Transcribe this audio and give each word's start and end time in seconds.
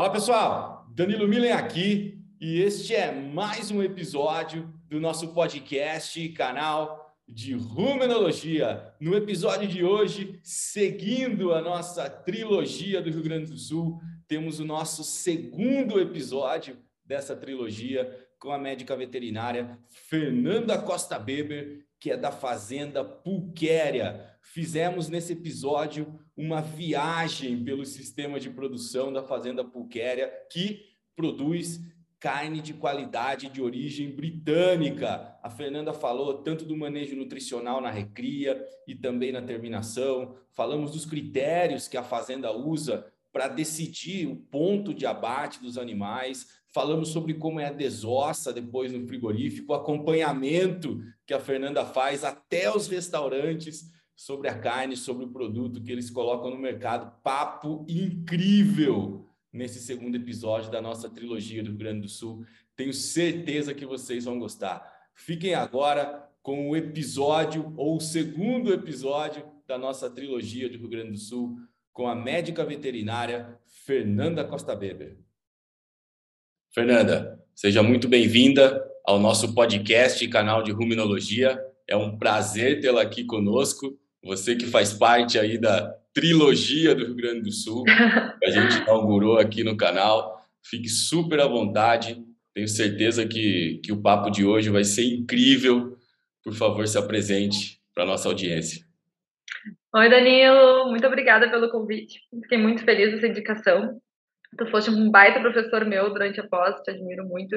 Fala 0.00 0.12
pessoal, 0.12 0.86
Danilo 0.94 1.28
Milen 1.28 1.52
aqui 1.52 2.24
e 2.40 2.62
este 2.62 2.94
é 2.94 3.12
mais 3.12 3.70
um 3.70 3.82
episódio 3.82 4.72
do 4.88 4.98
nosso 4.98 5.34
podcast, 5.34 6.26
canal 6.30 7.14
de 7.28 7.52
Rumenologia. 7.52 8.94
No 8.98 9.14
episódio 9.14 9.68
de 9.68 9.84
hoje, 9.84 10.40
seguindo 10.42 11.52
a 11.52 11.60
nossa 11.60 12.08
trilogia 12.08 13.02
do 13.02 13.10
Rio 13.10 13.22
Grande 13.22 13.50
do 13.50 13.58
Sul, 13.58 14.00
temos 14.26 14.58
o 14.58 14.64
nosso 14.64 15.04
segundo 15.04 16.00
episódio 16.00 16.78
dessa 17.04 17.36
trilogia 17.36 18.26
com 18.38 18.50
a 18.52 18.58
médica 18.58 18.96
veterinária 18.96 19.78
Fernanda 20.08 20.78
Costa 20.78 21.18
Beber, 21.18 21.84
que 22.00 22.10
é 22.10 22.16
da 22.16 22.32
Fazenda 22.32 23.04
Pulquéria. 23.04 24.29
Fizemos 24.42 25.08
nesse 25.08 25.34
episódio 25.34 26.18
uma 26.36 26.60
viagem 26.60 27.62
pelo 27.62 27.84
sistema 27.84 28.40
de 28.40 28.50
produção 28.50 29.12
da 29.12 29.22
Fazenda 29.22 29.64
Pulquéria, 29.64 30.32
que 30.50 30.80
produz 31.14 31.80
carne 32.18 32.60
de 32.60 32.74
qualidade 32.74 33.48
de 33.48 33.62
origem 33.62 34.14
britânica. 34.14 35.38
A 35.42 35.48
Fernanda 35.48 35.92
falou 35.92 36.42
tanto 36.42 36.66
do 36.66 36.76
manejo 36.76 37.16
nutricional 37.16 37.80
na 37.80 37.90
recria 37.90 38.62
e 38.86 38.94
também 38.94 39.32
na 39.32 39.40
terminação. 39.40 40.36
Falamos 40.52 40.92
dos 40.92 41.06
critérios 41.06 41.88
que 41.88 41.96
a 41.96 42.02
fazenda 42.02 42.52
usa 42.52 43.06
para 43.32 43.48
decidir 43.48 44.26
o 44.26 44.36
ponto 44.36 44.92
de 44.92 45.06
abate 45.06 45.62
dos 45.62 45.78
animais. 45.78 46.46
Falamos 46.74 47.08
sobre 47.08 47.34
como 47.34 47.58
é 47.58 47.66
a 47.66 47.72
desossa 47.72 48.52
depois 48.52 48.92
no 48.92 49.06
frigorífico, 49.06 49.72
o 49.72 49.76
acompanhamento 49.76 51.00
que 51.26 51.32
a 51.32 51.40
Fernanda 51.40 51.86
faz 51.86 52.22
até 52.22 52.74
os 52.74 52.86
restaurantes 52.86 53.90
sobre 54.20 54.48
a 54.48 54.58
carne, 54.58 54.98
sobre 54.98 55.24
o 55.24 55.30
produto 55.30 55.82
que 55.82 55.90
eles 55.90 56.10
colocam 56.10 56.50
no 56.50 56.58
mercado. 56.58 57.10
Papo 57.22 57.86
incrível 57.88 59.24
nesse 59.50 59.80
segundo 59.80 60.14
episódio 60.14 60.70
da 60.70 60.82
nossa 60.82 61.08
trilogia 61.08 61.62
do 61.62 61.70
Rio 61.70 61.78
Grande 61.78 62.02
do 62.02 62.08
Sul. 62.08 62.44
Tenho 62.76 62.92
certeza 62.92 63.72
que 63.72 63.86
vocês 63.86 64.26
vão 64.26 64.38
gostar. 64.38 64.86
Fiquem 65.14 65.54
agora 65.54 66.28
com 66.42 66.68
o 66.68 66.76
episódio 66.76 67.72
ou 67.78 67.96
o 67.96 68.00
segundo 68.00 68.74
episódio 68.74 69.42
da 69.66 69.78
nossa 69.78 70.10
trilogia 70.10 70.68
do 70.68 70.76
Rio 70.76 70.90
Grande 70.90 71.12
do 71.12 71.18
Sul 71.18 71.56
com 71.90 72.06
a 72.06 72.14
médica 72.14 72.62
veterinária 72.62 73.58
Fernanda 73.64 74.44
Costa 74.44 74.76
Beber. 74.76 75.18
Fernanda, 76.74 77.42
seja 77.54 77.82
muito 77.82 78.06
bem-vinda 78.06 78.86
ao 79.02 79.18
nosso 79.18 79.54
podcast 79.54 80.22
e 80.22 80.28
canal 80.28 80.62
de 80.62 80.72
Ruminologia. 80.72 81.58
É 81.88 81.96
um 81.96 82.18
prazer 82.18 82.82
tê-la 82.82 83.00
aqui 83.00 83.24
conosco. 83.24 83.98
Você 84.22 84.54
que 84.54 84.66
faz 84.66 84.92
parte 84.92 85.38
aí 85.38 85.58
da 85.58 85.94
trilogia 86.12 86.94
do 86.94 87.06
Rio 87.06 87.16
Grande 87.16 87.42
do 87.42 87.52
Sul, 87.52 87.84
que 88.38 88.46
a 88.46 88.50
gente 88.50 88.82
inaugurou 88.82 89.38
aqui 89.38 89.64
no 89.64 89.76
canal. 89.76 90.44
Fique 90.62 90.88
super 90.88 91.40
à 91.40 91.46
vontade. 91.46 92.22
Tenho 92.54 92.68
certeza 92.68 93.26
que, 93.26 93.80
que 93.82 93.92
o 93.92 94.02
papo 94.02 94.30
de 94.30 94.44
hoje 94.44 94.68
vai 94.68 94.84
ser 94.84 95.04
incrível. 95.04 95.96
Por 96.42 96.54
favor, 96.54 96.86
se 96.86 96.98
apresente 96.98 97.80
para 97.94 98.04
a 98.04 98.06
nossa 98.06 98.28
audiência. 98.28 98.84
Oi, 99.94 100.08
Danilo. 100.08 100.88
Muito 100.90 101.06
obrigada 101.06 101.50
pelo 101.50 101.70
convite. 101.70 102.20
Fiquei 102.42 102.58
muito 102.58 102.84
feliz 102.84 103.12
dessa 103.12 103.26
indicação. 103.26 104.00
Tu 104.58 104.66
foste 104.66 104.90
um 104.90 105.10
baita 105.10 105.40
professor 105.40 105.84
meu 105.84 106.12
durante 106.12 106.40
a 106.40 106.48
pós, 106.48 106.80
te 106.82 106.90
admiro 106.90 107.24
muito. 107.24 107.56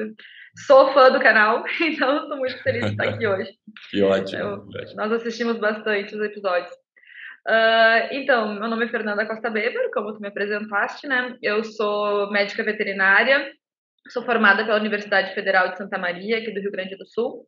Sou 0.66 0.92
fã 0.92 1.10
do 1.10 1.20
canal, 1.20 1.64
então 1.80 2.22
estou 2.22 2.36
muito 2.36 2.62
feliz 2.62 2.84
de 2.84 2.90
estar 2.92 3.08
aqui 3.08 3.26
hoje. 3.26 3.50
Que 3.90 4.02
ótimo. 4.02 4.40
Eu, 4.40 4.66
nós 4.94 5.12
assistimos 5.12 5.58
bastante 5.58 6.14
os 6.14 6.22
episódios. 6.22 6.72
Uh, 7.46 8.08
então, 8.12 8.54
meu 8.54 8.68
nome 8.68 8.86
é 8.86 8.88
Fernanda 8.88 9.26
Costa 9.26 9.50
Beber, 9.50 9.90
como 9.92 10.14
tu 10.14 10.20
me 10.20 10.28
apresentaste, 10.28 11.06
né? 11.06 11.36
Eu 11.42 11.62
sou 11.64 12.30
médica 12.30 12.62
veterinária, 12.62 13.52
sou 14.08 14.22
formada 14.22 14.64
pela 14.64 14.78
Universidade 14.78 15.34
Federal 15.34 15.68
de 15.68 15.76
Santa 15.76 15.98
Maria, 15.98 16.38
aqui 16.38 16.52
do 16.52 16.60
Rio 16.60 16.70
Grande 16.70 16.96
do 16.96 17.06
Sul. 17.06 17.46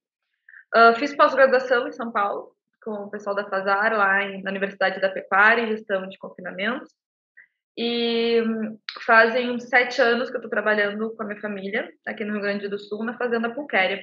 Uh, 0.74 0.94
fiz 0.96 1.16
pós-graduação 1.16 1.88
em 1.88 1.92
São 1.92 2.12
Paulo, 2.12 2.52
com 2.82 2.90
o 2.90 3.10
pessoal 3.10 3.34
da 3.34 3.48
Fazar, 3.48 3.96
lá 3.96 4.22
em, 4.22 4.42
na 4.42 4.50
Universidade 4.50 5.00
da 5.00 5.08
Pecuária, 5.08 5.62
em 5.62 5.68
gestão 5.68 6.06
de 6.08 6.18
confinamentos. 6.18 6.90
E 7.78 8.42
fazem 9.04 9.50
uns 9.50 9.64
sete 9.64 10.00
anos 10.00 10.30
que 10.30 10.36
eu 10.36 10.38
estou 10.38 10.50
trabalhando 10.50 11.14
com 11.14 11.22
a 11.22 11.26
minha 11.26 11.40
família, 11.40 11.92
aqui 12.06 12.24
no 12.24 12.32
Rio 12.32 12.42
Grande 12.42 12.68
do 12.68 12.78
Sul, 12.78 13.04
na 13.04 13.18
Fazenda 13.18 13.52
Pulquéria. 13.52 14.02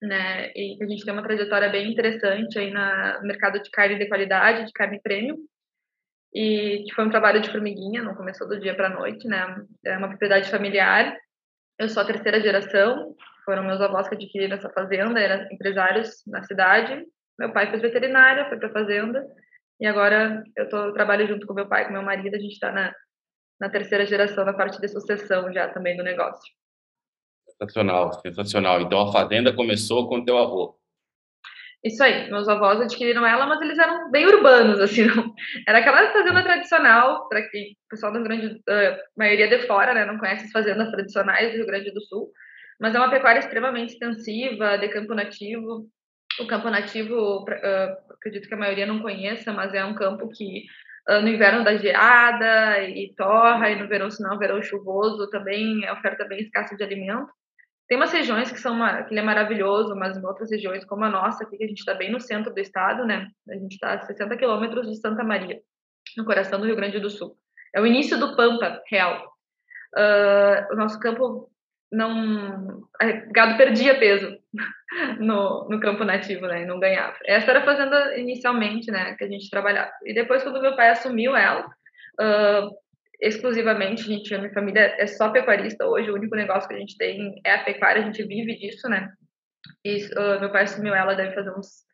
Né? 0.00 0.52
E 0.54 0.78
a 0.80 0.86
gente 0.86 1.04
tem 1.04 1.12
uma 1.12 1.22
trajetória 1.22 1.68
bem 1.70 1.90
interessante 1.90 2.58
aí 2.58 2.70
no 2.70 3.26
mercado 3.26 3.60
de 3.60 3.70
carne 3.70 3.98
de 3.98 4.06
qualidade, 4.08 4.66
de 4.66 4.72
carne 4.72 5.00
premium. 5.02 5.36
E 6.32 6.84
que 6.84 6.94
foi 6.94 7.04
um 7.04 7.10
trabalho 7.10 7.40
de 7.40 7.50
formiguinha, 7.50 8.02
não 8.02 8.14
começou 8.14 8.48
do 8.48 8.58
dia 8.60 8.74
para 8.74 8.88
a 8.88 8.94
noite, 8.94 9.26
né? 9.26 9.64
É 9.84 9.96
uma 9.96 10.08
propriedade 10.08 10.50
familiar. 10.50 11.16
Eu 11.78 11.88
sou 11.88 12.02
a 12.02 12.06
terceira 12.06 12.40
geração, 12.40 13.14
foram 13.44 13.64
meus 13.64 13.80
avós 13.80 14.08
que 14.08 14.14
adquiriram 14.14 14.56
essa 14.56 14.70
fazenda, 14.70 15.20
eram 15.20 15.48
empresários 15.50 16.22
na 16.26 16.42
cidade. 16.42 17.04
Meu 17.38 17.52
pai 17.52 17.70
fez 17.70 17.82
veterinária, 17.82 18.48
foi 18.48 18.58
para 18.58 18.68
a 18.68 18.72
fazenda 18.72 19.24
e 19.80 19.86
agora 19.86 20.42
eu 20.56 20.68
tô, 20.68 20.76
eu 20.86 20.92
trabalho 20.92 21.26
junto 21.26 21.46
com 21.46 21.54
meu 21.54 21.68
pai, 21.68 21.86
com 21.86 21.92
meu 21.92 22.02
marido, 22.02 22.34
a 22.34 22.38
gente 22.38 22.52
está 22.52 22.70
na, 22.70 22.94
na 23.60 23.68
terceira 23.68 24.06
geração, 24.06 24.44
na 24.44 24.52
parte 24.52 24.80
de 24.80 24.88
sucessão 24.88 25.52
já 25.52 25.68
também 25.68 25.96
do 25.96 26.02
negócio. 26.02 26.52
Sensacional, 27.48 28.12
sensacional. 28.20 28.80
Então 28.80 29.00
a 29.00 29.12
fazenda 29.12 29.54
começou 29.54 30.08
com 30.08 30.24
teu 30.24 30.38
avô. 30.38 30.78
Isso 31.84 32.02
aí, 32.02 32.30
meus 32.30 32.48
avós 32.48 32.80
adquiriram 32.80 33.26
ela, 33.26 33.46
mas 33.46 33.60
eles 33.60 33.78
eram 33.78 34.10
bem 34.10 34.26
urbanos, 34.26 34.80
assim, 34.80 35.04
não... 35.14 35.34
era 35.68 35.80
aquela 35.80 36.10
fazenda 36.12 36.42
tradicional, 36.42 37.28
para 37.28 37.42
que 37.42 37.72
o 37.72 37.88
pessoal 37.90 38.10
do 38.10 38.18
Rio 38.18 38.26
Grande, 38.26 38.62
a 38.66 38.98
maioria 39.14 39.48
de 39.48 39.66
fora, 39.66 39.92
né, 39.92 40.06
não 40.06 40.16
conhece 40.16 40.46
as 40.46 40.50
fazendas 40.50 40.90
tradicionais 40.90 41.50
do 41.50 41.58
Rio 41.58 41.66
Grande 41.66 41.92
do 41.92 42.00
Sul, 42.00 42.32
mas 42.80 42.94
é 42.94 42.98
uma 42.98 43.10
pecuária 43.10 43.38
extremamente 43.38 43.92
extensiva, 43.92 44.78
de 44.78 44.88
campo 44.88 45.14
nativo, 45.14 45.86
o 46.40 46.46
campo 46.46 46.70
nativo, 46.70 47.42
uh, 47.42 48.12
acredito 48.12 48.48
que 48.48 48.54
a 48.54 48.58
maioria 48.58 48.86
não 48.86 49.00
conheça, 49.00 49.52
mas 49.52 49.72
é 49.74 49.84
um 49.84 49.94
campo 49.94 50.28
que 50.28 50.64
uh, 51.08 51.20
no 51.20 51.28
inverno 51.28 51.64
dá 51.64 51.76
geada 51.76 52.82
e 52.82 53.14
torra, 53.16 53.70
e 53.70 53.80
no 53.80 53.88
verão, 53.88 54.10
se 54.10 54.22
não, 54.22 54.38
verão 54.38 54.62
chuvoso, 54.62 55.30
também 55.30 55.84
é 55.84 55.92
oferta 55.92 56.24
bem 56.24 56.40
escassa 56.40 56.76
de 56.76 56.82
alimento. 56.82 57.28
Tem 57.86 57.98
umas 57.98 58.12
regiões 58.12 58.50
que 58.50 58.58
são 58.58 58.78
que 59.04 59.12
ele 59.12 59.20
é 59.20 59.22
maravilhoso, 59.22 59.94
mas 59.94 60.16
em 60.16 60.24
outras 60.24 60.50
regiões, 60.50 60.84
como 60.84 61.04
a 61.04 61.10
nossa, 61.10 61.44
aqui, 61.44 61.58
que 61.58 61.64
a 61.64 61.68
gente 61.68 61.80
está 61.80 61.94
bem 61.94 62.10
no 62.10 62.18
centro 62.18 62.52
do 62.52 62.58
estado, 62.58 63.04
né? 63.04 63.28
A 63.48 63.54
gente 63.54 63.72
está 63.72 63.92
a 63.92 64.00
60 64.00 64.36
quilômetros 64.38 64.88
de 64.88 64.96
Santa 64.96 65.22
Maria, 65.22 65.60
no 66.16 66.24
coração 66.24 66.58
do 66.58 66.66
Rio 66.66 66.76
Grande 66.76 66.98
do 66.98 67.10
Sul. 67.10 67.36
É 67.74 67.80
o 67.80 67.86
início 67.86 68.18
do 68.18 68.34
Pampa 68.36 68.80
real. 68.88 69.30
Uh, 69.94 70.72
o 70.72 70.76
nosso 70.76 70.98
campo 70.98 71.50
não. 71.94 72.88
Gado 73.32 73.56
perdia 73.56 73.98
peso 73.98 74.36
no, 75.18 75.68
no 75.68 75.80
campo 75.80 76.04
nativo, 76.04 76.46
né? 76.46 76.62
E 76.62 76.66
não 76.66 76.80
ganhava. 76.80 77.16
Essa 77.24 77.50
era 77.50 77.60
a 77.60 77.64
fazenda 77.64 78.18
inicialmente, 78.18 78.90
né? 78.90 79.14
Que 79.16 79.24
a 79.24 79.28
gente 79.28 79.50
trabalhava. 79.50 79.90
E 80.04 80.14
depois, 80.14 80.42
quando 80.42 80.60
meu 80.60 80.76
pai 80.76 80.90
assumiu 80.90 81.36
ela, 81.36 81.66
uh, 82.20 82.70
exclusivamente, 83.20 84.02
a 84.02 84.06
gente, 84.06 84.34
a 84.34 84.38
minha 84.38 84.52
família 84.52 84.94
é 84.98 85.06
só 85.06 85.30
pecuarista 85.30 85.86
hoje, 85.86 86.10
o 86.10 86.14
único 86.14 86.34
negócio 86.36 86.68
que 86.68 86.74
a 86.74 86.78
gente 86.78 86.96
tem 86.96 87.40
é 87.44 87.54
a 87.54 87.64
pecuária, 87.64 88.02
a 88.02 88.04
gente 88.04 88.22
vive 88.24 88.56
disso, 88.56 88.88
né? 88.88 89.10
E 89.84 89.96
uh, 89.96 90.40
meu 90.40 90.50
pai 90.50 90.64
assumiu 90.64 90.94
ela, 90.94 91.14
deve 91.14 91.34
fazer 91.34 91.50
uns, 91.50 91.84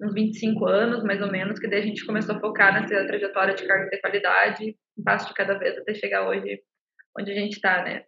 uns 0.00 0.14
25 0.14 0.66
anos, 0.66 1.04
mais 1.04 1.20
ou 1.20 1.30
menos, 1.30 1.58
que 1.58 1.68
daí 1.68 1.80
a 1.80 1.86
gente 1.86 2.04
começou 2.04 2.36
a 2.36 2.40
focar 2.40 2.74
nessa 2.74 3.06
trajetória 3.06 3.54
de 3.54 3.66
carne 3.66 3.90
de 3.90 4.00
qualidade, 4.00 4.76
um 4.98 5.02
passo 5.02 5.28
de 5.28 5.34
cada 5.34 5.58
vez 5.58 5.78
até 5.78 5.94
chegar 5.94 6.28
hoje 6.28 6.60
onde 7.18 7.32
a 7.32 7.34
gente 7.34 7.54
está, 7.54 7.82
né? 7.82 8.04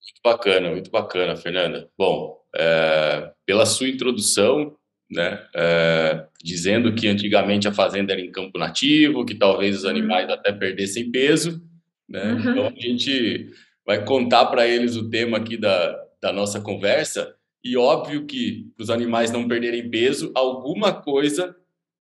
Muito 0.00 0.20
bacana, 0.24 0.70
muito 0.70 0.90
bacana, 0.90 1.36
Fernanda. 1.36 1.88
Bom, 1.96 2.38
é, 2.54 3.32
pela 3.44 3.66
sua 3.66 3.88
introdução, 3.88 4.76
né, 5.10 5.44
é, 5.54 6.26
dizendo 6.42 6.94
que 6.94 7.06
antigamente 7.08 7.68
a 7.68 7.72
fazenda 7.72 8.12
era 8.12 8.20
em 8.20 8.30
campo 8.30 8.58
nativo, 8.58 9.24
que 9.24 9.34
talvez 9.34 9.76
os 9.76 9.84
uhum. 9.84 9.90
animais 9.90 10.28
até 10.28 10.52
perdessem 10.52 11.10
peso, 11.10 11.62
né? 12.08 12.32
Uhum. 12.32 12.38
Então 12.38 12.66
a 12.66 12.80
gente 12.80 13.50
vai 13.84 14.04
contar 14.04 14.46
para 14.46 14.66
eles 14.66 14.96
o 14.96 15.08
tema 15.08 15.38
aqui 15.38 15.56
da, 15.56 15.96
da 16.20 16.32
nossa 16.32 16.60
conversa 16.60 17.34
e 17.66 17.76
óbvio 17.76 18.26
que 18.26 18.70
para 18.76 18.84
os 18.84 18.90
animais 18.90 19.30
não 19.32 19.48
perderem 19.48 19.90
peso, 19.90 20.30
alguma 20.34 20.92
coisa 20.92 21.54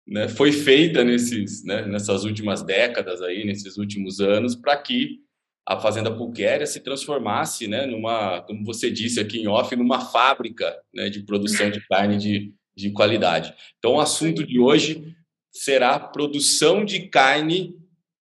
né, 0.08 0.28
foi 0.28 0.52
feita 0.52 1.04
nesses, 1.04 1.64
né, 1.64 1.86
nessas 1.88 2.24
últimas 2.24 2.62
décadas 2.62 3.22
aí, 3.22 3.44
nesses 3.44 3.78
últimos 3.78 4.20
anos, 4.20 4.56
para 4.56 4.78
que 4.78 5.22
a 5.68 5.80
fazenda 5.80 6.16
pulquéria 6.16 6.68
se 6.68 6.80
transformasse, 6.80 7.68
né, 7.68 7.86
numa, 7.88 8.42
como 8.42 8.64
você 8.64 8.92
disse 8.92 9.20
aqui 9.20 9.40
em 9.40 9.48
off, 9.48 9.76
numa 9.76 10.00
fábrica 10.00 10.80
né, 10.94 11.10
de 11.10 11.22
produção 11.24 11.72
de 11.72 11.86
carne 11.88 12.18
de, 12.18 12.54
de 12.76 12.92
qualidade. 12.92 13.54
Então, 13.80 13.94
o 13.94 14.00
assunto 14.00 14.46
de 14.46 14.60
hoje 14.60 15.16
será 15.52 15.98
produção 16.00 16.86
de 16.86 17.08
carne 17.08 17.76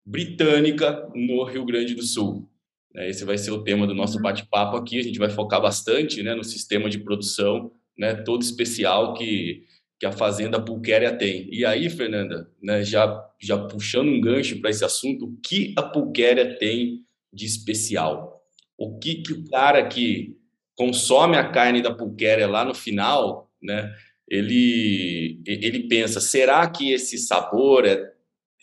britânica 0.05 1.09
no 1.13 1.43
Rio 1.43 1.65
Grande 1.65 1.93
do 1.93 2.03
Sul. 2.03 2.49
É, 2.95 3.09
esse 3.09 3.25
vai 3.25 3.37
ser 3.37 3.51
o 3.51 3.63
tema 3.63 3.85
do 3.85 3.93
nosso 3.93 4.17
uhum. 4.17 4.23
bate-papo 4.23 4.77
aqui. 4.77 4.99
A 4.99 5.03
gente 5.03 5.19
vai 5.19 5.29
focar 5.29 5.61
bastante 5.61 6.23
né, 6.23 6.33
no 6.33 6.43
sistema 6.43 6.89
de 6.89 6.99
produção, 6.99 7.71
né, 7.97 8.13
todo 8.13 8.41
especial 8.43 9.13
que, 9.15 9.63
que 9.99 10.05
a 10.05 10.11
fazenda 10.11 10.63
pulquéria 10.63 11.11
tem. 11.11 11.49
E 11.51 11.65
aí, 11.65 11.89
Fernanda, 11.89 12.49
né, 12.61 12.83
já, 12.83 13.27
já 13.41 13.57
puxando 13.57 14.07
um 14.07 14.21
gancho 14.21 14.61
para 14.61 14.69
esse 14.69 14.85
assunto, 14.85 15.25
o 15.25 15.37
que 15.41 15.73
a 15.77 15.83
pulquéria 15.83 16.57
tem 16.57 17.04
de 17.35 17.45
especial? 17.45 18.41
O 18.77 18.97
que, 18.97 19.15
que 19.15 19.33
o 19.33 19.45
cara 19.49 19.85
que 19.87 20.37
consome 20.75 21.37
a 21.37 21.49
carne 21.49 21.81
da 21.81 21.93
pulquéria 21.93 22.47
lá 22.47 22.63
no 22.63 22.73
final, 22.73 23.51
né? 23.61 23.93
Ele, 24.27 25.39
ele 25.45 25.87
pensa, 25.87 26.19
será 26.19 26.67
que 26.67 26.91
esse 26.91 27.17
sabor 27.17 27.85
é, 27.85 28.11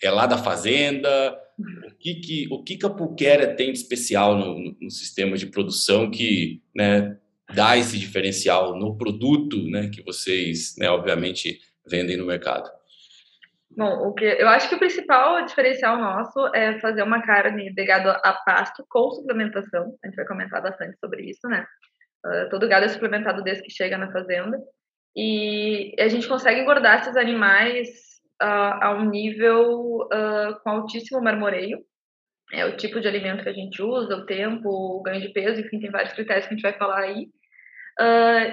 é 0.02 0.10
lá 0.10 0.26
da 0.26 0.36
fazenda? 0.36 1.38
O 1.86 1.94
que, 1.98 2.14
que, 2.16 2.48
o 2.50 2.62
que, 2.64 2.76
que 2.76 2.86
a 2.86 2.90
pulquéria 2.90 3.54
tem 3.54 3.72
de 3.72 3.78
especial 3.78 4.36
no, 4.36 4.58
no, 4.58 4.76
no 4.80 4.90
sistema 4.90 5.36
de 5.36 5.46
produção 5.46 6.10
que 6.10 6.60
né, 6.74 7.16
dá 7.54 7.76
esse 7.76 7.96
diferencial 7.96 8.76
no 8.76 8.96
produto 8.96 9.62
né, 9.69 9.88
que 9.88 10.02
vocês, 10.02 10.74
né, 10.76 10.90
obviamente, 10.90 11.60
vendem 11.88 12.16
no 12.16 12.26
mercado? 12.26 12.69
Bom, 13.76 14.08
o 14.08 14.12
que 14.12 14.24
eu 14.24 14.48
acho 14.48 14.69
que 14.69 14.74
o 14.74 14.78
principal 14.78 15.44
diferencial 15.44 15.96
nosso 15.96 16.54
é 16.54 16.78
fazer 16.78 17.02
uma 17.02 17.22
carne 17.22 17.72
de 17.72 17.84
gado 17.84 18.10
a 18.10 18.32
pasto 18.44 18.84
com 18.88 19.10
suplementação. 19.12 19.96
A 20.02 20.06
gente 20.06 20.16
vai 20.16 20.26
comentar 20.26 20.62
bastante 20.62 20.98
sobre 20.98 21.30
isso, 21.30 21.48
né? 21.48 21.66
Uh, 22.24 22.48
todo 22.50 22.69
gado 22.69 22.84
é 22.84 22.88
suplementado 22.88 23.42
desde 23.42 23.62
que 23.62 23.72
chega 23.72 23.96
na 23.96 24.12
fazenda. 24.12 24.58
E 25.16 25.94
a 25.98 26.08
gente 26.08 26.28
consegue 26.28 26.60
engordar 26.60 27.00
esses 27.00 27.16
animais 27.16 27.88
uh, 28.42 28.78
a 28.80 28.94
um 28.94 29.08
nível 29.08 30.02
uh, 30.02 30.60
com 30.62 30.70
altíssimo 30.70 31.22
marmoreio. 31.22 31.78
É 32.52 32.66
o 32.66 32.76
tipo 32.76 33.00
de 33.00 33.08
alimento 33.08 33.42
que 33.42 33.48
a 33.48 33.54
gente 33.54 33.82
usa, 33.82 34.16
o 34.16 34.26
tempo, 34.26 34.69
o 34.69 35.02
ganho 35.02 35.22
de 35.22 35.30
peso, 35.30 35.60
enfim, 35.60 35.80
tem 35.80 35.90
vários 35.90 36.12
critérios 36.12 36.46
que 36.46 36.52
a 36.52 36.56
gente 36.56 36.62
vai 36.62 36.74
falar 36.74 37.00
aí. 37.00 37.28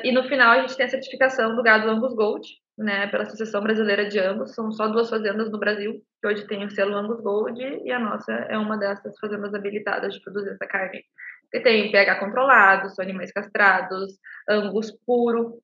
E 0.03 0.12
no 0.12 0.24
final 0.24 0.51
a 0.51 0.62
gente 0.62 0.75
tem 0.75 0.86
a 0.86 0.89
certificação 0.89 1.56
do 1.56 1.63
gado 1.63 1.89
Angus 1.89 2.13
Gold, 2.13 2.47
né, 2.77 3.07
pela 3.07 3.24
Associação 3.24 3.62
Brasileira 3.62 4.07
de 4.07 4.19
Angus. 4.19 4.53
São 4.53 4.71
só 4.71 4.88
duas 4.88 5.09
fazendas 5.09 5.51
no 5.51 5.59
Brasil 5.59 6.01
que 6.21 6.27
hoje 6.27 6.47
tem 6.47 6.65
o 6.65 6.69
selo 6.69 6.95
Angus 6.95 7.21
Gold 7.21 7.62
e 7.62 7.91
a 7.91 8.00
nossa 8.00 8.31
é 8.31 8.57
uma 8.57 8.77
dessas 8.77 9.18
fazendas 9.19 9.53
habilitadas 9.53 10.13
de 10.13 10.21
produzir 10.21 10.51
essa 10.51 10.65
carne. 10.65 11.03
Que 11.51 11.59
tem 11.62 11.91
pH 11.91 12.19
controlado, 12.19 12.89
são 12.89 13.03
animais 13.03 13.31
castrados, 13.31 14.18
Angus 14.50 14.91
puro, 15.06 15.59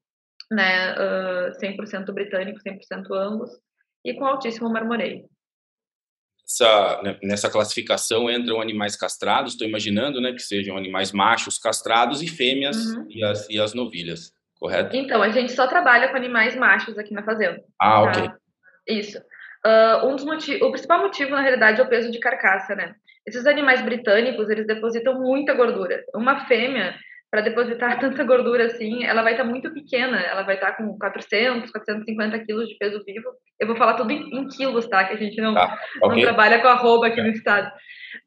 né, 0.51 0.93
uh, 0.93 1.51
100% 1.59 2.11
britânico, 2.13 2.59
100% 2.59 3.11
Angus 3.13 3.51
e 4.03 4.13
com 4.13 4.25
altíssimo 4.25 4.69
marmoreio. 4.69 5.25
Essa, 6.47 7.01
né, 7.03 7.17
nessa 7.23 7.49
classificação 7.49 8.29
entram 8.29 8.61
animais 8.61 8.95
castrados, 8.95 9.53
estou 9.53 9.67
imaginando, 9.67 10.21
né, 10.21 10.31
que 10.31 10.41
sejam 10.41 10.77
animais 10.77 11.11
machos 11.11 11.57
castrados 11.57 12.21
e 12.21 12.27
fêmeas 12.27 12.77
uhum. 12.77 13.07
e, 13.09 13.23
as, 13.23 13.49
e 13.49 13.59
as 13.59 13.73
novilhas 13.73 14.35
correto? 14.65 14.95
Então, 14.95 15.21
a 15.21 15.29
gente 15.29 15.51
só 15.51 15.67
trabalha 15.67 16.09
com 16.09 16.17
animais 16.17 16.55
machos 16.55 16.97
aqui 16.97 17.13
na 17.13 17.23
fazenda. 17.23 17.61
Ah, 17.79 17.89
tá? 17.89 18.01
ok. 18.01 18.31
Isso. 18.87 19.19
Uh, 19.65 20.07
um 20.07 20.15
dos 20.15 20.25
motivos, 20.25 20.61
o 20.61 20.71
principal 20.71 21.01
motivo, 21.01 21.31
na 21.31 21.41
realidade, 21.41 21.79
é 21.79 21.83
o 21.83 21.89
peso 21.89 22.11
de 22.11 22.19
carcaça, 22.19 22.75
né? 22.75 22.95
Esses 23.25 23.45
animais 23.45 23.81
britânicos, 23.81 24.49
eles 24.49 24.67
depositam 24.67 25.19
muita 25.19 25.53
gordura. 25.53 26.03
Uma 26.13 26.45
fêmea, 26.45 26.95
para 27.31 27.41
depositar 27.41 27.99
tanta 27.99 28.23
gordura 28.23 28.65
assim, 28.65 29.03
ela 29.03 29.21
vai 29.21 29.33
estar 29.33 29.43
tá 29.43 29.49
muito 29.49 29.71
pequena. 29.73 30.19
Ela 30.19 30.43
vai 30.43 30.55
estar 30.55 30.71
tá 30.71 30.77
com 30.77 30.97
400, 30.97 31.71
450 31.71 32.39
quilos 32.45 32.69
de 32.69 32.77
peso 32.77 33.03
vivo. 33.05 33.29
Eu 33.59 33.67
vou 33.67 33.75
falar 33.75 33.93
tudo 33.93 34.11
em, 34.11 34.29
em 34.33 34.47
quilos, 34.47 34.87
tá? 34.87 35.03
Que 35.05 35.13
a 35.13 35.17
gente 35.17 35.39
não, 35.41 35.53
tá, 35.53 35.79
okay. 36.03 36.15
não 36.15 36.21
trabalha 36.21 36.59
com 36.61 36.67
arroba 36.67 37.07
aqui 37.07 37.21
no 37.21 37.29
estado. 37.29 37.71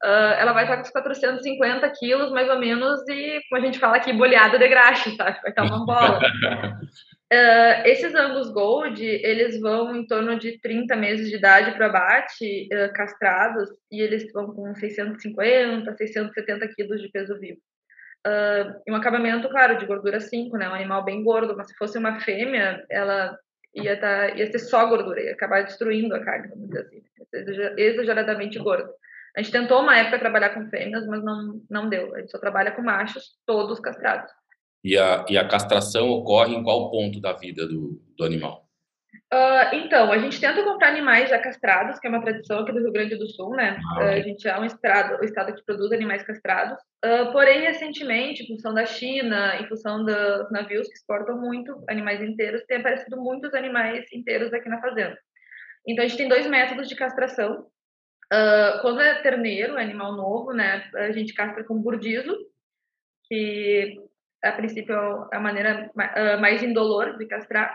Uh, 0.04 0.36
ela 0.38 0.52
vai 0.52 0.64
estar 0.64 0.76
com 0.76 0.82
uns 0.82 0.90
450 0.90 1.90
quilos, 1.98 2.30
mais 2.30 2.48
ou 2.48 2.58
menos, 2.58 3.00
e, 3.08 3.40
como 3.48 3.60
a 3.60 3.64
gente 3.64 3.78
fala 3.78 3.96
aqui, 3.96 4.12
boleada 4.12 4.58
de 4.58 4.68
graxa, 4.68 5.10
sabe? 5.16 5.40
Vai 5.42 5.50
estar 5.50 5.64
uma 5.64 5.84
bola. 5.84 6.20
Uh, 7.32 7.82
esses 7.86 8.14
Angus 8.14 8.50
Gold, 8.52 9.02
eles 9.02 9.60
vão 9.60 9.96
em 9.96 10.06
torno 10.06 10.38
de 10.38 10.60
30 10.60 10.94
meses 10.96 11.28
de 11.28 11.36
idade 11.36 11.72
para 11.72 11.86
abate, 11.86 12.68
uh, 12.72 12.92
castrados, 12.92 13.68
e 13.90 14.00
eles 14.00 14.30
vão 14.32 14.52
com 14.52 14.74
650, 14.74 15.96
670 15.96 16.68
quilos 16.74 17.00
de 17.00 17.10
peso 17.10 17.38
vivo. 17.40 17.58
Uh, 18.26 18.80
e 18.86 18.92
um 18.92 18.96
acabamento, 18.96 19.48
claro, 19.48 19.78
de 19.78 19.86
gordura 19.86 20.20
5, 20.20 20.56
né? 20.56 20.68
Um 20.68 20.74
animal 20.74 21.04
bem 21.04 21.22
gordo, 21.22 21.56
mas 21.56 21.68
se 21.68 21.74
fosse 21.76 21.98
uma 21.98 22.20
fêmea, 22.20 22.84
ela 22.90 23.36
ia, 23.74 23.98
tá, 23.98 24.30
ia 24.30 24.50
ser 24.50 24.58
só 24.58 24.86
gordura, 24.86 25.22
ia 25.22 25.32
acabar 25.32 25.64
destruindo 25.64 26.14
a 26.14 26.24
carne, 26.24 26.48
vamos 26.48 26.68
dizer 26.68 26.80
assim, 26.80 27.02
exageradamente 27.76 28.58
gorda. 28.58 28.90
A 29.36 29.42
gente 29.42 29.52
tentou 29.52 29.80
uma 29.80 29.96
época 29.96 30.18
trabalhar 30.18 30.50
com 30.50 30.68
fêmeas, 30.68 31.06
mas 31.06 31.22
não, 31.22 31.60
não 31.70 31.88
deu. 31.88 32.14
A 32.14 32.20
gente 32.20 32.30
só 32.30 32.38
trabalha 32.38 32.72
com 32.72 32.82
machos, 32.82 33.36
todos 33.46 33.78
castrados. 33.78 34.32
E 34.82 34.98
a, 34.98 35.24
e 35.28 35.36
a 35.36 35.46
castração 35.46 36.08
ocorre 36.10 36.54
em 36.54 36.62
qual 36.62 36.90
ponto 36.90 37.20
da 37.20 37.32
vida 37.32 37.66
do, 37.66 38.00
do 38.16 38.24
animal? 38.24 38.67
Uh, 39.30 39.74
então, 39.74 40.10
a 40.10 40.16
gente 40.16 40.40
tenta 40.40 40.64
comprar 40.64 40.88
animais 40.88 41.28
já 41.28 41.38
castrados, 41.38 41.98
que 41.98 42.06
é 42.06 42.10
uma 42.10 42.22
tradição 42.22 42.60
aqui 42.60 42.72
do 42.72 42.78
Rio 42.78 42.92
Grande 42.92 43.14
do 43.14 43.28
Sul, 43.28 43.54
né? 43.54 43.78
Ah, 43.78 43.94
okay. 43.96 44.06
uh, 44.06 44.10
a 44.10 44.20
gente 44.20 44.48
é 44.48 44.58
um 44.58 44.64
estado, 44.64 45.20
o 45.20 45.24
estado 45.24 45.54
que 45.54 45.64
produz 45.66 45.92
animais 45.92 46.22
castrados. 46.22 46.78
Uh, 47.04 47.30
porém, 47.30 47.60
recentemente, 47.60 48.42
em 48.42 48.46
função 48.46 48.72
da 48.72 48.86
China, 48.86 49.56
em 49.60 49.68
função 49.68 50.02
dos 50.02 50.50
navios 50.50 50.88
que 50.88 50.94
exportam 50.94 51.38
muito 51.38 51.84
animais 51.90 52.22
inteiros, 52.22 52.64
tem 52.66 52.78
aparecido 52.78 53.18
muitos 53.18 53.52
animais 53.52 54.06
inteiros 54.14 54.50
aqui 54.54 54.68
na 54.70 54.80
fazenda. 54.80 55.18
Então, 55.86 56.02
a 56.02 56.08
gente 56.08 56.16
tem 56.16 56.28
dois 56.28 56.46
métodos 56.46 56.88
de 56.88 56.96
castração. 56.96 57.66
Quando 58.82 59.00
é 59.00 59.22
terneiro, 59.22 59.78
é 59.78 59.82
animal 59.82 60.14
novo, 60.14 60.52
né, 60.52 60.90
a 60.96 61.12
gente 61.12 61.32
castra 61.32 61.64
com 61.64 61.80
burdizo, 61.80 62.36
que 63.26 63.96
a 64.44 64.52
princípio 64.52 64.94
é 65.32 65.36
a 65.36 65.40
maneira 65.40 65.90
mais 66.38 66.62
indolor 66.62 67.16
de 67.16 67.26
castrar. 67.26 67.74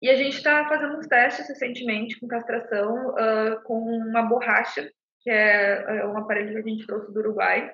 E 0.00 0.08
a 0.08 0.14
gente 0.14 0.36
está 0.36 0.68
fazendo 0.68 0.96
uns 0.96 1.06
testes 1.06 1.48
recentemente 1.48 2.18
com 2.20 2.28
castração 2.28 3.10
uh, 3.10 3.62
com 3.64 3.80
uma 3.80 4.22
borracha, 4.22 4.90
que 5.20 5.30
é, 5.30 6.00
é 6.00 6.06
um 6.06 6.16
aparelho 6.16 6.52
que 6.52 6.58
a 6.58 6.72
gente 6.72 6.86
trouxe 6.86 7.12
do 7.12 7.20
Uruguai. 7.20 7.72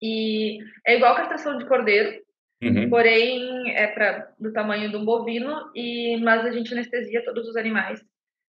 E 0.00 0.58
é 0.86 0.96
igual 0.96 1.12
a 1.12 1.16
castração 1.16 1.58
de 1.58 1.66
cordeiro, 1.66 2.20
uhum. 2.62 2.88
porém 2.88 3.70
é 3.76 3.86
pra, 3.86 4.32
do 4.38 4.52
tamanho 4.52 4.90
de 4.90 4.96
um 4.96 5.04
bovino, 5.04 5.70
e, 5.74 6.16
mas 6.22 6.44
a 6.44 6.50
gente 6.50 6.72
anestesia 6.72 7.24
todos 7.24 7.48
os 7.48 7.56
animais 7.56 8.02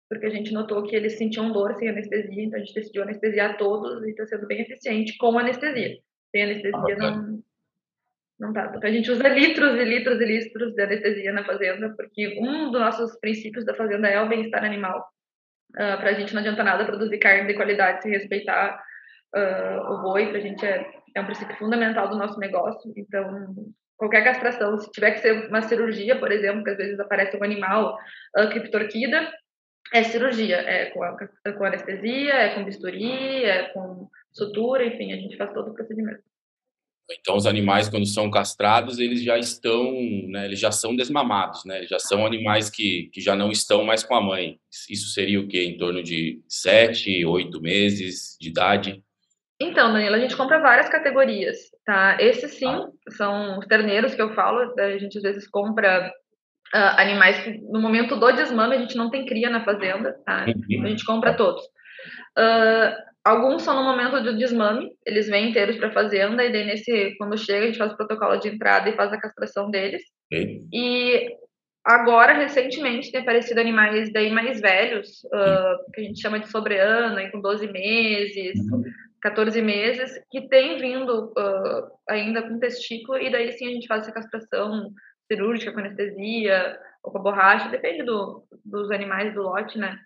porque 0.09 0.27
a 0.27 0.31
gente 0.31 0.53
notou 0.53 0.83
que 0.85 0.95
eles 0.95 1.19
sentiam 1.19 1.53
dor 1.53 1.75
sem 1.75 1.89
anestesia, 1.89 2.45
então 2.45 2.59
a 2.59 2.63
gente 2.63 2.75
decidiu 2.75 3.03
anestesiar 3.03 3.57
todos 3.57 4.05
e 4.05 4.11
está 4.11 4.27
sendo 4.27 4.47
bem 4.47 4.61
eficiente 4.61 5.17
com 5.17 5.39
anestesia. 5.39 5.99
Sem 6.31 6.43
anestesia 6.45 6.97
ah, 6.97 7.17
não, 7.17 7.43
não. 8.39 8.51
Então 8.51 8.81
a 8.83 8.91
gente 8.91 9.11
usa 9.11 9.29
litros 9.29 9.75
e 9.75 9.85
litros 9.85 10.21
e 10.21 10.25
litros 10.25 10.75
de 10.75 10.83
anestesia 10.83 11.33
na 11.33 11.45
fazenda, 11.45 11.95
porque 11.97 12.39
um 12.41 12.71
dos 12.71 12.81
nossos 12.81 13.19
princípios 13.19 13.65
da 13.65 13.75
fazenda 13.75 14.09
é 14.09 14.21
o 14.21 14.29
bem-estar 14.29 14.65
animal. 14.65 15.01
Uh, 15.77 15.83
ah, 15.83 15.97
para 15.97 16.11
a 16.11 16.13
gente 16.15 16.33
não 16.35 16.41
adianta 16.41 16.63
nada 16.63 16.85
produzir 16.85 17.19
carne 17.19 17.47
de 17.47 17.55
qualidade 17.55 18.03
sem 18.03 18.13
respeitar 18.13 18.81
uh, 19.35 19.93
o 19.93 20.03
boi, 20.03 20.29
para 20.29 20.39
a 20.39 20.41
gente 20.41 20.65
é, 20.65 20.87
é 21.15 21.21
um 21.21 21.27
princípio 21.27 21.57
fundamental 21.57 22.09
do 22.09 22.17
nosso 22.17 22.39
negócio. 22.39 22.93
Então, 22.97 23.55
qualquer 23.97 24.23
castração, 24.23 24.79
se 24.79 24.91
tiver 24.91 25.13
que 25.13 25.21
ser 25.21 25.49
uma 25.49 25.63
cirurgia, 25.63 26.19
por 26.19 26.31
exemplo, 26.31 26.63
que 26.63 26.71
às 26.71 26.77
vezes 26.77 27.01
aparece 27.01 27.37
um 27.37 27.45
animal 27.45 27.99
uh, 28.39 28.49
criptorquida, 28.51 29.31
é 29.93 30.03
cirurgia, 30.03 30.57
é 30.57 30.87
com, 30.91 31.03
a, 31.03 31.17
com 31.57 31.65
anestesia, 31.65 32.35
é 32.35 32.55
com 32.55 32.65
bisturi, 32.65 33.45
é 33.45 33.71
com 33.71 34.09
sutura, 34.33 34.85
enfim, 34.85 35.13
a 35.13 35.17
gente 35.17 35.37
faz 35.37 35.53
todo 35.53 35.71
o 35.71 35.75
procedimento. 35.75 36.23
Então, 37.11 37.37
os 37.37 37.47
animais, 37.47 37.89
quando 37.89 38.07
são 38.07 38.31
castrados, 38.31 38.99
eles 38.99 39.23
já 39.23 39.39
estão, 39.39 39.93
né, 40.29 40.47
eles 40.47 40.59
já 40.59 40.73
são 40.73 40.95
desmamados, 40.95 41.65
né? 41.65 41.79
Eles 41.79 41.89
já 41.89 41.99
são 41.99 42.27
animais 42.27 42.69
que, 42.69 43.09
que 43.13 43.21
já 43.21 43.37
não 43.37 43.51
estão 43.51 43.85
mais 43.85 44.03
com 44.03 44.15
a 44.15 44.21
mãe. 44.21 44.59
Isso 44.91 45.11
seria 45.11 45.41
o 45.41 45.47
quê? 45.47 45.65
Em 45.65 45.77
torno 45.77 46.03
de 46.03 46.41
sete, 46.49 47.25
oito 47.25 47.61
meses 47.61 48.37
de 48.41 48.49
idade? 48.49 49.03
Então, 49.61 49.93
Danilo, 49.93 50.17
a 50.17 50.19
gente 50.19 50.37
compra 50.37 50.61
várias 50.61 50.89
categorias, 50.89 51.57
tá? 51.85 52.19
Esses 52.21 52.55
sim, 52.55 52.67
ah. 52.67 52.89
são 53.11 53.59
os 53.59 53.67
terneiros 53.67 54.15
que 54.15 54.21
eu 54.21 54.35
falo, 54.35 54.75
a 54.79 54.99
gente 54.99 55.17
às 55.17 55.23
vezes 55.23 55.49
compra 55.49 56.13
uh, 56.75 57.01
animais 57.01 57.39
que 57.43 57.59
no 57.63 57.81
momento 57.81 58.17
do 58.17 58.33
desmame 58.33 58.75
a 58.77 58.79
gente 58.79 58.97
não 58.97 59.11
tem 59.11 59.25
cria 59.25 59.49
na 59.49 59.65
fazenda, 59.65 60.15
tá? 60.27 60.45
Uhum. 60.47 60.85
A 60.85 60.89
gente 60.89 61.05
compra 61.05 61.35
todos. 61.35 61.63
Uh, 62.37 62.93
alguns 63.27 63.63
são 63.63 63.75
no 63.75 63.83
momento 63.83 64.23
do 64.23 64.39
desmame, 64.39 64.91
eles 65.05 65.27
vêm 65.27 65.51
inteiros 65.51 65.77
para 65.77 65.89
a 65.89 65.93
fazenda 65.93 66.45
e 66.45 66.53
daí 66.53 66.65
nesse 66.65 67.17
quando 67.19 67.37
chega 67.37 67.65
a 67.65 67.67
gente 67.67 67.79
faz 67.79 67.93
o 67.93 67.97
protocolo 67.97 68.37
de 68.37 68.49
entrada 68.49 68.89
e 68.89 68.97
faz 68.97 69.13
a 69.13 69.21
castração 69.21 69.69
deles. 69.69 70.03
Uhum. 70.33 70.69
E 70.73 71.29
agora 71.85 72.35
recentemente 72.35 73.11
tem 73.11 73.23
aparecido 73.23 73.61
animais 73.61 74.13
daí 74.13 74.31
mais 74.31 74.61
velhos, 74.61 75.25
uh, 75.25 75.93
que 75.93 76.01
a 76.01 76.05
gente 76.05 76.21
chama 76.21 76.39
de 76.39 76.49
sobreano, 76.49 77.31
com 77.33 77.41
12 77.41 77.67
meses. 77.67 78.55
Uhum. 78.71 78.85
14 79.23 79.61
meses, 79.61 80.21
que 80.31 80.47
tem 80.49 80.79
vindo 80.79 81.33
uh, 81.33 81.91
ainda 82.09 82.43
com 82.43 82.61
testículo, 82.61 83.19
e 83.19 83.29
daí 83.29 83.51
sim 83.53 83.67
a 83.67 83.71
gente 83.71 83.89
faz 83.89 84.03
essa 84.03 84.13
castração 84.13 84.93
cirúrgica 85.27 85.73
com 85.73 85.81
anestesia 85.81 86.79
ou 87.03 87.11
com 87.11 87.19
a 87.19 87.23
borracha, 87.23 87.69
depende 87.71 88.05
do, 88.05 88.47
dos 88.65 88.89
animais 88.93 89.35
do 89.35 89.43
lote, 89.43 89.79
né? 89.79 89.99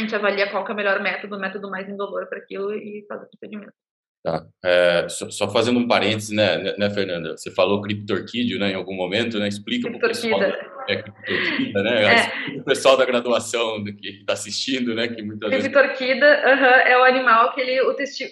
A 0.00 0.02
gente 0.02 0.14
avalia 0.14 0.50
qual 0.50 0.66
é 0.66 0.72
o 0.72 0.74
melhor 0.74 1.02
método, 1.02 1.36
o 1.36 1.38
método 1.38 1.70
mais 1.70 1.86
indolor 1.86 2.26
para 2.26 2.38
aquilo 2.38 2.72
e 2.72 3.04
faz 3.06 3.22
o 3.22 3.26
procedimento. 3.26 3.72
Tá. 4.22 4.46
É, 4.64 5.08
só, 5.08 5.30
só, 5.30 5.50
fazendo 5.50 5.78
um 5.78 5.88
parênteses, 5.88 6.30
né, 6.30 6.56
né, 6.58 6.74
né, 6.78 6.90
Fernanda? 6.90 7.36
Você 7.36 7.50
falou 7.50 7.80
criptorquídeo, 7.80 8.58
né, 8.58 8.72
em 8.72 8.74
algum 8.74 8.94
momento, 8.94 9.38
né? 9.38 9.48
Explica 9.48 9.88
para 9.88 9.96
o 9.96 10.00
pessoal. 10.00 10.42
É 10.88 10.96
criptorquida, 10.96 11.82
né? 11.82 12.04
É. 12.04 12.58
O 12.58 12.64
pessoal 12.64 12.96
da 12.96 13.04
graduação 13.04 13.82
que 13.84 14.08
está 14.08 14.32
assistindo, 14.34 14.94
né? 14.94 15.08
Que 15.08 15.22
muitas 15.22 15.50
criptorquida, 15.50 16.26
vezes... 16.26 16.60
uh 16.60 16.64
-huh, 16.64 16.82
é 16.86 16.98
o 16.98 17.04
animal 17.04 17.54
que 17.54 17.60
ele, 17.60 17.80
o 17.82 17.94
testi... 17.94 18.28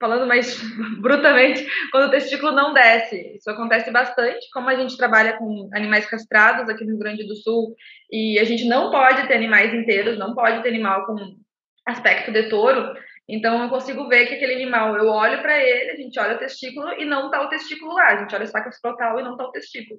Falando 0.00 0.26
mais 0.26 0.60
brutamente, 1.00 1.66
quando 1.90 2.08
o 2.08 2.10
testículo 2.10 2.52
não 2.52 2.74
desce. 2.74 3.36
Isso 3.36 3.50
acontece 3.50 3.90
bastante, 3.90 4.48
como 4.52 4.68
a 4.68 4.74
gente 4.74 4.96
trabalha 4.96 5.36
com 5.38 5.68
animais 5.72 6.06
castrados 6.06 6.68
aqui 6.68 6.84
no 6.84 6.90
Rio 6.90 6.98
Grande 6.98 7.26
do 7.26 7.36
Sul, 7.36 7.74
e 8.10 8.38
a 8.38 8.44
gente 8.44 8.66
não 8.66 8.90
pode 8.90 9.26
ter 9.26 9.34
animais 9.34 9.72
inteiros, 9.72 10.18
não 10.18 10.34
pode 10.34 10.62
ter 10.62 10.68
animal 10.68 11.06
com 11.06 11.16
aspecto 11.86 12.32
de 12.32 12.48
touro, 12.48 12.94
então 13.28 13.62
eu 13.62 13.68
consigo 13.70 14.06
ver 14.08 14.26
que 14.26 14.34
aquele 14.34 14.54
animal, 14.54 14.96
eu 14.96 15.08
olho 15.08 15.40
para 15.40 15.58
ele, 15.58 15.90
a 15.90 15.96
gente 15.96 16.18
olha 16.20 16.36
o 16.36 16.38
testículo 16.38 16.92
e 17.00 17.04
não 17.04 17.30
tá 17.30 17.42
o 17.42 17.48
testículo 17.48 17.94
lá, 17.94 18.08
a 18.08 18.16
gente 18.18 18.34
olha 18.34 18.44
o 18.44 18.48
saco 18.48 18.68
escrotal 18.68 19.18
e 19.18 19.22
não 19.22 19.36
tá 19.36 19.44
o 19.44 19.50
testículo. 19.50 19.98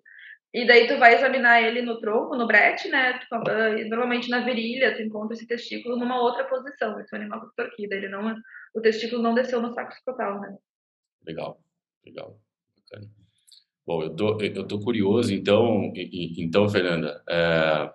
E 0.53 0.65
daí 0.65 0.87
tu 0.87 0.97
vai 0.97 1.15
examinar 1.15 1.61
ele 1.61 1.81
no 1.81 1.99
tronco, 1.99 2.35
no 2.37 2.47
brete, 2.47 2.87
né? 2.87 3.19
Uh, 3.29 3.89
normalmente 3.89 4.29
na 4.29 4.39
virilha 4.39 4.95
tu 4.95 5.01
encontra 5.01 5.35
esse 5.35 5.45
testículo 5.45 5.97
numa 5.97 6.21
outra 6.21 6.45
posição. 6.45 6.97
Esse 6.99 7.13
é 7.13 7.19
animal 7.19 7.41
com 7.41 7.49
torquida, 7.57 7.95
ele 7.95 8.07
não, 8.07 8.33
o 8.75 8.81
testículo 8.81 9.21
não 9.21 9.33
desceu 9.33 9.61
no 9.61 9.73
saco 9.73 9.93
escrotal, 9.93 10.39
né? 10.41 10.57
Legal, 11.25 11.59
legal, 12.05 12.39
bacana. 12.77 13.11
Bom, 13.85 14.03
eu 14.03 14.15
tô, 14.15 14.41
eu 14.41 14.67
tô 14.67 14.79
curioso, 14.79 15.33
então, 15.33 15.91
então, 15.95 16.67
Fernanda, 16.67 17.23
é, 17.29 17.93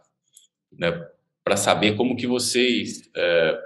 né, 0.73 1.11
para 1.45 1.57
saber 1.57 1.97
como 1.97 2.17
que 2.17 2.27
vocês 2.27 3.11
é, 3.17 3.61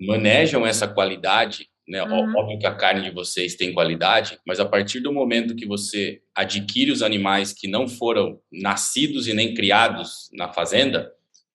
manejam 0.00 0.66
essa 0.66 0.86
qualidade 0.86 1.72
né? 1.86 2.02
Uhum. 2.04 2.36
Óbvio 2.36 2.58
que 2.58 2.66
a 2.66 2.74
carne 2.74 3.02
de 3.02 3.10
vocês 3.10 3.56
tem 3.56 3.74
qualidade, 3.74 4.38
mas 4.46 4.60
a 4.60 4.64
partir 4.64 5.00
do 5.00 5.12
momento 5.12 5.56
que 5.56 5.66
você 5.66 6.22
adquire 6.34 6.90
os 6.90 7.02
animais 7.02 7.52
que 7.52 7.66
não 7.66 7.88
foram 7.88 8.40
nascidos 8.50 9.26
e 9.26 9.34
nem 9.34 9.52
criados 9.52 10.30
na 10.32 10.52
fazenda, 10.52 11.12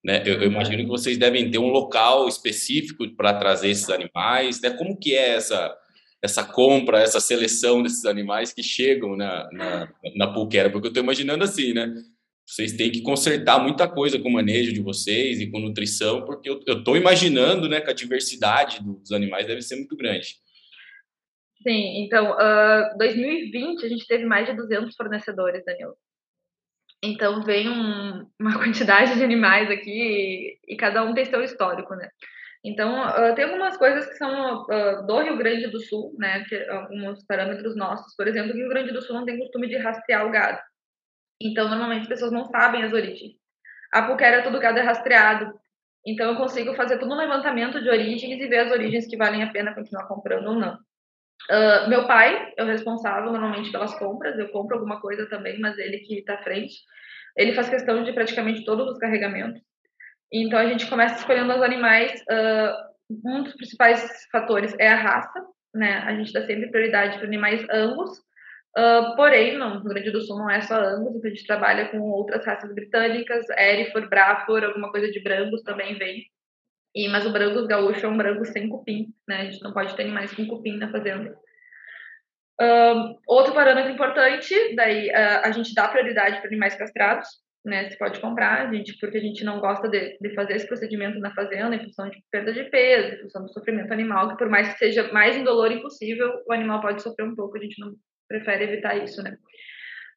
né? 0.08 0.24
Eu, 0.26 0.42
eu 0.42 0.48
imagino 0.50 0.78
que 0.78 0.90
vocês 0.90 1.18
devem 1.18 1.52
ter 1.52 1.58
um 1.58 1.68
local 1.68 2.30
específico 2.30 3.06
para 3.10 3.34
trazer 3.34 3.70
esses 3.70 3.90
animais, 3.90 4.62
né? 4.62 4.70
Como 4.70 4.98
que 4.98 5.14
é 5.14 5.36
essa 5.36 5.78
essa 6.20 6.44
compra, 6.44 7.00
essa 7.00 7.20
seleção 7.20 7.84
desses 7.84 8.04
animais 8.04 8.52
que 8.52 8.64
chegam 8.64 9.16
na, 9.16 9.48
na, 9.52 9.94
na 10.16 10.34
pulquera? 10.34 10.70
Porque 10.70 10.88
eu 10.88 10.90
estou 10.90 11.04
imaginando 11.04 11.44
assim, 11.44 11.74
né? 11.74 11.94
Vocês 12.44 12.74
têm 12.74 12.90
que 12.90 13.02
consertar 13.02 13.62
muita 13.62 13.88
coisa 13.88 14.18
com 14.18 14.30
o 14.30 14.34
manejo 14.34 14.74
de 14.74 14.82
vocês 14.82 15.40
e 15.40 15.52
com 15.52 15.60
nutrição, 15.60 16.26
porque 16.26 16.50
eu 16.50 16.62
estou 16.66 16.98
imaginando 16.98 17.70
né, 17.70 17.82
que 17.82 17.92
a 17.92 17.94
diversidade 17.94 18.82
dos 18.82 19.12
animais 19.12 19.46
deve 19.46 19.62
ser 19.62 19.76
muito 19.76 19.96
grande. 19.96 20.38
Sim, 21.62 22.04
então, 22.06 22.32
uh, 22.32 22.98
2020 22.98 23.86
a 23.86 23.90
gente 23.90 24.08
teve 24.08 24.26
mais 24.26 24.48
de 24.48 24.56
200 24.56 24.96
fornecedores, 24.96 25.64
Danilo. 25.66 25.94
Então, 27.04 27.44
vem 27.44 27.70
um, 27.70 28.28
uma 28.40 28.58
quantidade 28.58 29.16
de 29.16 29.24
animais 29.24 29.70
aqui 29.70 29.92
e, 29.92 30.74
e, 30.74 30.78
cada 30.78 31.04
um 31.04 31.14
tem 31.14 31.26
seu 31.26 31.44
histórico, 31.44 31.96
né? 31.96 32.10
Então, 32.64 33.08
uh, 33.08 33.36
tem 33.36 33.46
algumas 33.46 33.78
coisas 33.78 34.08
que 34.08 34.16
são 34.16 34.64
uh, 34.64 35.06
do 35.06 35.20
Rio 35.22 35.38
Grande 35.38 35.68
do 35.68 35.80
Sul, 35.80 36.16
né? 36.18 36.44
Que, 36.46 36.56
alguns 36.70 37.24
parâmetros 37.26 37.76
nossos. 37.76 38.16
Por 38.16 38.28
exemplo, 38.28 38.52
o 38.52 38.56
Rio 38.56 38.70
Grande 38.70 38.92
do 38.92 39.02
Sul 39.02 39.16
não 39.16 39.26
tem 39.26 39.38
costume 39.38 39.68
de 39.68 39.78
rastrear 39.78 40.26
o 40.26 40.32
gado. 40.32 40.60
Então, 41.42 41.70
normalmente 41.70 42.04
as 42.04 42.08
pessoas 42.08 42.32
não 42.32 42.46
sabem 42.46 42.84
as 42.84 42.94
origens. 42.94 43.34
A 43.94 44.02
Puquera, 44.02 44.44
todo 44.44 44.60
gado 44.60 44.80
é 44.80 44.82
rastreado. 44.82 45.54
Então, 46.06 46.32
eu 46.32 46.38
consigo 46.38 46.74
fazer 46.74 46.98
todo 47.00 47.14
um 47.14 47.18
levantamento 47.18 47.82
de 47.82 47.90
origens 47.90 48.42
e 48.42 48.48
ver 48.48 48.60
as 48.60 48.72
origens 48.72 49.08
que 49.08 49.18
valem 49.18 49.44
a 49.44 49.52
pena 49.52 49.76
continuar 49.76 50.08
comprando 50.08 50.48
ou 50.48 50.56
não. 50.56 50.78
Uh, 51.50 51.90
meu 51.90 52.06
pai 52.08 52.54
é 52.58 52.64
o 52.64 52.68
responsável 52.68 53.32
normalmente 53.32 53.72
pelas 53.72 53.98
compras. 53.98 54.38
Eu 54.38 54.50
compro 54.50 54.76
alguma 54.76 55.00
coisa 55.00 55.28
também, 55.30 55.60
mas 55.60 55.78
ele 55.78 56.00
que 56.00 56.20
está 56.20 56.36
à 56.36 56.44
frente. 56.44 56.76
Ele 57.36 57.54
faz 57.54 57.70
questão 57.70 58.04
de 58.04 58.14
praticamente 58.14 58.66
todos 58.66 58.88
os 58.90 58.98
carregamentos. 58.98 59.62
Então, 60.32 60.60
a 60.60 60.68
gente 60.68 60.88
começa 60.88 61.20
escolhendo 61.20 61.54
os 61.54 61.62
animais. 61.62 62.22
Uh, 62.22 63.28
um 63.28 63.44
dos 63.44 63.54
principais 63.54 64.28
fatores 64.32 64.76
é 64.80 64.90
a 64.90 64.96
raça. 64.96 65.46
Né? 65.74 66.00
A 66.00 66.16
gente 66.16 66.34
dá 66.34 66.46
sempre 66.46 66.70
prioridade 66.70 67.18
para 67.18 67.28
animais 67.28 67.66
angus, 67.70 68.20
Uh, 68.78 69.16
porém, 69.16 69.58
no 69.58 69.80
Rio 69.80 69.90
Grande 69.90 70.12
do 70.12 70.22
Sul 70.22 70.38
não 70.38 70.52
é 70.52 70.62
só 70.62 70.76
Angus, 70.76 71.16
então 71.16 71.32
a 71.32 71.34
gente 71.34 71.48
trabalha 71.48 71.90
com 71.90 72.00
outras 72.12 72.46
raças 72.46 72.72
britânicas, 72.76 73.50
Erifor, 73.50 74.08
Brafor, 74.08 74.64
alguma 74.64 74.92
coisa 74.92 75.10
de 75.12 75.20
Brangus 75.20 75.64
também 75.64 75.98
vem. 75.98 76.28
E, 76.98 77.08
mas 77.10 77.28
o 77.28 77.32
Brangus 77.32 77.68
gaúcho 77.68 78.08
é 78.08 78.10
um 78.10 78.18
Brangus 78.18 78.50
sem 78.50 78.68
cupim, 78.68 79.14
né? 79.28 79.42
A 79.42 79.44
gente 79.46 79.62
não 79.62 79.72
pode 79.72 79.96
ter 79.96 80.02
animais 80.02 80.34
com 80.34 80.48
cupim 80.48 80.78
na 80.78 80.92
fazenda. 80.92 81.38
Uh, 82.60 83.16
outro 83.28 83.54
parâmetro 83.54 83.92
importante, 83.92 84.76
daí 84.76 85.08
uh, 85.10 85.42
a 85.44 85.52
gente 85.52 85.76
dá 85.76 85.88
prioridade 85.90 86.38
para 86.40 86.48
animais 86.48 86.74
castrados, 86.74 87.28
né? 87.64 87.88
Você 87.88 87.98
pode 87.98 88.20
comprar, 88.20 88.68
a 88.68 88.74
gente, 88.74 88.98
porque 89.00 89.20
a 89.20 89.22
gente 89.22 89.44
não 89.44 89.60
gosta 89.60 89.88
de, 89.88 90.18
de, 90.20 90.34
fazer 90.34 90.56
esse 90.56 90.68
procedimento 90.68 91.20
na 91.20 91.32
fazenda 91.36 91.76
em 91.76 91.84
função 91.84 92.10
de 92.10 92.18
perda 92.32 92.52
de 92.52 92.64
peso, 92.64 93.14
em 93.14 93.22
função 93.22 93.44
do 93.44 93.54
sofrimento 93.54 93.94
animal, 93.94 94.30
que 94.30 94.38
por 94.38 94.50
mais 94.50 94.74
que 94.74 94.80
seja 94.80 95.14
mais 95.14 95.38
indolor 95.38 95.72
impossível, 95.72 96.34
o 96.48 96.52
animal 96.52 96.82
pode 96.82 97.04
sofrer 97.04 97.28
um 97.28 97.36
pouco, 97.36 97.58
a 97.58 97.62
gente 97.62 97.80
não 97.80 97.94
prefere 98.28 98.64
evitar 98.64 98.98
isso, 98.98 99.22
né? 99.22 99.38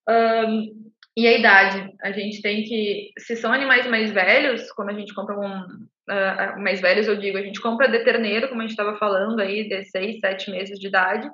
Um, 0.08 0.90
e 1.16 1.26
a 1.26 1.36
idade, 1.36 1.92
a 2.02 2.12
gente 2.12 2.40
tem 2.40 2.62
que, 2.62 3.10
se 3.18 3.36
são 3.36 3.52
animais 3.52 3.86
mais 3.86 4.12
velhos, 4.12 4.70
quando 4.72 4.90
a 4.90 4.94
gente 4.94 5.12
compra 5.14 5.38
um, 5.38 5.60
uh, 5.60 6.62
mais 6.62 6.80
velhos, 6.80 7.08
eu 7.08 7.16
digo, 7.16 7.36
a 7.36 7.42
gente 7.42 7.60
compra 7.60 7.88
de 7.88 8.04
terneiro, 8.04 8.48
como 8.48 8.60
a 8.60 8.64
gente 8.64 8.72
estava 8.72 8.96
falando 8.96 9.40
aí, 9.40 9.68
de 9.68 9.82
6, 9.84 10.20
7 10.20 10.50
meses 10.50 10.78
de 10.78 10.86
idade, 10.86 11.28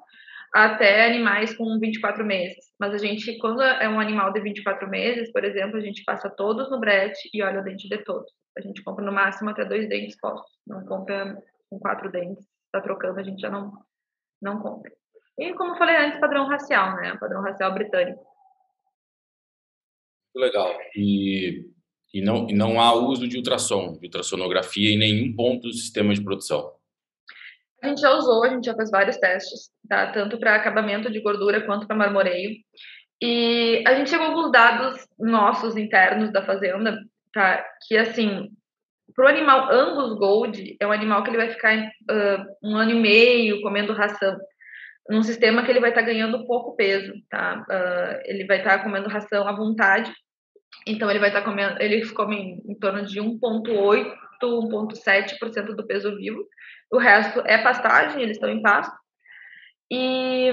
até 0.55 1.05
animais 1.07 1.55
com 1.55 1.79
24 1.79 2.25
meses. 2.25 2.65
Mas 2.81 2.95
a 2.95 2.99
gente, 2.99 3.37
quando 3.39 3.63
é 3.63 3.89
um 3.89 4.01
animal 4.01 4.33
de 4.33 4.41
24 4.41 4.89
meses, 4.89 5.31
por 5.31 5.45
exemplo, 5.45 5.77
a 5.77 5.81
gente 5.81 6.03
passa 6.05 6.31
todos 6.31 6.71
no 6.71 6.81
brete 6.81 7.29
e 7.35 7.43
olha 7.43 7.61
o 7.61 7.65
dente 7.65 7.89
de 7.89 7.99
todos. 7.99 8.33
A 8.57 8.63
gente 8.63 8.83
compra 8.83 9.05
no 9.05 9.13
máximo 9.13 9.51
até 9.51 9.65
dois 9.65 9.87
dentes 9.89 10.19
postos, 10.19 10.51
não 10.67 10.85
compra 10.87 11.37
com 11.69 11.79
quatro 11.79 12.11
dentes, 12.11 12.47
está 12.65 12.81
trocando, 12.81 13.21
a 13.21 13.23
gente 13.23 13.41
já 13.41 13.51
não, 13.51 13.73
não 14.41 14.59
compra. 14.61 14.91
E, 15.39 15.53
como 15.53 15.73
eu 15.73 15.79
falei 15.79 15.97
antes, 15.97 16.19
padrão 16.19 16.47
racial, 16.47 16.97
né? 16.97 17.15
Padrão 17.21 17.43
racial 17.43 17.75
britânico. 17.75 18.25
Legal. 20.37 20.79
E, 20.95 21.65
e, 22.13 22.21
não, 22.21 22.47
e 22.49 22.53
não 22.53 22.79
há 22.79 22.93
uso 22.95 23.27
de 23.27 23.39
ultrassom, 23.39 23.99
de 23.99 24.07
ultrassonografia 24.07 24.91
em 24.91 24.99
nenhum 24.99 25.35
ponto 25.35 25.63
do 25.63 25.73
sistema 25.73 26.15
de 26.15 26.23
produção? 26.23 26.73
A 27.83 27.89
gente 27.89 28.01
já 28.03 28.15
usou, 28.15 28.45
a 28.45 28.51
gente 28.51 28.67
já 28.67 28.75
fez 28.75 28.91
vários 28.91 29.17
testes, 29.17 29.71
tá? 29.89 30.13
Tanto 30.13 30.39
para 30.39 30.55
acabamento 30.55 31.11
de 31.11 31.21
gordura 31.21 31.65
quanto 31.65 31.87
para 31.87 31.97
marmoreio. 31.97 32.57
E 33.23 33.83
a 33.87 33.95
gente 33.95 34.11
chegou 34.11 34.27
alguns 34.27 34.53
dados 34.53 35.07
nossos 35.19 35.77
internos 35.77 36.31
da 36.33 36.45
fazenda, 36.45 36.99
tá? 37.33 37.65
Que 37.87 37.97
assim, 37.97 38.51
para 39.15 39.25
o 39.25 39.29
animal 39.29 39.73
Angus 39.73 40.19
Gold, 40.19 40.77
é 40.79 40.87
um 40.87 40.93
animal 40.93 41.23
que 41.23 41.31
ele 41.31 41.39
vai 41.39 41.49
ficar 41.49 41.79
uh, 41.79 42.45
um 42.63 42.77
ano 42.77 42.91
e 42.91 43.01
meio 43.01 43.63
comendo 43.63 43.95
ração 43.95 44.37
num 45.09 45.23
sistema 45.23 45.63
que 45.63 45.71
ele 45.71 45.81
vai 45.81 45.91
estar 45.91 46.03
tá 46.03 46.07
ganhando 46.07 46.47
pouco 46.47 46.75
peso, 46.77 47.13
tá? 47.31 47.65
Uh, 47.69 48.23
ele 48.25 48.45
vai 48.47 48.59
estar 48.59 48.79
tá 48.79 48.85
comendo 48.85 49.09
ração 49.09 49.47
à 49.47 49.53
vontade, 49.53 50.13
então 50.87 51.11
ele 51.11 51.19
vai 51.19 51.29
estar 51.29 51.41
tá 51.41 51.47
comendo, 51.47 51.83
eles 51.83 52.11
comem 52.11 52.63
em 52.67 52.75
torno 52.79 53.05
de 53.05 53.21
1,8, 53.21 54.15
1,7% 54.43 55.75
do 55.75 55.87
peso 55.87 56.17
vivo. 56.17 56.47
O 56.91 56.99
resto 56.99 57.41
é 57.47 57.59
pastagem, 57.59 58.23
eles 58.23 58.37
estão 58.37 58.49
em 58.49 58.63
pasto. 58.63 58.97
E, 59.91 60.51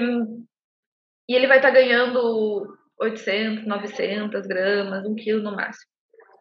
e 1.28 1.34
ele 1.34 1.46
vai 1.46 1.58
estar 1.58 1.68
tá 1.68 1.74
ganhando 1.74 2.76
800, 2.98 3.66
900 3.66 4.46
gramas, 4.46 5.06
1 5.06 5.14
quilo 5.14 5.42
no 5.42 5.54
máximo. 5.54 5.90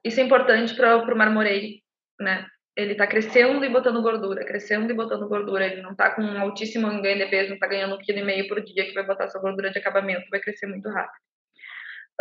Isso 0.04 0.20
é 0.20 0.24
importante 0.24 0.76
para 0.76 0.98
o 0.98 1.18
marmoreio, 1.18 1.80
né? 2.20 2.46
ele 2.76 2.94
está 2.94 3.06
crescendo 3.06 3.64
e 3.64 3.70
botando 3.70 4.02
gordura, 4.02 4.46
crescendo 4.46 4.92
e 4.92 4.96
botando 4.96 5.28
gordura. 5.28 5.66
Ele 5.68 5.82
não 5.82 5.92
está 5.92 6.10
com 6.12 6.24
um 6.24 6.42
altíssimo 6.42 6.88
ganho 7.02 7.18
de 7.18 7.28
peso, 7.28 7.50
não 7.50 7.56
está 7.56 7.68
ganhando 7.68 7.96
um 7.96 8.00
quilo 8.00 8.20
e 8.20 8.24
meio 8.24 8.48
por 8.48 8.62
dia 8.64 8.86
que 8.86 8.94
vai 8.94 9.06
botar 9.06 9.28
sua 9.28 9.42
gordura 9.42 9.70
de 9.70 9.78
acabamento, 9.78 10.26
vai 10.32 10.40
crescer 10.40 10.66
muito 10.66 10.90
rápido. 10.90 11.22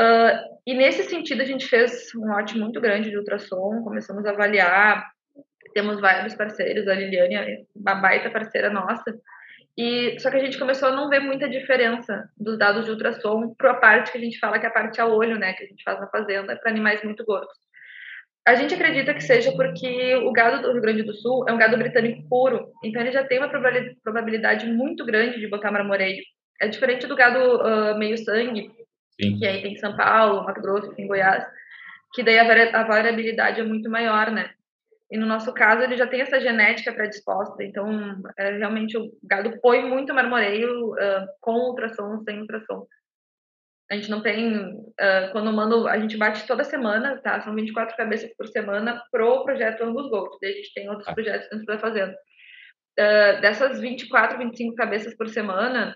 Uh, 0.00 0.52
e 0.66 0.74
nesse 0.74 1.04
sentido 1.04 1.42
a 1.42 1.44
gente 1.44 1.66
fez 1.66 2.14
um 2.16 2.26
lote 2.26 2.56
muito 2.58 2.80
grande 2.80 3.10
de 3.10 3.16
ultrassom, 3.16 3.82
começamos 3.82 4.24
a 4.24 4.30
avaliar, 4.30 5.06
temos 5.74 6.00
vários 6.00 6.34
parceiros, 6.34 6.88
a 6.88 6.94
Liliane 6.94 7.34
é 7.34 7.58
uma 7.74 7.94
baita 7.94 8.30
parceira 8.30 8.70
nossa, 8.70 9.14
e 9.76 10.18
só 10.18 10.30
que 10.30 10.36
a 10.36 10.44
gente 10.44 10.58
começou 10.58 10.88
a 10.88 10.92
não 10.92 11.08
ver 11.08 11.20
muita 11.20 11.48
diferença 11.48 12.28
dos 12.36 12.58
dados 12.58 12.84
de 12.84 12.90
ultrassom 12.90 13.54
para 13.56 13.72
a 13.72 13.80
parte 13.80 14.12
que 14.12 14.18
a 14.18 14.20
gente 14.20 14.38
fala 14.38 14.58
que 14.58 14.66
é 14.66 14.68
a 14.68 14.72
parte 14.72 15.00
a 15.00 15.06
olho, 15.06 15.38
né, 15.38 15.52
que 15.54 15.64
a 15.64 15.66
gente 15.66 15.82
faz 15.82 15.98
na 16.00 16.08
fazenda, 16.08 16.56
para 16.56 16.70
animais 16.70 17.02
muito 17.02 17.24
gordos. 17.24 17.56
A 18.46 18.54
gente 18.54 18.74
acredita 18.74 19.14
que 19.14 19.22
seja 19.22 19.52
porque 19.52 20.16
o 20.16 20.32
gado 20.32 20.62
do 20.62 20.72
Rio 20.72 20.82
Grande 20.82 21.04
do 21.04 21.14
Sul 21.14 21.44
é 21.48 21.52
um 21.52 21.58
gado 21.58 21.78
britânico 21.78 22.28
puro, 22.28 22.72
então 22.82 23.00
ele 23.00 23.12
já 23.12 23.24
tem 23.24 23.38
uma 23.38 23.48
probabilidade 23.48 24.66
muito 24.66 25.04
grande 25.04 25.38
de 25.38 25.48
botar 25.48 25.70
marmoreio. 25.70 26.22
É 26.60 26.66
diferente 26.66 27.06
do 27.06 27.14
gado 27.14 27.38
uh, 27.38 27.96
meio 27.96 28.18
sangue, 28.18 28.70
Sim. 29.20 29.38
que 29.38 29.46
aí 29.46 29.62
tem 29.62 29.76
São 29.76 29.96
Paulo, 29.96 30.44
Mato 30.44 30.60
Grosso, 30.60 30.94
em 30.98 31.06
Goiás, 31.06 31.44
que 32.12 32.22
daí 32.22 32.38
a, 32.38 32.80
a 32.80 32.84
variabilidade 32.84 33.60
é 33.60 33.64
muito 33.64 33.90
maior, 33.90 34.30
né? 34.30 34.50
E 35.12 35.18
no 35.18 35.26
nosso 35.26 35.52
caso, 35.52 35.82
ele 35.82 35.96
já 35.96 36.06
tem 36.06 36.22
essa 36.22 36.40
genética 36.40 36.90
predisposta, 36.90 37.62
então 37.62 38.22
é, 38.38 38.56
realmente 38.56 38.96
o 38.96 39.12
gado 39.22 39.60
põe 39.60 39.84
muito 39.84 40.14
marmoreio 40.14 40.92
uh, 40.92 41.26
com 41.38 41.52
ultrassom, 41.52 42.22
sem 42.24 42.40
ultrassom. 42.40 42.86
A 43.90 43.94
gente 43.94 44.10
não 44.10 44.22
tem. 44.22 44.74
Uh, 44.74 45.32
quando 45.32 45.52
mando, 45.52 45.86
a 45.86 45.98
gente 45.98 46.16
bate 46.16 46.46
toda 46.46 46.64
semana, 46.64 47.20
tá? 47.20 47.42
São 47.42 47.54
24 47.54 47.94
cabeças 47.94 48.34
por 48.38 48.48
semana 48.48 49.02
pro 49.12 49.44
projeto 49.44 49.84
Angus 49.84 50.08
Gold. 50.08 50.34
Daí 50.40 50.52
a 50.52 50.56
gente 50.56 50.72
tem 50.72 50.88
outros 50.88 51.06
ah. 51.06 51.12
projetos 51.12 51.50
dentro 51.50 51.66
da 51.66 51.78
fazenda. 51.78 52.16
uh, 52.98 53.40
dessas 53.42 53.78
24, 53.80 54.38
25 54.38 54.74
cabeças 54.76 55.14
por 55.14 55.28
semana, 55.28 55.94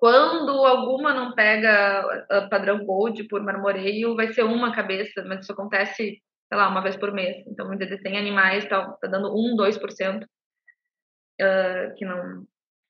quando 0.00 0.50
alguma 0.64 1.12
não 1.12 1.34
pega 1.34 2.02
uh, 2.02 2.48
padrão 2.48 2.86
gold 2.86 3.22
por 3.24 3.42
marmoreio, 3.42 4.16
vai 4.16 4.32
ser 4.32 4.42
uma 4.44 4.74
cabeça, 4.74 5.22
mas 5.26 5.42
isso 5.42 5.52
acontece, 5.52 6.22
sei 6.48 6.58
lá, 6.58 6.70
uma 6.70 6.80
vez 6.80 6.96
por 6.96 7.12
mês. 7.12 7.44
Então, 7.46 7.66
vamos 7.66 7.78
dizer, 7.78 8.00
tem 8.00 8.16
animais, 8.16 8.66
tá, 8.66 8.92
tá 8.92 9.06
dando 9.06 9.28
1, 9.30 9.56
2% 9.56 10.24
uh, 10.24 11.94
que 11.98 12.06
não, 12.06 12.46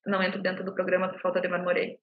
não 0.07 0.23
entra 0.23 0.41
dentro 0.41 0.65
do 0.65 0.73
programa 0.73 1.09
por 1.09 1.21
falta 1.21 1.41
de 1.41 1.49
marmoreio. 1.49 1.99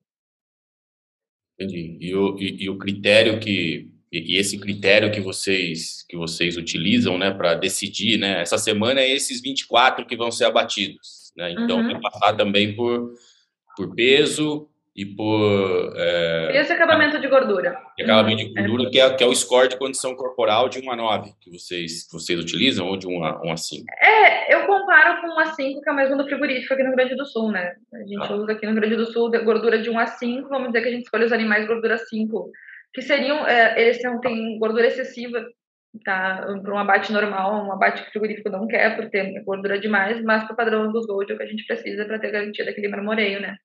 Entendi. 1.58 1.98
E 2.02 2.14
o, 2.14 2.38
e, 2.38 2.66
e 2.66 2.70
o 2.70 2.78
critério 2.78 3.40
que 3.40 3.90
e, 4.12 4.38
esse 4.38 4.60
critério 4.60 5.10
que 5.10 5.22
vocês 5.22 6.06
que 6.10 6.18
vocês 6.18 6.58
utilizam, 6.58 7.18
né, 7.18 7.32
para 7.32 7.56
decidir, 7.56 8.18
né, 8.18 8.42
essa 8.42 8.58
semana 8.58 9.00
é 9.00 9.10
esses 9.10 9.42
24 9.42 10.06
que 10.06 10.18
vão 10.18 10.32
ser 10.32 10.46
abatidos, 10.46 11.32
né? 11.36 11.52
Então 11.52 11.80
uhum. 11.80 11.94
vai 11.94 12.02
passar 12.02 12.36
também 12.36 12.76
por 12.76 13.14
por 13.76 13.96
peso, 13.96 14.70
e 14.98 15.06
por. 15.06 15.94
É, 15.96 16.60
esse 16.60 16.74
acabamento 16.74 17.22
de 17.22 17.28
gordura. 17.28 17.80
Acabamento 18.02 18.44
de 18.44 18.54
gordura, 18.54 18.90
que, 18.90 19.00
é, 19.00 19.14
que 19.14 19.24
é 19.24 19.28
o 19.28 19.36
score 19.36 19.70
de 19.70 19.78
condição 19.78 20.16
corporal 20.16 20.68
de 20.68 20.80
1 20.80 20.92
a 20.92 20.96
9, 20.96 21.34
que 21.40 21.52
vocês, 21.52 22.08
que 22.08 22.14
vocês 22.14 22.40
utilizam, 22.40 22.88
ou 22.88 22.98
de 22.98 23.08
1 23.08 23.24
a, 23.24 23.42
1 23.44 23.52
a 23.52 23.58
5? 23.58 23.86
É, 24.02 24.56
eu 24.56 24.66
comparo 24.66 25.22
com 25.22 25.28
1 25.28 25.40
a 25.40 25.46
5, 25.54 25.82
que 25.82 25.90
é 25.90 25.92
o 25.92 25.96
mesmo 25.96 26.18
do 26.18 26.26
frigorífico 26.26 26.74
aqui 26.74 26.82
no 26.82 26.90
Rio 26.90 26.98
Grande 26.98 27.16
do 27.16 27.26
Sul, 27.28 27.52
né? 27.52 27.76
A 27.94 28.00
gente 28.00 28.34
ah. 28.34 28.36
usa 28.36 28.54
aqui 28.54 28.66
no 28.66 28.72
Rio 28.72 28.82
Grande 28.82 28.96
do 28.96 29.06
Sul 29.06 29.30
gordura 29.30 29.78
de 29.78 29.88
1 29.88 30.00
a 30.00 30.08
5, 30.08 30.50
vamos 30.50 30.70
dizer 30.70 30.82
que 30.82 30.88
a 30.88 30.92
gente 30.92 31.04
escolhe 31.04 31.26
os 31.26 31.32
animais 31.32 31.68
gordura 31.68 32.00
5, 32.00 32.52
que 32.92 33.04
seriam, 33.04 33.46
é, 33.48 33.80
eles 33.80 34.00
têm 34.00 34.58
gordura 34.58 34.88
excessiva, 34.88 35.46
tá? 36.04 36.44
Para 36.64 36.74
um 36.74 36.80
abate 36.80 37.14
normal, 37.14 37.68
um 37.68 37.72
abate 37.72 38.02
que 38.02 38.10
o 38.10 38.12
frigorífico 38.14 38.50
não 38.50 38.66
quer, 38.66 38.96
por 38.96 39.08
ter 39.12 39.44
gordura 39.44 39.80
demais, 39.80 40.24
mas 40.24 40.44
para 40.46 40.54
o 40.54 40.58
padrão 40.58 40.92
dos 40.92 41.06
gold 41.06 41.32
é 41.32 41.36
o 41.36 41.38
que 41.38 41.44
a 41.44 41.48
gente 41.48 41.68
precisa 41.68 42.04
para 42.04 42.18
ter 42.18 42.32
garantia 42.32 42.66
daquele 42.66 42.88
marmoreio, 42.88 43.40
né? 43.40 43.58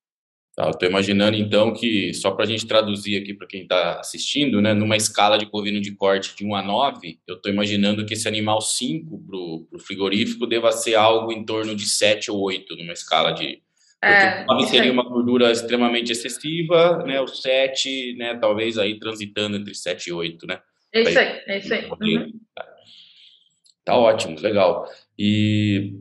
Tá, 0.54 0.68
Estou 0.68 0.86
imaginando 0.86 1.34
então 1.36 1.72
que, 1.72 2.12
só 2.12 2.30
para 2.30 2.44
a 2.44 2.46
gente 2.46 2.66
traduzir 2.66 3.16
aqui 3.16 3.32
para 3.32 3.46
quem 3.46 3.62
está 3.62 3.98
assistindo, 4.00 4.60
né, 4.60 4.74
numa 4.74 4.96
escala 4.96 5.38
de 5.38 5.46
bovino 5.46 5.80
de 5.80 5.92
corte 5.92 6.36
de 6.36 6.44
1 6.44 6.54
a 6.54 6.62
9, 6.62 7.18
eu 7.26 7.36
estou 7.36 7.50
imaginando 7.50 8.04
que 8.04 8.12
esse 8.12 8.28
animal 8.28 8.60
5 8.60 9.18
para 9.26 9.36
o 9.36 9.78
frigorífico 9.78 10.46
deva 10.46 10.70
ser 10.70 10.94
algo 10.94 11.32
em 11.32 11.42
torno 11.42 11.74
de 11.74 11.88
7 11.88 12.30
ou 12.30 12.38
8 12.42 12.76
numa 12.76 12.92
escala 12.92 13.32
de. 13.32 13.62
É, 14.04 14.44
9 14.44 14.66
seria 14.66 14.92
uma 14.92 15.08
gordura 15.08 15.50
extremamente 15.50 16.12
excessiva, 16.12 17.02
né, 17.06 17.18
o 17.18 17.26
7, 17.26 18.16
né, 18.18 18.36
talvez 18.38 18.76
aí 18.76 18.98
transitando 18.98 19.56
entre 19.56 19.74
7 19.74 20.08
e 20.08 20.12
8, 20.12 20.46
né? 20.46 20.60
É 20.92 21.00
isso 21.00 21.18
aí, 21.18 21.40
é 21.46 21.58
isso 21.58 21.72
aí. 21.72 21.88
Uhum. 21.88 22.32
Tá 23.84 23.96
ótimo, 23.96 24.38
legal. 24.38 24.86
E 25.18 25.94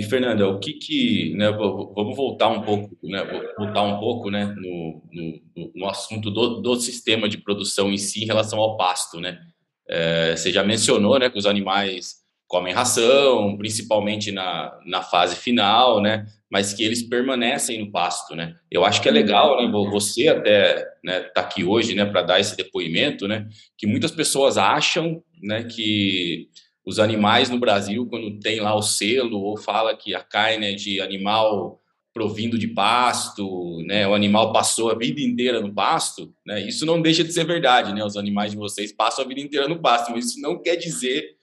e 0.00 0.02
Fernanda, 0.02 0.48
o 0.48 0.58
que 0.58 0.72
que, 0.72 1.34
né, 1.36 1.50
vamos 1.50 2.16
voltar 2.16 2.48
um 2.48 2.62
pouco, 2.62 2.96
né, 3.02 3.22
voltar 3.58 3.82
um 3.82 4.00
pouco, 4.00 4.30
né, 4.30 4.46
no, 4.56 5.02
no, 5.12 5.72
no 5.74 5.86
assunto 5.86 6.30
do, 6.30 6.62
do, 6.62 6.74
sistema 6.76 7.28
de 7.28 7.36
produção 7.36 7.92
em 7.92 7.98
si 7.98 8.22
em 8.22 8.26
relação 8.26 8.58
ao 8.58 8.78
pasto, 8.78 9.20
né? 9.20 9.38
É, 9.86 10.34
você 10.34 10.50
já 10.50 10.64
mencionou, 10.64 11.18
né, 11.18 11.28
que 11.28 11.38
os 11.38 11.44
animais 11.44 12.20
comem 12.48 12.72
ração, 12.72 13.58
principalmente 13.58 14.32
na, 14.32 14.72
na 14.86 15.02
fase 15.02 15.36
final, 15.36 16.00
né, 16.00 16.24
mas 16.50 16.72
que 16.72 16.82
eles 16.82 17.02
permanecem 17.02 17.78
no 17.78 17.92
pasto, 17.92 18.34
né? 18.34 18.54
Eu 18.70 18.86
acho 18.86 19.02
que 19.02 19.08
é 19.08 19.12
legal, 19.12 19.62
né, 19.62 19.70
você 19.70 20.28
até, 20.28 20.82
né, 21.04 21.20
tá 21.34 21.42
aqui 21.42 21.62
hoje, 21.62 21.94
né, 21.94 22.06
para 22.06 22.22
dar 22.22 22.40
esse 22.40 22.56
depoimento, 22.56 23.28
né, 23.28 23.46
que 23.76 23.86
muitas 23.86 24.12
pessoas 24.12 24.56
acham, 24.56 25.22
né, 25.42 25.64
que 25.64 26.48
os 26.84 26.98
animais 26.98 27.50
no 27.50 27.58
Brasil, 27.58 28.06
quando 28.06 28.38
tem 28.40 28.60
lá 28.60 28.74
o 28.74 28.82
selo 28.82 29.40
ou 29.40 29.56
fala 29.56 29.96
que 29.96 30.14
a 30.14 30.22
carne 30.22 30.72
é 30.72 30.74
de 30.74 31.00
animal 31.00 31.80
provindo 32.12 32.58
de 32.58 32.66
pasto, 32.68 33.80
né, 33.86 34.06
o 34.06 34.14
animal 34.14 34.52
passou 34.52 34.90
a 34.90 34.96
vida 34.96 35.20
inteira 35.20 35.60
no 35.60 35.72
pasto, 35.72 36.34
né, 36.44 36.60
isso 36.66 36.84
não 36.84 37.00
deixa 37.00 37.22
de 37.22 37.32
ser 37.32 37.44
verdade, 37.44 37.94
né, 37.94 38.04
os 38.04 38.16
animais 38.16 38.50
de 38.50 38.56
vocês 38.56 38.92
passam 38.92 39.24
a 39.24 39.28
vida 39.28 39.40
inteira 39.40 39.68
no 39.68 39.80
pasto, 39.80 40.10
mas 40.10 40.26
isso 40.26 40.40
não 40.40 40.60
quer 40.60 40.74
dizer 40.74 41.36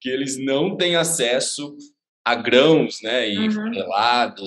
que 0.00 0.08
eles 0.08 0.38
não 0.38 0.76
têm 0.76 0.96
acesso 0.96 1.76
a 2.24 2.34
grãos, 2.34 3.02
né, 3.02 3.28
e 3.28 3.48
uhum. 3.48 3.72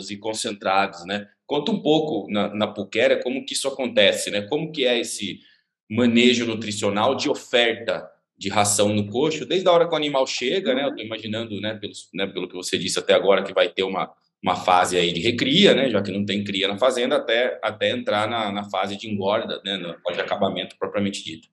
e 0.09 0.17
concentrados, 0.17 1.05
né. 1.05 1.27
Conta 1.45 1.71
um 1.71 1.81
pouco 1.81 2.31
na, 2.31 2.53
na 2.55 2.67
Puquera 2.67 3.21
como 3.21 3.45
que 3.45 3.53
isso 3.53 3.67
acontece, 3.67 4.31
né, 4.31 4.41
como 4.41 4.71
que 4.71 4.85
é 4.85 4.99
esse 4.99 5.41
manejo 5.87 6.45
nutricional 6.45 7.13
de 7.13 7.29
oferta 7.29 8.09
de 8.41 8.49
ração 8.49 8.89
no 8.89 9.05
coxo, 9.05 9.45
desde 9.45 9.69
a 9.69 9.71
hora 9.71 9.87
que 9.87 9.93
o 9.93 9.95
animal 9.95 10.25
chega, 10.25 10.73
né? 10.73 10.83
Eu 10.83 10.89
estou 10.89 11.05
imaginando, 11.05 11.61
né, 11.61 11.75
pelo, 11.75 11.93
né, 12.11 12.25
pelo 12.25 12.49
que 12.49 12.55
você 12.55 12.75
disse 12.75 12.97
até 12.97 13.13
agora, 13.13 13.43
que 13.43 13.53
vai 13.53 13.69
ter 13.69 13.83
uma, 13.83 14.11
uma 14.43 14.55
fase 14.55 14.97
aí 14.97 15.13
de 15.13 15.21
recria, 15.21 15.75
né? 15.75 15.91
Já 15.91 16.01
que 16.01 16.11
não 16.11 16.25
tem 16.25 16.43
cria 16.43 16.67
na 16.67 16.75
fazenda, 16.75 17.17
até, 17.17 17.59
até 17.61 17.91
entrar 17.91 18.27
na, 18.27 18.51
na 18.51 18.63
fase 18.67 18.97
de 18.97 19.07
engorda, 19.07 19.61
né? 19.63 19.77
De 19.77 20.21
acabamento 20.21 20.75
propriamente 20.79 21.23
dito. 21.23 21.47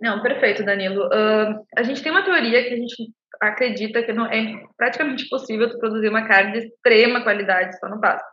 Não, 0.00 0.20
perfeito, 0.20 0.64
Danilo. 0.64 1.06
Uh, 1.06 1.64
a 1.76 1.84
gente 1.84 2.02
tem 2.02 2.10
uma 2.10 2.24
teoria 2.24 2.64
que 2.64 2.74
a 2.74 2.76
gente 2.76 3.12
acredita 3.40 4.02
que 4.02 4.12
não 4.12 4.26
é 4.26 4.64
praticamente 4.76 5.28
possível 5.28 5.68
produzir 5.78 6.08
uma 6.08 6.26
carne 6.26 6.52
de 6.52 6.66
extrema 6.66 7.22
qualidade 7.22 7.78
só 7.78 7.88
no 7.88 8.00
pasto. 8.00 8.26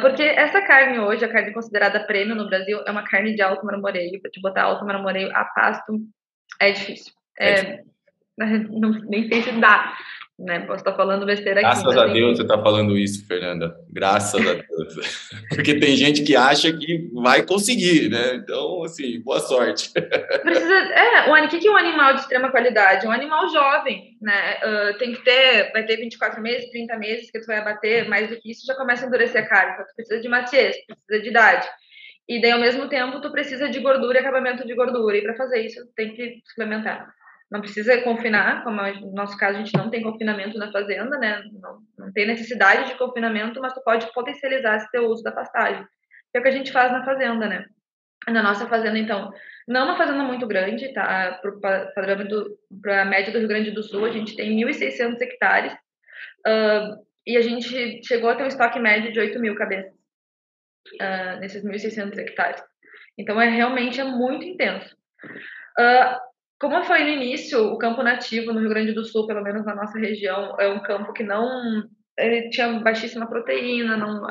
Porque 0.00 0.22
essa 0.22 0.62
carne 0.62 0.98
hoje, 0.98 1.24
a 1.24 1.28
carne 1.28 1.52
considerada 1.52 2.06
prêmio 2.06 2.34
no 2.34 2.48
Brasil, 2.48 2.80
é 2.86 2.90
uma 2.90 3.04
carne 3.04 3.34
de 3.34 3.42
alto 3.42 3.66
marmoreio. 3.66 4.20
Para 4.22 4.30
te 4.30 4.40
botar 4.40 4.62
alto 4.62 4.84
marmoreio 4.84 5.30
a 5.34 5.44
pasto 5.44 5.92
é 6.60 6.72
difícil. 6.72 7.12
É, 7.38 7.50
é 7.50 7.84
não, 8.70 8.90
nem 8.90 9.28
sei 9.28 9.42
se 9.42 9.52
dá. 9.52 9.96
Né? 10.36 10.58
Posso 10.60 10.78
estar 10.78 10.94
falando 10.94 11.24
besteira 11.24 11.60
aqui. 11.60 11.80
Graças 11.80 11.96
a 11.96 12.06
Deus 12.06 12.36
você 12.36 12.42
está 12.42 12.60
falando 12.60 12.98
isso, 12.98 13.24
Fernanda. 13.24 13.76
Graças 13.88 14.44
a 14.44 14.54
Deus. 14.54 15.30
Porque 15.48 15.78
tem 15.78 15.96
gente 15.96 16.24
que 16.24 16.34
acha 16.34 16.72
que 16.72 17.08
vai 17.14 17.46
conseguir, 17.46 18.10
né? 18.10 18.34
Então, 18.34 18.82
assim, 18.82 19.20
boa 19.20 19.38
sorte. 19.38 19.92
Precisa, 19.94 20.74
é, 20.74 21.30
o 21.30 21.48
que 21.48 21.68
é 21.68 21.70
um 21.70 21.76
animal 21.76 22.14
de 22.14 22.22
extrema 22.22 22.50
qualidade? 22.50 23.06
Um 23.06 23.12
animal 23.12 23.48
jovem, 23.48 24.18
né? 24.20 24.56
Uh, 24.56 24.98
tem 24.98 25.12
que 25.12 25.22
ter, 25.22 25.70
vai 25.72 25.86
ter 25.86 25.98
24 25.98 26.42
meses, 26.42 26.68
30 26.70 26.98
meses 26.98 27.30
que 27.30 27.38
tu 27.38 27.46
vai 27.46 27.58
abater, 27.58 28.08
mais 28.08 28.28
do 28.28 28.36
que 28.36 28.50
isso 28.50 28.66
já 28.66 28.74
começa 28.74 29.04
a 29.04 29.08
endurecer 29.08 29.44
a 29.44 29.46
carne. 29.46 29.74
Então, 29.74 29.86
tu 29.86 29.94
precisa 29.94 30.20
de 30.20 30.28
maciez, 30.28 30.76
precisa 31.06 31.22
de 31.22 31.30
idade. 31.30 31.68
E 32.28 32.40
daí, 32.40 32.52
ao 32.52 32.60
mesmo 32.60 32.88
tempo, 32.88 33.20
tu 33.20 33.30
precisa 33.30 33.68
de 33.68 33.80
gordura 33.80 34.18
e 34.18 34.20
acabamento 34.20 34.66
de 34.66 34.74
gordura. 34.74 35.16
E 35.16 35.22
para 35.22 35.36
fazer 35.36 35.60
isso, 35.60 35.80
tem 35.94 36.14
que 36.14 36.40
suplementar. 36.46 37.12
Não 37.50 37.60
precisa 37.60 38.00
confinar, 38.02 38.64
como 38.64 38.80
no 38.82 39.12
nosso 39.12 39.36
caso 39.36 39.58
a 39.58 39.62
gente 39.62 39.76
não 39.76 39.90
tem 39.90 40.02
confinamento 40.02 40.58
na 40.58 40.72
fazenda, 40.72 41.18
né? 41.18 41.42
Não, 41.52 41.78
não 41.98 42.12
tem 42.12 42.26
necessidade 42.26 42.88
de 42.88 42.98
confinamento, 42.98 43.60
mas 43.60 43.74
tu 43.74 43.82
pode 43.84 44.10
potencializar 44.12 44.76
esse 44.76 44.90
teu 44.90 45.06
uso 45.06 45.22
da 45.22 45.30
pastagem. 45.30 45.84
Que 46.32 46.38
é 46.38 46.40
o 46.40 46.42
que 46.42 46.48
a 46.48 46.52
gente 46.52 46.72
faz 46.72 46.90
na 46.90 47.04
fazenda, 47.04 47.46
né? 47.46 47.66
Na 48.26 48.42
nossa 48.42 48.66
fazenda, 48.66 48.98
então, 48.98 49.30
não 49.68 49.82
é 49.82 49.84
uma 49.84 49.98
fazenda 49.98 50.24
muito 50.24 50.46
grande, 50.46 50.92
tá? 50.94 51.38
Para 51.60 53.02
a 53.02 53.04
média 53.04 53.30
do 53.30 53.38
Rio 53.38 53.48
Grande 53.48 53.70
do 53.70 53.82
Sul, 53.82 54.06
a 54.06 54.10
gente 54.10 54.34
tem 54.34 54.56
1.600 54.56 55.20
hectares 55.20 55.74
uh, 56.46 57.04
e 57.26 57.36
a 57.36 57.42
gente 57.42 58.02
chegou 58.02 58.30
a 58.30 58.34
ter 58.34 58.44
um 58.44 58.48
estoque 58.48 58.80
médio 58.80 59.12
de 59.12 59.20
8 59.20 59.38
mil 59.38 59.54
cabeças 59.54 59.92
uh, 61.00 61.40
nesses 61.40 61.64
1.600 61.64 62.18
hectares. 62.18 62.62
Então, 63.18 63.40
é 63.40 63.48
realmente 63.48 64.00
é 64.00 64.04
muito 64.04 64.44
intenso. 64.44 64.94
Uh, 65.78 66.18
como 66.60 66.76
eu 66.76 66.84
falei 66.84 67.04
no 67.04 67.22
início, 67.22 67.58
o 67.72 67.78
campo 67.78 68.02
nativo 68.02 68.52
no 68.52 68.60
Rio 68.60 68.68
Grande 68.68 68.92
do 68.92 69.04
Sul, 69.04 69.26
pelo 69.26 69.42
menos 69.42 69.64
na 69.64 69.74
nossa 69.74 69.98
região, 69.98 70.56
é 70.58 70.68
um 70.68 70.80
campo 70.80 71.12
que 71.12 71.22
não 71.22 71.84
ele 72.16 72.48
tinha 72.50 72.68
baixíssima 72.78 73.28
proteína, 73.28 73.96
não, 73.96 74.22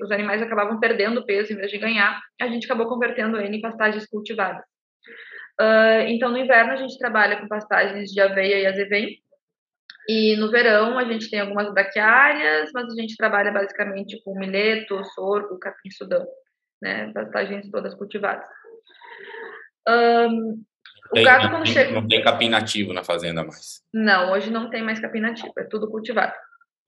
os 0.00 0.10
animais 0.10 0.40
acabavam 0.40 0.80
perdendo 0.80 1.24
peso 1.24 1.52
em 1.52 1.56
vez 1.56 1.70
de 1.70 1.78
ganhar. 1.78 2.18
A 2.40 2.48
gente 2.48 2.64
acabou 2.64 2.88
convertendo 2.88 3.38
ele 3.38 3.56
em 3.56 3.60
pastagens 3.60 4.06
cultivadas. 4.06 4.64
Uh, 5.60 6.08
então, 6.08 6.30
no 6.30 6.38
inverno, 6.38 6.72
a 6.72 6.76
gente 6.76 6.98
trabalha 6.98 7.38
com 7.38 7.46
pastagens 7.46 8.10
de 8.10 8.20
aveia 8.20 8.60
e 8.60 8.66
azevém, 8.66 9.18
e 10.12 10.36
no 10.36 10.50
verão 10.50 10.98
a 10.98 11.04
gente 11.04 11.30
tem 11.30 11.38
algumas 11.38 11.72
braquiárias, 11.72 12.72
mas 12.74 12.92
a 12.92 13.00
gente 13.00 13.16
trabalha 13.16 13.52
basicamente 13.52 14.20
com 14.24 14.36
milheto, 14.36 15.04
sorgo, 15.14 15.56
capim-sudão, 15.60 16.26
né? 16.82 17.12
Pastagens 17.12 17.70
todas 17.70 17.94
cultivadas. 17.94 18.44
Um, 19.88 20.64
o 21.12 21.22
gado 21.22 21.50
quando 21.50 21.64
chega... 21.64 21.92
Não 21.92 22.08
tem 22.08 22.24
capim 22.24 22.48
nativo 22.48 22.92
na 22.92 23.04
fazenda 23.04 23.44
mais. 23.44 23.82
Não, 23.94 24.32
hoje 24.32 24.50
não 24.50 24.68
tem 24.68 24.82
mais 24.82 24.98
capim 24.98 25.20
nativo, 25.20 25.52
é 25.56 25.62
tudo 25.62 25.88
cultivado. 25.88 26.34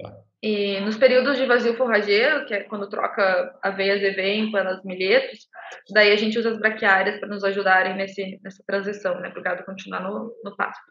Tá. 0.01 0.13
E 0.43 0.81
nos 0.81 0.97
períodos 0.97 1.37
de 1.37 1.47
vazio 1.47 1.77
forrageiro, 1.77 2.45
que 2.47 2.55
é 2.55 2.65
quando 2.65 2.89
troca 2.89 3.57
aveias 3.63 4.03
e 4.03 4.11
vem 4.11 4.51
pelas 4.51 4.83
milhetos, 4.83 5.47
daí 5.93 6.11
a 6.11 6.17
gente 6.17 6.37
usa 6.37 6.51
as 6.51 6.59
braquiárias 6.59 7.21
para 7.21 7.29
nos 7.29 7.45
ajudarem 7.45 7.95
nesse, 7.95 8.41
nessa 8.43 8.65
transição, 8.67 9.21
né? 9.21 9.31
Para 9.31 9.39
o 9.39 9.45
gado 9.45 9.65
continuar 9.65 10.03
no, 10.03 10.35
no 10.43 10.57
pasto. 10.57 10.91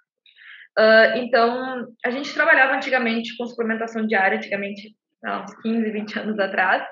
Uh, 0.77 1.17
então, 1.17 1.88
a 2.03 2.10
gente 2.10 2.34
trabalhava 2.34 2.75
antigamente 2.75 3.36
com 3.38 3.45
suplementação 3.45 4.05
diária, 4.05 4.38
antigamente, 4.38 4.95
há 5.23 5.43
uns 5.43 5.53
15, 5.62 5.91
20 5.91 6.19
anos 6.19 6.39
atrás. 6.39 6.84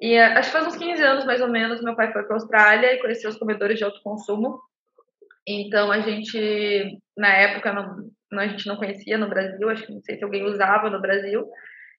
E 0.00 0.16
uh, 0.16 0.38
acho 0.38 0.50
que 0.50 0.58
faz 0.58 0.66
uns 0.66 0.76
15 0.76 1.02
anos, 1.02 1.24
mais 1.24 1.40
ou 1.40 1.48
menos, 1.48 1.82
meu 1.82 1.96
pai 1.96 2.12
foi 2.12 2.22
para 2.22 2.34
a 2.34 2.38
Austrália 2.38 2.94
e 2.94 3.00
conheceu 3.00 3.30
os 3.30 3.36
comedores 3.36 3.78
de 3.78 3.84
alto 3.84 4.00
consumo. 4.02 4.60
Então, 5.46 5.90
a 5.90 6.00
gente, 6.00 6.98
na 7.16 7.28
época, 7.34 7.72
não, 7.72 8.10
não, 8.30 8.42
a 8.42 8.46
gente 8.46 8.66
não 8.66 8.76
conhecia 8.76 9.18
no 9.18 9.28
Brasil, 9.28 9.68
acho 9.68 9.86
que 9.86 9.92
não 9.92 10.00
sei 10.02 10.16
se 10.16 10.24
alguém 10.24 10.44
usava 10.44 10.88
no 10.88 11.00
Brasil. 11.00 11.48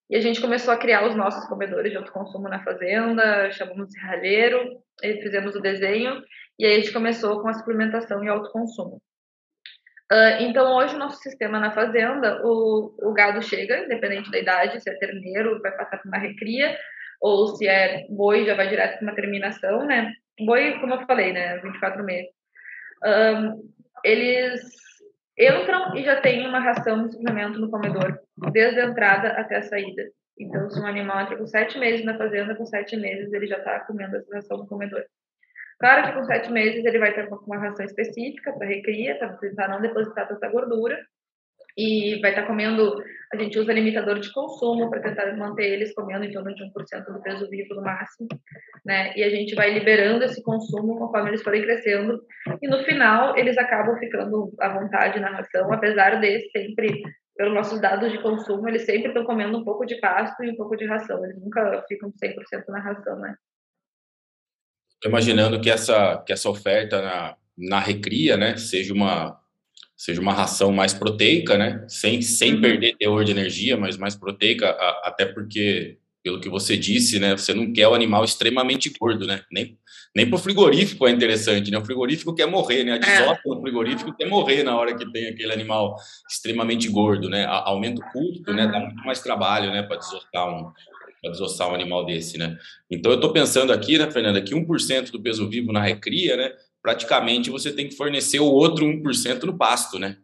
E 0.09 0.15
a 0.15 0.21
gente 0.21 0.41
começou 0.41 0.73
a 0.73 0.77
criar 0.77 1.07
os 1.07 1.15
nossos 1.15 1.45
comedores 1.47 1.91
de 1.91 1.97
autoconsumo 1.97 2.47
na 2.49 2.63
fazenda, 2.63 3.51
chamamos 3.51 3.89
de 3.89 3.99
ralheiro, 3.99 4.81
fizemos 5.01 5.55
o 5.55 5.61
desenho, 5.61 6.21
e 6.59 6.65
aí 6.65 6.73
a 6.73 6.79
gente 6.79 6.91
começou 6.91 7.41
com 7.41 7.47
a 7.47 7.53
suplementação 7.53 8.23
e 8.23 8.27
autoconsumo. 8.27 9.01
Uh, 10.11 10.41
então, 10.41 10.75
hoje, 10.75 10.93
o 10.93 10.99
nosso 10.99 11.21
sistema 11.21 11.57
na 11.57 11.71
fazenda, 11.71 12.41
o, 12.45 12.93
o 13.01 13.13
gado 13.13 13.41
chega, 13.41 13.85
independente 13.85 14.29
da 14.29 14.39
idade, 14.39 14.81
se 14.81 14.89
é 14.89 14.93
terneiro, 14.95 15.61
vai 15.61 15.71
passar 15.71 15.99
por 15.99 16.09
uma 16.09 16.17
recria, 16.17 16.77
ou 17.21 17.47
se 17.55 17.65
é 17.65 18.05
boi, 18.09 18.45
já 18.45 18.53
vai 18.53 18.67
direto 18.67 18.97
para 18.97 19.07
uma 19.07 19.15
terminação, 19.15 19.85
né? 19.85 20.11
Boi, 20.45 20.79
como 20.79 20.95
eu 20.95 21.05
falei, 21.05 21.31
né? 21.31 21.59
24 21.59 22.03
meses. 22.03 22.29
Um, 23.05 23.71
eles 24.03 24.61
entram 25.39 25.95
e 25.95 26.03
já 26.03 26.19
tem 26.19 26.45
uma 26.45 26.59
ração 26.59 27.07
de 27.07 27.13
suplemento 27.13 27.57
no 27.59 27.71
comedor, 27.71 28.19
desde 28.51 28.81
a 28.81 28.85
entrada 28.87 29.29
até 29.29 29.57
a 29.57 29.61
saída. 29.61 30.03
Então, 30.37 30.69
se 30.69 30.79
um 30.79 30.85
animal 30.85 31.21
entra 31.21 31.37
com 31.37 31.47
sete 31.47 31.77
meses 31.77 32.03
na 32.03 32.17
fazenda, 32.17 32.55
com 32.55 32.65
sete 32.65 32.97
meses 32.97 33.31
ele 33.31 33.47
já 33.47 33.59
está 33.59 33.79
comendo 33.81 34.17
essa 34.17 34.35
ração 34.35 34.57
no 34.57 34.67
comedor. 34.67 35.05
Claro 35.81 36.03
que 36.03 36.13
com 36.13 36.23
sete 36.25 36.51
meses 36.51 36.85
ele 36.85 36.99
vai 36.99 37.11
ter 37.11 37.27
uma 37.27 37.57
ração 37.57 37.83
específica 37.83 38.53
para 38.53 38.67
recria, 38.67 39.17
para 39.17 39.67
não 39.67 39.81
depositar 39.81 40.27
tanta 40.27 40.47
gordura. 40.47 40.95
E 41.75 42.19
vai 42.21 42.31
estar 42.31 42.41
tá 42.43 42.47
comendo, 42.47 43.01
a 43.33 43.37
gente 43.37 43.57
usa 43.57 43.73
limitador 43.73 44.19
de 44.19 44.31
consumo 44.31 44.89
para 44.89 45.01
tentar 45.01 45.35
manter 45.37 45.63
eles 45.71 45.93
comendo 45.95 46.25
em 46.25 46.31
torno 46.31 46.53
de 46.53 46.63
1% 46.65 47.05
do 47.05 47.21
peso 47.21 47.49
vivo 47.49 47.73
no 47.73 47.81
máximo, 47.81 48.27
né? 48.85 49.13
E 49.15 49.23
a 49.23 49.29
gente 49.29 49.55
vai 49.55 49.71
liberando 49.71 50.23
esse 50.23 50.43
consumo 50.43 50.99
conforme 50.99 51.29
eles 51.29 51.41
forem 51.41 51.63
crescendo. 51.63 52.21
E 52.61 52.67
no 52.67 52.83
final, 52.83 53.37
eles 53.37 53.57
acabam 53.57 53.97
ficando 53.97 54.53
à 54.59 54.69
vontade 54.69 55.19
na 55.19 55.29
ração, 55.29 55.71
apesar 55.71 56.19
de 56.19 56.49
sempre, 56.51 57.01
pelos 57.37 57.53
nossos 57.55 57.79
dados 57.79 58.11
de 58.11 58.21
consumo, 58.21 58.67
eles 58.67 58.83
sempre 58.83 59.07
estão 59.07 59.23
comendo 59.23 59.57
um 59.57 59.63
pouco 59.63 59.85
de 59.85 59.97
pasto 59.99 60.43
e 60.43 60.51
um 60.51 60.55
pouco 60.57 60.75
de 60.75 60.85
ração. 60.85 61.23
Eles 61.23 61.41
nunca 61.41 61.83
ficam 61.87 62.11
100% 62.11 62.65
na 62.67 62.81
ração, 62.81 63.17
né? 63.17 63.35
Imaginando 65.05 65.59
que 65.59 65.69
essa, 65.69 66.17
que 66.25 66.31
essa 66.31 66.49
oferta 66.49 67.01
na, 67.01 67.35
na 67.57 67.79
recria, 67.79 68.37
né, 68.37 68.57
seja 68.57 68.93
uma, 68.93 69.37
seja 69.95 70.21
uma 70.21 70.33
ração 70.33 70.71
mais 70.71 70.93
proteica, 70.93 71.57
né, 71.57 71.85
sem, 71.87 72.21
sem 72.21 72.55
uhum. 72.55 72.61
perder 72.61 72.95
teor 72.97 73.23
de 73.23 73.31
energia, 73.31 73.77
mas 73.77 73.97
mais 73.97 74.15
proteica, 74.15 74.69
a, 74.69 75.09
até 75.09 75.25
porque, 75.25 75.97
pelo 76.23 76.39
que 76.39 76.49
você 76.49 76.77
disse, 76.77 77.19
né, 77.19 77.35
você 77.35 77.53
não 77.53 77.71
quer 77.71 77.87
o 77.87 77.93
animal 77.93 78.23
extremamente 78.23 78.91
gordo, 78.99 79.25
né, 79.25 79.43
nem, 79.51 79.77
nem 80.15 80.27
para 80.27 80.35
o 80.35 80.39
frigorífico 80.39 81.07
é 81.07 81.11
interessante, 81.11 81.71
né, 81.71 81.77
o 81.77 81.85
frigorífico 81.85 82.33
quer 82.33 82.47
morrer, 82.47 82.83
né, 82.83 82.93
a 82.93 82.97
desota 82.97 83.41
é. 83.45 83.61
frigorífico 83.61 84.15
quer 84.15 84.27
morrer 84.27 84.63
na 84.63 84.77
hora 84.77 84.95
que 84.95 85.11
tem 85.11 85.27
aquele 85.29 85.53
animal 85.53 85.95
extremamente 86.29 86.87
gordo, 86.89 87.29
né, 87.29 87.45
aumenta 87.45 88.03
o 88.03 88.11
custo, 88.11 88.53
né, 88.53 88.67
dá 88.67 88.77
uhum. 88.77 88.85
muito 88.85 89.03
mais 89.03 89.19
trabalho, 89.19 89.71
né, 89.71 89.83
para 89.83 89.97
desotar 89.97 90.47
um, 90.47 90.71
para 91.21 91.31
desossar 91.31 91.69
um 91.69 91.75
animal 91.75 92.05
desse, 92.05 92.37
né? 92.37 92.57
Então 92.89 93.11
eu 93.11 93.15
estou 93.15 93.31
pensando 93.31 93.71
aqui, 93.71 93.97
né, 93.97 94.09
Fernanda, 94.09 94.41
que 94.41 94.55
1% 94.55 95.11
do 95.11 95.21
peso 95.21 95.47
vivo 95.47 95.71
na 95.71 95.81
recria, 95.81 96.35
né? 96.35 96.53
Praticamente 96.81 97.51
você 97.51 97.71
tem 97.71 97.87
que 97.87 97.95
fornecer 97.95 98.39
o 98.39 98.45
outro 98.45 98.85
1% 98.85 99.43
no 99.43 99.57
pasto, 99.57 99.99
né? 99.99 100.17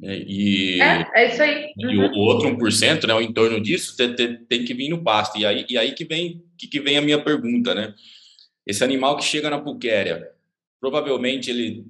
E, 0.00 0.82
é, 0.82 1.06
é 1.14 1.32
isso 1.32 1.42
aí. 1.42 1.72
Uhum. 1.78 1.90
E 1.90 1.98
o, 1.98 2.12
o 2.12 2.18
outro 2.18 2.48
1%, 2.48 3.06
né, 3.06 3.14
o 3.14 3.20
entorno 3.20 3.60
disso, 3.60 3.96
tem, 3.96 4.14
tem, 4.14 4.36
tem, 4.44 4.64
que 4.64 4.74
vir 4.74 4.88
no 4.88 5.02
pasto. 5.02 5.38
E 5.38 5.46
aí, 5.46 5.64
e 5.68 5.78
aí 5.78 5.92
que, 5.92 6.04
vem, 6.04 6.42
que, 6.58 6.66
que 6.66 6.80
vem 6.80 6.98
a 6.98 7.02
minha 7.02 7.22
pergunta, 7.22 7.72
né? 7.74 7.94
Esse 8.66 8.82
animal 8.82 9.16
que 9.16 9.24
chega 9.24 9.48
na 9.48 9.60
puquéria, 9.60 10.28
provavelmente 10.80 11.50
ele 11.50 11.84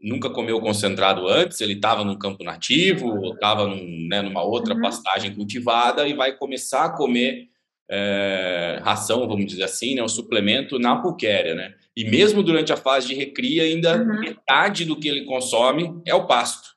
nunca 0.00 0.28
comeu 0.28 0.60
concentrado 0.60 1.26
antes, 1.26 1.60
ele 1.62 1.72
estava 1.72 2.04
num 2.04 2.18
campo 2.18 2.44
nativo, 2.44 3.08
ou 3.08 3.32
estava 3.34 3.66
num, 3.66 4.06
né, 4.08 4.20
numa 4.20 4.42
outra 4.42 4.74
uhum. 4.74 4.82
pastagem 4.82 5.34
cultivada 5.34 6.06
e 6.06 6.12
vai 6.12 6.36
começar 6.36 6.84
a 6.84 6.90
comer 6.90 7.48
é, 7.90 8.80
ração, 8.82 9.28
vamos 9.28 9.46
dizer 9.46 9.64
assim, 9.64 9.94
né, 9.94 10.02
o 10.02 10.08
suplemento 10.08 10.78
na 10.78 10.96
puquéria, 10.96 11.54
né? 11.54 11.74
E 11.96 12.08
mesmo 12.08 12.42
durante 12.42 12.72
a 12.72 12.76
fase 12.76 13.08
de 13.08 13.14
recria, 13.14 13.62
ainda 13.62 13.96
uhum. 13.96 14.20
metade 14.20 14.84
do 14.84 14.96
que 14.96 15.08
ele 15.08 15.24
consome 15.24 16.00
é 16.06 16.14
o 16.14 16.26
pasto, 16.26 16.70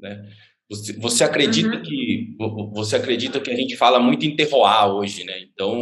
né? 0.00 0.28
Você, 0.68 0.92
você 0.94 1.24
acredita 1.24 1.76
uhum. 1.76 1.82
que 1.82 2.36
você 2.72 2.96
acredita 2.96 3.40
que 3.40 3.50
a 3.50 3.56
gente 3.56 3.76
fala 3.76 3.98
muito 3.98 4.24
em 4.24 4.36
terroir 4.36 4.86
hoje, 4.86 5.24
né? 5.24 5.40
Então, 5.40 5.72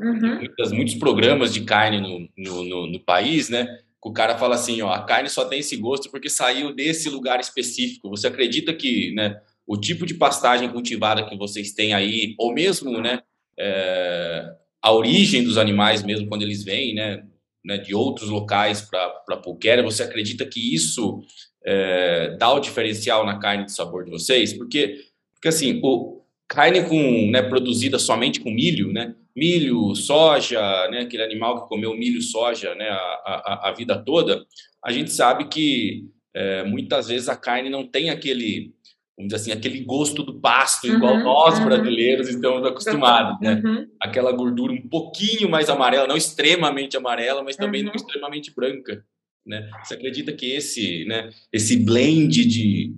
uhum. 0.00 0.36
muitas, 0.36 0.72
muitos 0.72 0.94
programas 0.94 1.52
de 1.52 1.62
carne 1.62 2.00
no, 2.00 2.28
no, 2.36 2.64
no, 2.64 2.86
no 2.86 3.00
país, 3.00 3.48
né? 3.48 3.66
o 4.02 4.12
cara 4.12 4.38
fala 4.38 4.54
assim, 4.54 4.80
ó, 4.80 4.90
a 4.90 5.04
carne 5.04 5.28
só 5.28 5.44
tem 5.44 5.60
esse 5.60 5.76
gosto 5.76 6.10
porque 6.10 6.30
saiu 6.30 6.74
desse 6.74 7.10
lugar 7.10 7.38
específico. 7.38 8.08
Você 8.08 8.26
acredita 8.26 8.72
que, 8.72 9.12
né, 9.14 9.38
o 9.66 9.76
tipo 9.76 10.06
de 10.06 10.14
pastagem 10.14 10.70
cultivada 10.70 11.28
que 11.28 11.36
vocês 11.36 11.72
têm 11.72 11.92
aí, 11.92 12.34
ou 12.38 12.54
mesmo, 12.54 12.98
né, 13.00 13.22
é, 13.60 14.54
a 14.82 14.92
origem 14.92 15.44
dos 15.44 15.58
animais 15.58 16.02
mesmo 16.02 16.26
quando 16.28 16.42
eles 16.42 16.64
vêm, 16.64 16.94
né, 16.94 17.22
né 17.62 17.76
de 17.76 17.94
outros 17.94 18.30
locais 18.30 18.80
para 18.80 19.22
a 19.28 19.36
pulquéria, 19.36 19.84
você 19.84 20.02
acredita 20.02 20.46
que 20.46 20.74
isso 20.74 21.22
é, 21.64 22.36
dá 22.38 22.50
o 22.52 22.60
diferencial 22.60 23.26
na 23.26 23.38
carne 23.38 23.66
de 23.66 23.72
sabor 23.72 24.04
de 24.04 24.10
vocês? 24.10 24.54
Porque, 24.54 25.04
porque 25.34 25.48
assim, 25.48 25.78
o, 25.82 26.22
carne 26.48 26.82
com, 26.84 27.30
né, 27.30 27.42
produzida 27.42 27.98
somente 27.98 28.40
com 28.40 28.50
milho, 28.50 28.92
né, 28.92 29.14
milho, 29.36 29.94
soja, 29.94 30.60
né, 30.90 31.02
aquele 31.02 31.22
animal 31.22 31.62
que 31.62 31.68
comeu 31.68 31.94
milho, 31.94 32.22
soja, 32.22 32.74
né, 32.74 32.88
a, 32.88 32.96
a, 33.24 33.68
a 33.68 33.72
vida 33.72 34.02
toda, 34.02 34.44
a 34.82 34.90
gente 34.90 35.12
sabe 35.12 35.48
que 35.48 36.06
é, 36.34 36.64
muitas 36.64 37.08
vezes 37.08 37.28
a 37.28 37.36
carne 37.36 37.68
não 37.68 37.86
tem 37.86 38.10
aquele 38.10 38.72
vamos 39.20 39.28
dizer 39.28 39.36
assim, 39.36 39.52
aquele 39.52 39.80
gosto 39.84 40.22
do 40.22 40.40
pasto, 40.40 40.88
uhum, 40.88 40.96
igual 40.96 41.18
nós 41.18 41.58
uhum. 41.58 41.66
brasileiros 41.66 42.28
estamos 42.28 42.66
acostumados, 42.66 43.38
né? 43.40 43.60
Uhum. 43.62 43.86
Aquela 44.00 44.32
gordura 44.32 44.72
um 44.72 44.88
pouquinho 44.88 45.48
mais 45.48 45.68
amarela, 45.68 46.06
não 46.06 46.16
extremamente 46.16 46.96
amarela, 46.96 47.42
mas 47.42 47.56
também 47.56 47.82
não 47.82 47.90
uhum. 47.90 47.96
extremamente 47.96 48.52
branca, 48.54 49.04
né? 49.46 49.68
Você 49.84 49.94
acredita 49.94 50.32
que 50.32 50.50
esse, 50.52 51.04
né, 51.04 51.30
esse 51.52 51.76
blend 51.76 52.44
de, 52.46 52.94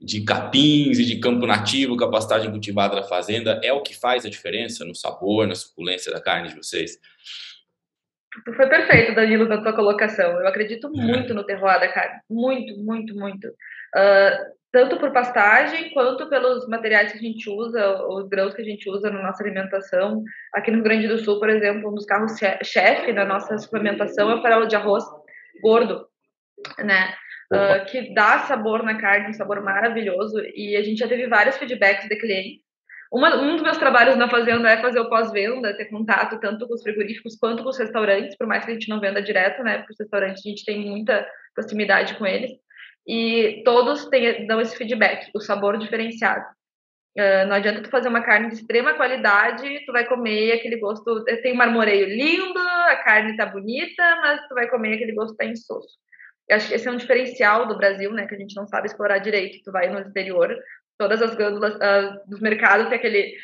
de 0.00 0.20
capins 0.22 0.98
e 0.98 1.04
de 1.04 1.16
campo 1.16 1.46
nativo 1.46 1.96
com 1.96 2.04
a 2.04 2.10
pastagem 2.10 2.50
cultivada 2.50 2.94
da 2.94 3.02
fazenda 3.02 3.58
é 3.64 3.72
o 3.72 3.82
que 3.82 3.96
faz 3.96 4.26
a 4.26 4.30
diferença 4.30 4.84
no 4.84 4.94
sabor, 4.94 5.46
na 5.46 5.54
suculência 5.54 6.12
da 6.12 6.20
carne 6.20 6.50
de 6.50 6.56
vocês? 6.56 6.98
Foi 8.56 8.66
perfeito, 8.66 9.14
Danilo, 9.14 9.46
na 9.46 9.60
tua 9.60 9.74
colocação. 9.74 10.40
Eu 10.40 10.48
acredito 10.48 10.90
muito 10.90 11.34
no 11.34 11.44
terroir 11.44 11.78
da 11.78 11.88
carne. 11.88 12.20
Muito, 12.30 12.82
muito, 12.82 13.14
muito. 13.14 13.48
Uh, 13.48 14.52
tanto 14.72 14.98
por 14.98 15.12
pastagem 15.12 15.90
quanto 15.92 16.28
pelos 16.30 16.66
materiais 16.66 17.12
que 17.12 17.18
a 17.18 17.20
gente 17.20 17.48
usa, 17.50 18.02
os 18.06 18.26
grãos 18.26 18.54
que 18.54 18.62
a 18.62 18.64
gente 18.64 18.88
usa 18.88 19.10
na 19.10 19.22
nossa 19.22 19.42
alimentação. 19.42 20.24
Aqui 20.54 20.70
no 20.70 20.76
Rio 20.76 20.84
Grande 20.84 21.08
do 21.08 21.18
Sul, 21.18 21.38
por 21.38 21.50
exemplo, 21.50 21.90
um 21.90 21.94
dos 21.94 22.06
carros 22.06 22.32
chefe 22.64 23.12
da 23.12 23.26
nossa 23.26 23.58
suplementação 23.58 24.30
é 24.30 24.34
o 24.34 24.42
farelo 24.42 24.66
de 24.66 24.74
arroz 24.74 25.04
gordo, 25.62 26.06
né? 26.78 27.14
Uh, 27.52 27.84
que 27.84 28.14
dá 28.14 28.38
sabor 28.38 28.82
na 28.82 28.98
carne, 28.98 29.28
um 29.28 29.34
sabor 29.34 29.62
maravilhoso. 29.62 30.40
E 30.54 30.74
a 30.74 30.82
gente 30.82 31.00
já 31.00 31.06
teve 31.06 31.26
vários 31.26 31.58
feedbacks 31.58 32.08
de 32.08 32.16
clientes. 32.16 32.62
Uma, 33.12 33.36
um 33.36 33.52
dos 33.52 33.62
meus 33.62 33.76
trabalhos 33.76 34.16
na 34.16 34.26
fazenda 34.26 34.70
é 34.70 34.80
fazer 34.80 34.98
o 34.98 35.10
pós-venda, 35.10 35.76
ter 35.76 35.84
contato 35.84 36.40
tanto 36.40 36.66
com 36.66 36.72
os 36.72 36.82
frigoríficos 36.82 37.36
quanto 37.36 37.62
com 37.62 37.68
os 37.68 37.78
restaurantes, 37.78 38.34
por 38.38 38.46
mais 38.46 38.64
que 38.64 38.70
a 38.70 38.74
gente 38.74 38.88
não 38.88 39.00
venda 39.00 39.20
direto, 39.20 39.62
né? 39.62 39.78
Porque 39.78 39.92
os 39.92 39.98
restaurantes 39.98 40.42
a 40.44 40.48
gente 40.48 40.64
tem 40.64 40.80
muita 40.80 41.28
proximidade 41.54 42.14
com 42.14 42.26
eles 42.26 42.52
e 43.06 43.62
todos 43.66 44.06
têm, 44.06 44.46
dão 44.46 44.62
esse 44.62 44.74
feedback, 44.74 45.30
o 45.34 45.40
sabor 45.40 45.76
diferenciado. 45.76 46.42
Uh, 47.18 47.46
não 47.46 47.56
adianta 47.56 47.82
tu 47.82 47.90
fazer 47.90 48.08
uma 48.08 48.22
carne 48.22 48.48
de 48.48 48.54
extrema 48.54 48.94
qualidade, 48.94 49.84
tu 49.84 49.92
vai 49.92 50.06
comer 50.06 50.52
aquele 50.52 50.76
gosto, 50.76 51.22
tem 51.42 51.52
um 51.52 51.56
marmoreio 51.56 52.06
lindo, 52.06 52.58
a 52.58 52.96
carne 52.96 53.36
tá 53.36 53.44
bonita, 53.44 54.16
mas 54.22 54.48
tu 54.48 54.54
vai 54.54 54.66
comer 54.70 54.94
aquele 54.94 55.12
gosto 55.12 55.36
tá 55.36 55.44
insosso. 55.44 55.98
Eu 56.48 56.56
acho 56.56 56.68
que 56.68 56.74
esse 56.74 56.88
é 56.88 56.90
um 56.90 56.96
diferencial 56.96 57.66
do 57.66 57.76
Brasil, 57.76 58.10
né, 58.12 58.26
que 58.26 58.34
a 58.34 58.38
gente 58.38 58.56
não 58.56 58.66
sabe 58.66 58.86
explorar 58.86 59.18
direito. 59.18 59.62
Tu 59.62 59.70
vai 59.70 59.90
no 59.90 60.00
exterior, 60.00 60.56
todas 61.02 61.20
as 61.20 61.34
glândulas 61.34 61.74
uh, 61.74 62.30
dos 62.30 62.40
mercados 62.40 62.86
tem 62.86 62.96
aquele 62.96 63.34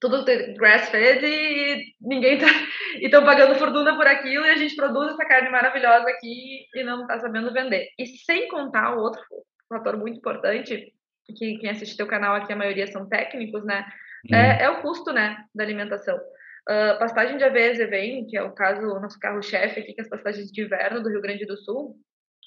tudo 0.00 0.24
grass-fed 0.56 1.24
e 1.26 1.94
ninguém 2.00 2.38
tá. 2.38 2.46
E 2.98 3.06
estão 3.06 3.24
pagando 3.24 3.54
fortuna 3.54 3.94
por 3.96 4.06
aquilo 4.06 4.44
e 4.44 4.50
a 4.50 4.56
gente 4.56 4.76
produz 4.76 5.12
essa 5.12 5.24
carne 5.24 5.48
maravilhosa 5.48 6.08
aqui 6.08 6.66
e 6.74 6.82
não 6.82 7.02
está 7.02 7.18
sabendo 7.20 7.52
vender. 7.52 7.88
E 7.98 8.06
sem 8.06 8.48
contar 8.48 8.94
o 8.94 9.00
outro 9.00 9.22
fator 9.68 9.96
muito 9.96 10.18
importante, 10.18 10.92
que 11.36 11.58
quem 11.58 11.70
assiste 11.70 11.96
teu 11.96 12.06
canal 12.06 12.34
aqui, 12.36 12.52
a 12.52 12.56
maioria 12.56 12.86
são 12.86 13.08
técnicos, 13.08 13.64
né? 13.64 13.86
Uhum. 14.30 14.36
É, 14.36 14.64
é, 14.64 14.70
o 14.70 14.82
custo, 14.82 15.12
né, 15.12 15.44
da 15.54 15.64
alimentação. 15.64 16.16
Uh, 16.16 16.98
pastagem 16.98 17.38
de 17.38 17.44
AVS 17.44 17.78
vem, 17.88 18.26
que 18.26 18.36
é 18.36 18.42
o 18.42 18.52
caso, 18.52 18.82
o 18.82 19.00
nosso 19.00 19.18
carro-chefe 19.18 19.80
aqui, 19.80 19.94
que 19.94 20.00
é 20.00 20.04
as 20.04 20.10
pastagens 20.10 20.50
de 20.50 20.62
inverno 20.62 21.02
do 21.02 21.08
Rio 21.08 21.22
Grande 21.22 21.46
do 21.46 21.56
Sul, 21.56 21.96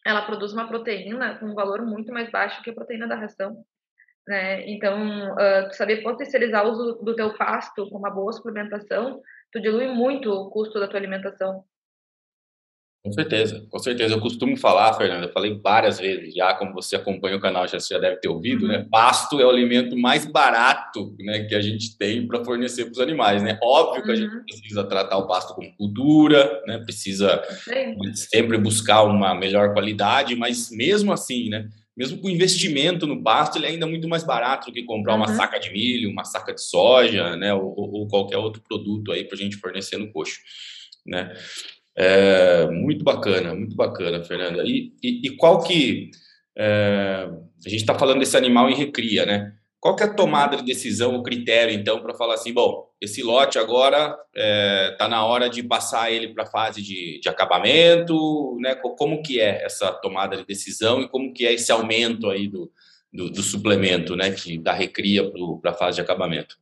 ela 0.05 0.21
produz 0.21 0.53
uma 0.53 0.67
proteína 0.67 1.39
com 1.39 1.47
um 1.47 1.55
valor 1.55 1.83
muito 1.83 2.13
mais 2.13 2.29
baixo 2.29 2.61
que 2.61 2.69
a 2.69 2.73
proteína 2.73 3.07
da 3.07 3.15
ração. 3.15 3.65
Né? 4.27 4.67
Então, 4.69 5.33
uh, 5.33 5.73
saber 5.73 6.01
potencializar 6.01 6.65
o 6.65 6.71
uso 6.71 6.93
do 7.03 7.15
teu 7.15 7.35
pasto 7.37 7.87
com 7.89 7.97
uma 7.97 8.09
boa 8.09 8.33
suplementação, 8.33 9.21
tu 9.51 9.61
dilui 9.61 9.87
muito 9.87 10.31
o 10.31 10.49
custo 10.49 10.79
da 10.79 10.87
tua 10.87 10.99
alimentação. 10.99 11.63
Com 13.05 13.11
certeza, 13.11 13.63
com 13.69 13.77
certeza. 13.77 14.15
Eu 14.15 14.19
costumo 14.19 14.57
falar, 14.57 14.91
Fernanda, 14.93 15.27
eu 15.27 15.31
falei 15.31 15.59
várias 15.63 15.99
vezes 15.99 16.33
já, 16.33 16.55
como 16.55 16.73
você 16.73 16.95
acompanha 16.95 17.37
o 17.37 17.39
canal, 17.39 17.67
já, 17.67 17.79
você 17.79 17.93
já 17.93 17.99
deve 17.99 18.17
ter 18.17 18.27
ouvido, 18.27 18.67
né? 18.67 18.87
Pasto 18.89 19.39
é 19.39 19.45
o 19.45 19.49
alimento 19.49 19.95
mais 19.95 20.25
barato 20.25 21.15
né, 21.19 21.43
que 21.43 21.53
a 21.53 21.61
gente 21.61 21.95
tem 21.99 22.27
para 22.27 22.43
fornecer 22.43 22.85
para 22.85 22.93
os 22.93 22.99
animais, 22.99 23.43
né? 23.43 23.59
Óbvio 23.61 24.03
que 24.03 24.11
a 24.11 24.15
gente 24.15 24.33
uhum. 24.33 24.43
precisa 24.43 24.83
tratar 24.85 25.17
o 25.17 25.27
pasto 25.27 25.53
como 25.53 25.71
cultura, 25.77 26.63
né? 26.65 26.79
Precisa 26.79 27.43
sempre 28.15 28.57
buscar 28.57 29.03
uma 29.03 29.35
melhor 29.35 29.71
qualidade, 29.71 30.35
mas 30.35 30.71
mesmo 30.71 31.13
assim, 31.13 31.49
né? 31.49 31.69
Mesmo 31.95 32.19
com 32.19 32.29
investimento 32.29 33.07
no 33.07 33.23
pasto, 33.23 33.57
ele 33.57 33.67
é 33.67 33.69
ainda 33.69 33.87
muito 33.87 34.07
mais 34.07 34.23
barato 34.23 34.67
do 34.67 34.73
que 34.73 34.83
comprar 34.83 35.13
uhum. 35.13 35.19
uma 35.19 35.33
saca 35.33 35.59
de 35.59 35.71
milho, 35.71 36.09
uma 36.09 36.25
saca 36.25 36.53
de 36.53 36.61
soja, 36.61 37.35
né? 37.37 37.53
Ou, 37.53 37.73
ou 37.75 38.07
qualquer 38.07 38.37
outro 38.37 38.61
produto 38.61 39.11
aí 39.11 39.23
para 39.23 39.35
a 39.35 39.41
gente 39.41 39.55
fornecer 39.57 39.97
no 39.97 40.11
coxo, 40.11 40.39
né? 41.05 41.33
É, 41.97 42.67
muito 42.69 43.03
bacana, 43.03 43.55
muito 43.55 43.75
bacana, 43.75 44.23
Fernanda. 44.23 44.63
E, 44.65 44.93
e, 45.01 45.27
e 45.27 45.29
qual 45.37 45.63
que. 45.63 46.11
É, 46.57 47.29
a 47.65 47.69
gente 47.69 47.81
está 47.81 47.97
falando 47.97 48.19
desse 48.19 48.37
animal 48.37 48.69
em 48.69 48.75
recria, 48.75 49.25
né? 49.25 49.53
Qual 49.85 49.95
que 49.95 50.01
é 50.01 50.07
a 50.07 50.13
tomada 50.15 50.57
de 50.57 50.65
decisão, 50.65 51.15
o 51.15 51.21
critério, 51.21 51.71
então, 51.71 52.01
para 52.01 52.15
falar 52.15 52.33
assim, 52.33 52.51
bom, 52.51 52.89
esse 52.99 53.21
lote 53.21 53.59
agora 53.59 54.17
está 54.17 54.19
é, 54.33 54.95
tá 54.97 55.07
na 55.07 55.23
hora 55.23 55.47
de 55.47 55.61
passar 55.61 56.11
ele 56.11 56.33
para 56.33 56.41
a 56.41 56.47
fase 56.47 56.81
de, 56.81 57.19
de 57.19 57.29
acabamento, 57.29 58.57
né? 58.59 58.73
Como 58.73 59.21
que 59.21 59.39
é 59.39 59.63
essa 59.63 59.91
tomada 59.91 60.37
de 60.37 60.43
decisão 60.43 61.01
e 61.01 61.07
como 61.07 61.31
que 61.31 61.45
é 61.45 61.53
esse 61.53 61.71
aumento 61.71 62.31
aí 62.31 62.47
do, 62.47 62.71
do, 63.13 63.29
do 63.29 63.43
suplemento, 63.43 64.15
né? 64.15 64.31
Que 64.31 64.57
da 64.57 64.73
recria 64.73 65.21
para 65.61 65.69
a 65.69 65.75
fase 65.75 65.97
de 65.97 66.01
acabamento? 66.01 66.57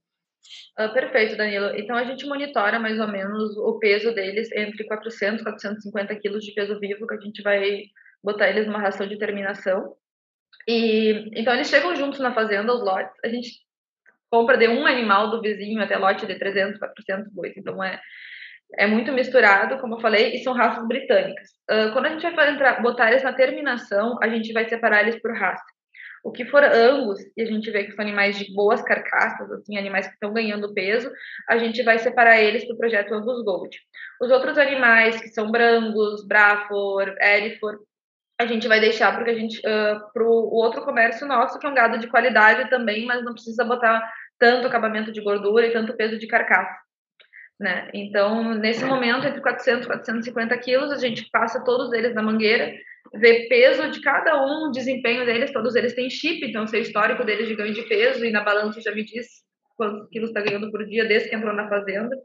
Uh, 0.77 0.91
perfeito, 0.93 1.37
Danilo. 1.37 1.67
Então, 1.77 1.95
a 1.95 2.03
gente 2.03 2.25
monitora 2.25 2.77
mais 2.77 2.99
ou 2.99 3.07
menos 3.07 3.55
o 3.55 3.79
peso 3.79 4.13
deles 4.13 4.51
entre 4.51 4.83
400 4.83 5.39
e 5.39 5.43
450 5.45 6.13
quilos 6.17 6.43
de 6.43 6.51
peso 6.51 6.77
vivo, 6.77 7.07
que 7.07 7.15
a 7.15 7.21
gente 7.21 7.41
vai 7.41 7.83
botar 8.21 8.49
eles 8.49 8.67
numa 8.67 8.81
ração 8.81 9.07
de 9.07 9.17
terminação. 9.17 9.95
E, 10.67 11.29
então, 11.39 11.53
eles 11.53 11.69
chegam 11.69 11.95
juntos 11.95 12.19
na 12.19 12.33
fazenda, 12.33 12.73
os 12.73 12.81
lotes. 12.81 13.15
A 13.23 13.27
gente 13.27 13.49
compra 14.29 14.57
de 14.57 14.67
um 14.67 14.85
animal 14.85 15.29
do 15.29 15.41
vizinho 15.41 15.81
até 15.81 15.97
lote 15.97 16.25
de 16.25 16.35
300, 16.39 16.79
400 16.79 17.31
bois. 17.31 17.53
Então, 17.55 17.83
é, 17.83 17.99
é 18.77 18.87
muito 18.87 19.11
misturado, 19.11 19.79
como 19.79 19.95
eu 19.95 19.99
falei, 19.99 20.33
e 20.33 20.43
são 20.43 20.53
raças 20.53 20.87
britânicas. 20.87 21.49
Uh, 21.69 21.91
quando 21.93 22.07
a 22.07 22.09
gente 22.09 22.35
vai 22.35 22.51
entrar, 22.51 22.81
botar 22.81 23.11
eles 23.11 23.23
na 23.23 23.33
terminação, 23.33 24.17
a 24.21 24.27
gente 24.29 24.51
vai 24.51 24.67
separar 24.67 25.03
eles 25.03 25.21
por 25.21 25.35
raça. 25.35 25.63
O 26.23 26.31
que 26.31 26.45
for 26.45 26.63
Angus, 26.63 27.19
e 27.35 27.41
a 27.41 27.45
gente 27.45 27.69
vê 27.69 27.83
que 27.83 27.91
são 27.91 28.01
animais 28.01 28.39
de 28.39 28.53
boas 28.53 28.81
carcaças, 28.81 29.51
assim, 29.51 29.77
animais 29.77 30.07
que 30.07 30.13
estão 30.13 30.33
ganhando 30.33 30.73
peso, 30.73 31.11
a 31.49 31.57
gente 31.57 31.83
vai 31.83 31.99
separar 31.99 32.41
eles 32.41 32.65
para 32.65 32.73
o 32.73 32.77
projeto 32.77 33.13
Angus 33.13 33.43
Gold. 33.43 33.77
Os 34.21 34.31
outros 34.31 34.57
animais, 34.57 35.19
que 35.19 35.27
são 35.27 35.51
Brangus, 35.51 36.25
Brafor, 36.25 37.13
Erifor, 37.21 37.77
a 38.39 38.45
gente 38.45 38.67
vai 38.67 38.79
deixar 38.79 39.21
uh, 39.21 40.13
para 40.13 40.23
o 40.23 40.53
outro 40.53 40.83
comércio 40.83 41.27
nosso, 41.27 41.59
que 41.59 41.65
é 41.65 41.69
um 41.69 41.75
gado 41.75 41.97
de 41.99 42.07
qualidade 42.07 42.69
também, 42.69 43.05
mas 43.05 43.23
não 43.23 43.33
precisa 43.33 43.63
botar 43.63 44.01
tanto 44.39 44.67
acabamento 44.67 45.11
de 45.11 45.21
gordura 45.21 45.67
e 45.67 45.71
tanto 45.71 45.95
peso 45.95 46.17
de 46.17 46.27
carcaça. 46.27 46.75
Né? 47.59 47.89
Então, 47.93 48.55
nesse 48.55 48.83
momento, 48.83 49.27
entre 49.27 49.39
400 49.39 49.85
e 49.85 49.87
450 49.87 50.57
quilos, 50.57 50.91
a 50.91 50.97
gente 50.97 51.29
passa 51.31 51.63
todos 51.63 51.93
eles 51.93 52.13
na 52.13 52.23
mangueira 52.23 52.73
ver 53.13 53.47
peso 53.47 53.89
de 53.91 54.01
cada 54.01 54.43
um, 54.43 54.71
desempenho 54.71 55.25
deles, 55.25 55.53
todos 55.53 55.75
eles 55.75 55.93
têm 55.93 56.09
chip, 56.09 56.45
então 56.45 56.65
sei 56.65 56.81
histórico 56.81 57.23
deles 57.23 57.47
de 57.47 57.55
ganho 57.55 57.73
de 57.73 57.83
peso 57.83 58.25
e 58.25 58.31
na 58.31 58.43
balança 58.43 58.81
já 58.81 58.91
me 58.91 59.03
diz 59.03 59.27
quantos 59.75 60.09
quilos 60.09 60.29
está 60.29 60.41
ganhando 60.41 60.71
por 60.71 60.85
dia 60.85 61.05
desde 61.05 61.29
que 61.29 61.35
entrou 61.35 61.53
na 61.53 61.69
fazenda. 61.69 62.15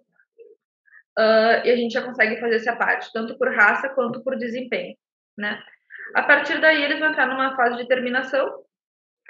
Uh, 1.18 1.61
e 1.64 1.71
a 1.71 1.77
gente 1.77 1.92
já 1.92 2.03
consegue 2.03 2.40
fazer 2.40 2.57
essa 2.57 2.77
parte, 2.77 3.11
tanto 3.12 3.37
por 3.37 3.53
raça 3.53 3.88
quanto 3.88 4.23
por 4.23 4.37
desempenho, 4.37 4.97
né? 5.37 5.61
A 6.14 6.23
partir 6.23 6.61
daí 6.61 6.83
eles 6.83 6.99
vão 6.99 7.11
entrar 7.11 7.27
numa 7.27 7.55
fase 7.57 7.77
de 7.77 7.88
terminação, 7.88 8.47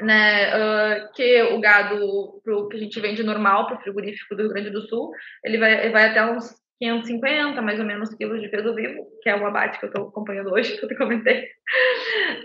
né? 0.00 0.54
Uh, 0.56 1.12
que 1.12 1.42
o 1.42 1.60
gado 1.60 2.40
pro, 2.44 2.68
que 2.68 2.76
a 2.76 2.80
gente 2.80 3.00
vende 3.00 3.22
normal 3.22 3.66
para 3.66 3.76
o 3.76 3.80
frigorífico 3.80 4.36
do 4.36 4.42
Rio 4.42 4.52
Grande 4.52 4.70
do 4.70 4.82
Sul, 4.82 5.10
ele 5.44 5.58
vai, 5.58 5.84
ele 5.84 5.92
vai 5.92 6.08
até 6.08 6.24
uns 6.24 6.54
550, 6.80 7.60
mais 7.60 7.80
ou 7.80 7.86
menos, 7.86 8.14
quilos 8.14 8.40
de 8.40 8.48
peso 8.48 8.74
vivo, 8.74 9.06
que 9.22 9.28
é 9.28 9.36
o 9.36 9.46
abate 9.46 9.78
que 9.78 9.86
eu 9.86 9.88
estou 9.88 10.08
acompanhando 10.08 10.52
hoje, 10.52 10.76
que 10.78 10.84
eu 10.84 10.88
te 10.88 10.96
comentei. 10.96 11.42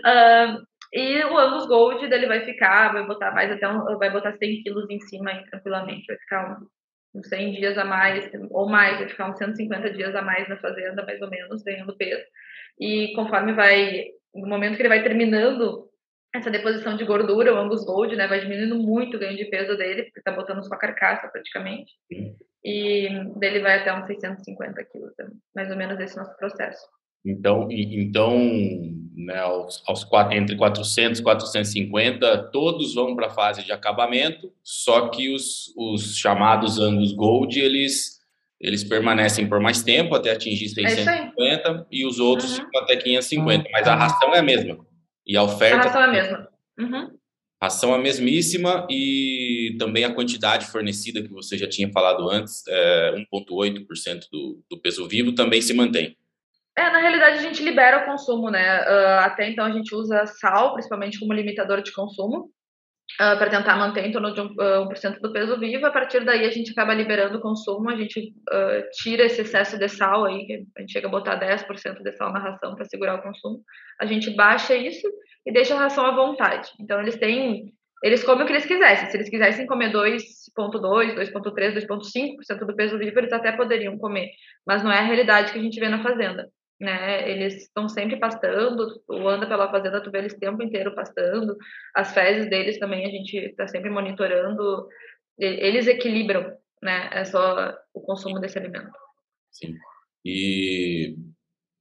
Uh, 0.04 0.62
e 0.92 1.24
o 1.24 1.38
Angus 1.38 1.66
Gold, 1.66 2.06
dele 2.08 2.26
vai 2.26 2.44
ficar, 2.44 2.92
vai 2.92 3.06
botar 3.06 3.32
mais 3.32 3.50
até 3.50 3.68
um, 3.68 3.98
vai 3.98 4.10
botar 4.10 4.36
100 4.36 4.62
quilos 4.62 4.88
em 4.90 5.00
cima 5.00 5.30
aí, 5.30 5.44
tranquilamente, 5.46 6.06
vai 6.06 6.16
ficar 6.18 6.58
uns 7.14 7.28
100 7.28 7.52
dias 7.52 7.78
a 7.78 7.84
mais, 7.84 8.28
ou 8.50 8.68
mais, 8.68 8.98
vai 8.98 9.08
ficar 9.08 9.30
uns 9.30 9.38
150 9.38 9.90
dias 9.92 10.14
a 10.14 10.22
mais 10.22 10.48
na 10.48 10.56
fazenda, 10.56 11.04
mais 11.04 11.20
ou 11.22 11.30
menos, 11.30 11.62
ganhando 11.62 11.96
peso. 11.96 12.24
E 12.80 13.12
conforme 13.14 13.52
vai, 13.52 14.06
no 14.34 14.48
momento 14.48 14.76
que 14.76 14.82
ele 14.82 14.88
vai 14.88 15.02
terminando 15.02 15.88
essa 16.34 16.50
deposição 16.50 16.96
de 16.96 17.04
gordura, 17.04 17.54
o 17.54 17.56
Angus 17.56 17.84
Gold, 17.84 18.16
né, 18.16 18.26
vai 18.26 18.40
diminuindo 18.40 18.76
muito 18.76 19.16
o 19.16 19.20
ganho 19.20 19.36
de 19.36 19.44
peso 19.44 19.76
dele, 19.76 20.04
porque 20.04 20.22
tá 20.22 20.32
botando 20.32 20.64
sua 20.64 20.76
carcaça 20.76 21.28
praticamente. 21.28 21.92
E 22.64 23.08
dele 23.36 23.60
vai 23.60 23.78
até 23.78 23.94
uns 23.94 24.06
650 24.06 24.84
quilos, 24.86 25.12
mais 25.54 25.70
ou 25.70 25.76
menos 25.76 26.00
esse 26.00 26.16
nosso 26.16 26.36
processo. 26.36 26.84
Então, 27.24 27.68
então 27.70 28.36
né, 29.16 29.38
aos, 29.38 29.82
aos 29.86 30.06
entre 30.32 30.56
400 30.56 31.20
e 31.20 31.22
450, 31.22 32.50
todos 32.50 32.94
vão 32.94 33.14
para 33.14 33.28
a 33.28 33.30
fase 33.30 33.64
de 33.64 33.72
acabamento, 33.72 34.52
só 34.62 35.08
que 35.08 35.32
os, 35.32 35.72
os 35.76 36.16
chamados 36.16 36.78
Angus 36.78 37.12
Gold, 37.12 37.58
eles, 37.58 38.18
eles 38.60 38.84
permanecem 38.84 39.48
por 39.48 39.60
mais 39.60 39.82
tempo, 39.82 40.14
até 40.14 40.32
atingir 40.32 40.68
650, 40.68 41.40
é 41.40 41.84
e 41.90 42.04
os 42.04 42.18
outros 42.18 42.58
uhum. 42.58 42.64
ficam 42.64 42.82
até 42.82 42.96
550, 42.96 43.70
mas 43.72 43.86
a 43.86 43.94
ração 43.94 44.34
é 44.34 44.40
a 44.40 44.42
mesma. 44.42 44.84
E 45.26 45.36
a 45.36 45.42
oferta. 45.42 45.76
A 45.76 45.82
ração 45.84 46.02
é 46.02 46.04
a 46.04 46.08
mesma. 46.08 46.48
Uhum. 46.78 47.10
Ração 47.62 47.94
a 47.94 47.98
mesmíssima 47.98 48.86
e 48.90 49.74
também 49.78 50.04
a 50.04 50.12
quantidade 50.12 50.66
fornecida 50.66 51.22
que 51.22 51.30
você 51.30 51.56
já 51.56 51.66
tinha 51.66 51.90
falado 51.90 52.28
antes, 52.28 52.62
é, 52.68 53.14
1,8% 53.32 54.24
do, 54.30 54.62
do 54.68 54.78
peso 54.78 55.08
vivo, 55.08 55.34
também 55.34 55.62
se 55.62 55.72
mantém. 55.72 56.14
É, 56.76 56.90
na 56.90 56.98
realidade 56.98 57.38
a 57.38 57.42
gente 57.42 57.62
libera 57.62 58.02
o 58.02 58.04
consumo, 58.04 58.50
né? 58.50 58.80
Uh, 58.80 59.20
até 59.20 59.48
então 59.48 59.64
a 59.64 59.70
gente 59.70 59.94
usa 59.94 60.26
sal, 60.26 60.72
principalmente 60.72 61.20
como 61.20 61.32
limitador 61.32 61.80
de 61.80 61.92
consumo, 61.92 62.50
uh, 63.20 63.38
para 63.38 63.48
tentar 63.48 63.76
manter 63.76 64.04
em 64.04 64.10
torno 64.10 64.34
de 64.34 64.40
1%, 64.40 64.50
uh, 64.50 65.18
1 65.18 65.20
do 65.20 65.32
peso 65.32 65.58
vivo. 65.58 65.86
A 65.86 65.92
partir 65.92 66.24
daí 66.24 66.44
a 66.44 66.50
gente 66.50 66.72
acaba 66.72 66.92
liberando 66.92 67.38
o 67.38 67.40
consumo, 67.40 67.90
a 67.90 67.96
gente 67.96 68.34
uh, 68.52 68.90
tira 68.92 69.24
esse 69.24 69.42
excesso 69.42 69.78
de 69.78 69.88
sal 69.88 70.24
aí, 70.24 70.66
a 70.76 70.80
gente 70.80 70.92
chega 70.92 71.06
a 71.06 71.10
botar 71.10 71.38
10% 71.38 72.02
de 72.02 72.12
sal 72.16 72.32
na 72.32 72.40
ração 72.40 72.74
para 72.74 72.84
segurar 72.86 73.20
o 73.20 73.22
consumo. 73.22 73.62
A 74.00 74.06
gente 74.06 74.34
baixa 74.34 74.74
isso 74.74 75.08
e 75.46 75.52
deixa 75.52 75.76
a 75.76 75.78
ração 75.78 76.04
à 76.04 76.10
vontade. 76.10 76.70
Então 76.80 77.00
eles 77.00 77.16
têm 77.16 77.72
eles 78.02 78.22
comem 78.22 78.42
o 78.42 78.46
que 78.46 78.52
eles 78.52 78.66
quisessem. 78.66 79.08
Se 79.08 79.16
eles 79.16 79.30
quisessem 79.30 79.66
comer 79.66 79.90
2,2, 79.90 81.14
2,3, 81.14 81.86
2,5% 81.86 82.66
do 82.66 82.76
peso 82.76 82.98
vivo, 82.98 83.18
eles 83.18 83.32
até 83.32 83.50
poderiam 83.52 83.96
comer. 83.96 84.28
Mas 84.66 84.82
não 84.84 84.92
é 84.92 84.98
a 84.98 85.02
realidade 85.02 85.50
que 85.52 85.58
a 85.58 85.62
gente 85.62 85.80
vê 85.80 85.88
na 85.88 86.02
fazenda 86.02 86.50
né? 86.84 87.28
Eles 87.30 87.62
estão 87.62 87.88
sempre 87.88 88.18
pastando, 88.18 89.00
tu 89.06 89.28
anda 89.28 89.46
pela 89.46 89.70
fazenda, 89.70 90.02
tu 90.02 90.10
vê 90.10 90.18
eles 90.18 90.34
o 90.34 90.38
tempo 90.38 90.62
inteiro 90.62 90.94
pastando. 90.94 91.56
As 91.94 92.12
fezes 92.12 92.48
deles 92.48 92.78
também 92.78 93.04
a 93.04 93.10
gente 93.10 93.36
está 93.36 93.66
sempre 93.66 93.90
monitorando. 93.90 94.86
Eles 95.38 95.86
equilibram, 95.86 96.56
né? 96.82 97.08
É 97.12 97.24
só 97.24 97.74
o 97.92 98.00
consumo 98.00 98.38
desse 98.38 98.58
alimento. 98.58 98.92
Sim. 99.50 99.74
E 100.24 101.16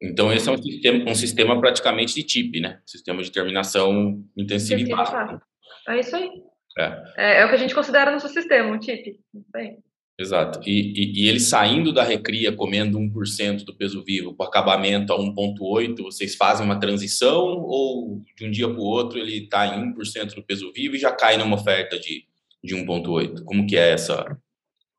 então 0.01 0.33
esse 0.33 0.49
é 0.49 0.51
um 0.51 0.57
sistema, 0.57 1.09
um 1.09 1.15
sistema 1.15 1.59
praticamente 1.59 2.15
de 2.15 2.23
TIP, 2.23 2.59
né? 2.59 2.81
Sistema 2.85 3.21
de 3.21 3.31
terminação 3.31 4.23
intensiva 4.35 4.81
e 4.81 5.91
É 5.91 5.99
isso 5.99 6.15
aí. 6.15 6.29
É. 6.77 7.03
é. 7.17 7.41
É, 7.41 7.45
o 7.45 7.49
que 7.49 7.55
a 7.55 7.59
gente 7.59 7.75
considera 7.75 8.11
nosso 8.11 8.29
sistema, 8.29 8.73
um 8.73 8.79
TIP. 8.79 9.19
Bem. 9.51 9.83
Exato. 10.17 10.61
E, 10.63 10.93
e, 10.93 11.23
e, 11.23 11.29
ele 11.29 11.39
saindo 11.39 11.91
da 11.91 12.03
recria, 12.03 12.55
comendo 12.55 12.99
1% 12.99 13.65
do 13.65 13.75
peso 13.75 14.03
vivo, 14.03 14.35
com 14.35 14.43
acabamento 14.43 15.11
a 15.11 15.17
1,8%, 15.17 16.03
vocês 16.03 16.35
fazem 16.35 16.63
uma 16.63 16.79
transição 16.79 17.43
ou 17.43 18.21
de 18.37 18.45
um 18.45 18.51
dia 18.51 18.69
para 18.69 18.79
o 18.79 18.83
outro 18.83 19.17
ele 19.17 19.43
está 19.43 19.65
em 19.65 19.91
1% 19.93 20.35
do 20.35 20.43
peso 20.43 20.71
vivo 20.71 20.95
e 20.95 20.99
já 20.99 21.11
cai 21.11 21.35
numa 21.35 21.55
oferta 21.55 21.99
de, 21.99 22.27
de 22.63 22.75
1,8%? 22.75 23.43
Como 23.43 23.65
que 23.65 23.75
é 23.75 23.89
essa, 23.89 24.37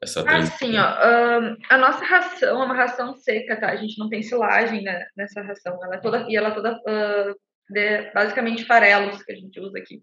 essa 0.02 0.24
transição? 0.24 0.56
Assim, 0.56 0.76
ó, 0.76 1.56
a 1.70 1.78
nossa 1.78 2.04
ração 2.04 2.60
é 2.60 2.64
uma 2.64 2.74
ração 2.74 3.14
seca, 3.14 3.60
tá? 3.60 3.70
A 3.70 3.76
gente 3.76 3.96
não 3.98 4.08
tem 4.08 4.20
silagem 4.20 4.82
né, 4.82 5.06
nessa 5.16 5.40
ração. 5.42 5.78
Ela 5.84 5.94
é 5.94 5.98
toda, 5.98 6.26
e 6.28 6.34
ela 6.34 6.48
é 6.48 6.54
toda 6.54 6.72
uh, 6.72 7.34
de, 7.70 8.10
basicamente 8.12 8.64
farelos 8.64 9.22
que 9.22 9.30
a 9.30 9.36
gente 9.36 9.60
usa 9.60 9.78
aqui. 9.78 10.02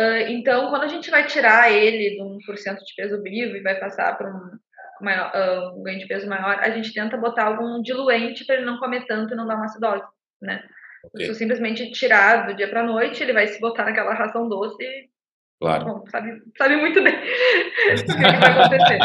Uh, 0.00 0.30
então, 0.30 0.70
quando 0.70 0.84
a 0.84 0.88
gente 0.88 1.10
vai 1.10 1.26
tirar 1.26 1.70
ele 1.70 2.16
de 2.16 2.22
1% 2.22 2.76
de 2.78 2.94
peso 2.96 3.22
vivo 3.22 3.56
e 3.56 3.62
vai 3.62 3.78
passar 3.78 4.16
para 4.16 4.30
um, 4.30 4.58
maior, 5.00 5.30
uh, 5.34 5.78
um 5.78 5.82
ganho 5.82 5.98
de 5.98 6.06
peso 6.06 6.26
maior, 6.26 6.58
a 6.58 6.70
gente 6.70 6.94
tenta 6.94 7.18
botar 7.18 7.44
algum 7.44 7.82
diluente 7.82 8.46
para 8.46 8.56
ele 8.56 8.64
não 8.64 8.78
comer 8.78 9.04
tanto 9.06 9.34
e 9.34 9.36
não 9.36 9.46
dar 9.46 9.56
uma 9.56 9.66
acidose, 9.66 10.02
né? 10.40 10.62
Okay. 11.04 11.26
Se 11.26 11.32
eu 11.32 11.34
simplesmente 11.34 11.90
tirar 11.92 12.46
do 12.46 12.54
dia 12.54 12.68
para 12.68 12.82
noite, 12.82 13.22
ele 13.22 13.32
vai 13.32 13.46
se 13.46 13.60
botar 13.60 13.84
naquela 13.84 14.14
ração 14.14 14.48
doce 14.48 15.10
Claro. 15.60 15.84
Bom, 15.84 16.04
sabe, 16.06 16.40
sabe 16.56 16.76
muito 16.76 17.02
bem 17.02 17.12
o 17.92 18.06
que, 18.06 18.16
vai 18.16 18.50
acontecer. 18.50 18.98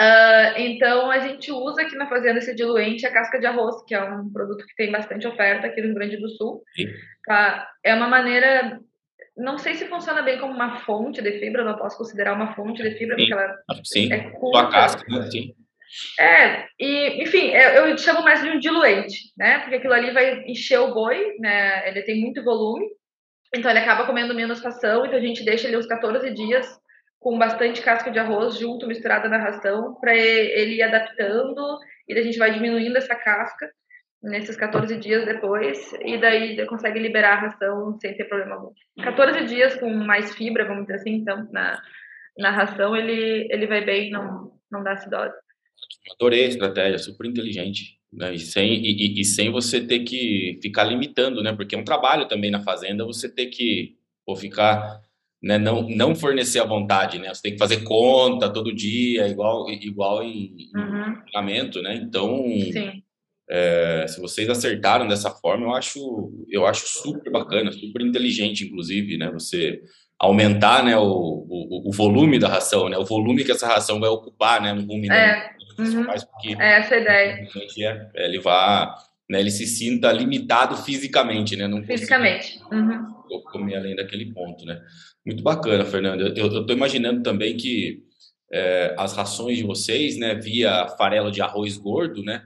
uh, 0.00 0.58
então, 0.58 1.10
a 1.10 1.18
gente 1.18 1.50
usa 1.50 1.82
aqui 1.82 1.96
na 1.96 2.08
fazenda 2.08 2.38
esse 2.38 2.54
diluente, 2.54 3.04
a 3.04 3.12
casca 3.12 3.40
de 3.40 3.46
arroz, 3.46 3.82
que 3.84 3.92
é 3.92 4.00
um 4.00 4.30
produto 4.32 4.64
que 4.64 4.76
tem 4.76 4.92
bastante 4.92 5.26
oferta 5.26 5.66
aqui 5.66 5.80
no 5.80 5.88
Rio 5.88 5.96
Grande 5.96 6.18
do 6.18 6.28
Sul. 6.28 6.62
Tá? 7.26 7.68
É 7.82 7.92
uma 7.96 8.06
maneira 8.06 8.78
não 9.36 9.58
sei 9.58 9.74
se 9.74 9.86
funciona 9.86 10.22
bem 10.22 10.38
como 10.38 10.54
uma 10.54 10.80
fonte 10.80 11.20
de 11.20 11.38
fibra, 11.38 11.64
não 11.64 11.76
posso 11.76 11.98
considerar 11.98 12.34
uma 12.34 12.54
fonte 12.54 12.82
de 12.82 12.96
fibra, 12.96 13.16
sim. 13.16 13.28
porque 13.28 13.32
ela 13.32 13.58
sim. 13.84 14.12
é 14.12 14.30
curta. 14.30 14.58
Sua 14.58 14.70
casca, 14.70 15.04
né? 15.08 15.30
sim. 15.30 15.54
É, 16.18 16.66
e, 16.80 17.22
enfim, 17.22 17.50
é, 17.50 17.78
eu 17.78 17.96
chamo 17.96 18.22
mais 18.22 18.42
de 18.42 18.48
um 18.48 18.58
diluente, 18.58 19.32
né? 19.36 19.60
Porque 19.60 19.76
aquilo 19.76 19.92
ali 19.92 20.10
vai 20.10 20.42
encher 20.46 20.78
o 20.80 20.92
boi, 20.92 21.36
né? 21.38 21.88
Ele 21.88 22.02
tem 22.02 22.20
muito 22.20 22.42
volume, 22.42 22.86
então 23.54 23.70
ele 23.70 23.80
acaba 23.80 24.06
comendo 24.06 24.34
menos 24.34 24.60
ração, 24.60 25.06
então 25.06 25.18
a 25.18 25.22
gente 25.22 25.44
deixa 25.44 25.68
ele 25.68 25.76
uns 25.76 25.86
14 25.86 26.30
dias 26.32 26.66
com 27.20 27.38
bastante 27.38 27.80
casca 27.82 28.10
de 28.10 28.18
arroz 28.18 28.58
junto, 28.58 28.86
misturada 28.86 29.28
na 29.28 29.38
ração, 29.38 29.94
para 30.00 30.14
ele 30.14 30.76
ir 30.76 30.82
adaptando, 30.82 31.78
e 32.08 32.14
a 32.18 32.22
gente 32.22 32.38
vai 32.38 32.52
diminuindo 32.52 32.96
essa 32.96 33.14
casca 33.14 33.70
nesses 34.26 34.56
14 34.56 34.96
dias 34.98 35.24
depois, 35.24 35.92
e 36.04 36.18
daí 36.20 36.66
consegue 36.66 36.98
liberar 36.98 37.34
a 37.34 37.40
ração 37.48 37.96
sem 38.00 38.16
ter 38.16 38.24
problema 38.24 38.56
algum. 38.56 38.72
14 39.02 39.44
dias 39.44 39.76
com 39.76 39.88
mais 39.88 40.34
fibra, 40.34 40.66
vamos 40.66 40.82
dizer 40.82 40.96
assim, 40.96 41.14
então, 41.14 41.48
na, 41.52 41.80
na 42.36 42.50
ração, 42.50 42.96
ele, 42.96 43.46
ele 43.50 43.66
vai 43.66 43.84
bem, 43.84 44.10
não, 44.10 44.52
não 44.70 44.82
dá 44.82 44.92
acidose. 44.92 45.34
Adorei 46.12 46.44
a 46.44 46.48
estratégia, 46.48 46.98
super 46.98 47.26
inteligente. 47.26 47.96
Né? 48.12 48.34
E, 48.34 48.38
sem, 48.38 48.72
e, 48.72 49.20
e, 49.20 49.24
sem 49.24 49.50
você 49.50 49.80
ter 49.80 50.00
que 50.00 50.58
ficar 50.62 50.84
limitando, 50.84 51.42
né? 51.42 51.52
Porque 51.52 51.74
é 51.74 51.78
um 51.78 51.84
trabalho 51.84 52.26
também 52.26 52.50
na 52.50 52.62
fazenda 52.62 53.04
você 53.04 53.28
ter 53.28 53.46
que 53.46 53.96
ou 54.24 54.34
ficar, 54.34 55.00
né? 55.42 55.58
Não, 55.58 55.82
não 55.88 56.14
fornecer 56.14 56.60
à 56.60 56.64
vontade, 56.64 57.18
né? 57.18 57.32
Você 57.32 57.42
tem 57.42 57.52
que 57.52 57.58
fazer 57.58 57.82
conta 57.82 58.50
todo 58.50 58.74
dia, 58.74 59.28
igual, 59.28 59.68
igual 59.70 60.22
em, 60.22 60.56
uhum. 60.74 61.20
treinamento, 61.22 61.82
né? 61.82 61.96
Então, 61.96 62.46
é, 63.48 64.06
se 64.08 64.20
vocês 64.20 64.48
acertaram 64.48 65.06
dessa 65.06 65.30
forma, 65.30 65.66
eu 65.66 65.74
acho, 65.74 66.46
eu 66.50 66.66
acho 66.66 66.86
super 66.86 67.30
bacana, 67.30 67.70
super 67.70 68.02
inteligente, 68.02 68.64
inclusive, 68.64 69.16
né? 69.16 69.30
Você 69.32 69.80
aumentar, 70.18 70.84
né? 70.84 70.96
O, 70.96 71.02
o, 71.04 71.88
o 71.88 71.92
volume 71.92 72.38
da 72.38 72.48
ração, 72.48 72.88
né? 72.88 72.98
O 72.98 73.04
volume 73.04 73.44
que 73.44 73.52
essa 73.52 73.66
ração 73.66 74.00
vai 74.00 74.08
ocupar, 74.08 74.60
né? 74.60 74.72
No 74.72 74.82
rumo, 74.82 75.12
é. 75.12 75.50
Uhum. 75.78 76.04
Faz 76.04 76.24
com 76.24 76.38
que 76.38 76.60
é 76.60 76.78
essa 76.78 76.94
a 76.94 76.98
ideia. 76.98 77.48
É, 78.14 78.24
ele 78.24 78.40
vá, 78.40 78.96
né, 79.28 79.40
ele 79.40 79.50
se 79.50 79.66
sinta 79.66 80.10
limitado 80.10 80.76
fisicamente, 80.78 81.54
né? 81.54 81.68
Não 81.68 81.84
fisicamente. 81.84 82.60
Uhum. 82.72 83.42
comer 83.52 83.76
além 83.76 83.94
daquele 83.94 84.32
ponto, 84.32 84.64
né? 84.64 84.80
Muito 85.24 85.42
bacana, 85.42 85.84
Fernanda. 85.84 86.32
Eu 86.36 86.46
estou 86.46 86.74
imaginando 86.74 87.22
também 87.22 87.56
que 87.56 88.02
é, 88.50 88.94
as 88.98 89.12
rações 89.12 89.58
de 89.58 89.64
vocês, 89.64 90.16
né, 90.16 90.34
via 90.34 90.88
farelo 90.96 91.30
de 91.30 91.42
arroz 91.42 91.76
gordo, 91.76 92.22
né? 92.22 92.42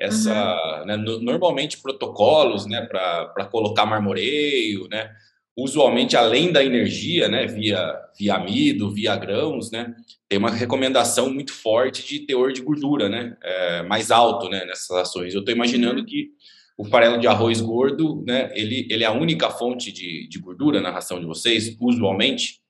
Essa, 0.00 0.80
uhum. 0.80 0.86
né, 0.86 0.96
no, 0.96 1.20
normalmente 1.20 1.78
protocolos, 1.78 2.66
né, 2.66 2.80
para 2.80 3.44
colocar 3.50 3.84
marmoreio, 3.84 4.88
né? 4.88 5.10
usualmente 5.56 6.16
além 6.16 6.52
da 6.52 6.64
energia, 6.64 7.28
né, 7.28 7.46
via, 7.46 7.94
via 8.18 8.34
amido, 8.34 8.90
via 8.90 9.16
grãos, 9.16 9.70
né, 9.70 9.94
tem 10.28 10.38
uma 10.38 10.50
recomendação 10.50 11.32
muito 11.32 11.52
forte 11.52 12.06
de 12.06 12.20
teor 12.20 12.52
de 12.52 12.62
gordura, 12.62 13.08
né, 13.08 13.36
é, 13.42 13.82
mais 13.82 14.10
alto, 14.10 14.48
né, 14.48 14.64
nessas 14.64 14.90
ações. 14.90 15.34
Eu 15.34 15.40
estou 15.40 15.54
imaginando 15.54 16.04
que 16.04 16.30
o 16.78 16.84
farelo 16.84 17.18
de 17.18 17.26
arroz 17.26 17.60
gordo, 17.60 18.24
né, 18.26 18.50
ele, 18.54 18.86
ele 18.90 19.04
é 19.04 19.06
a 19.06 19.12
única 19.12 19.50
fonte 19.50 19.92
de, 19.92 20.26
de 20.28 20.38
gordura 20.38 20.80
na 20.80 20.90
ração 20.90 21.20
de 21.20 21.26
vocês, 21.26 21.76
usualmente? 21.80 22.60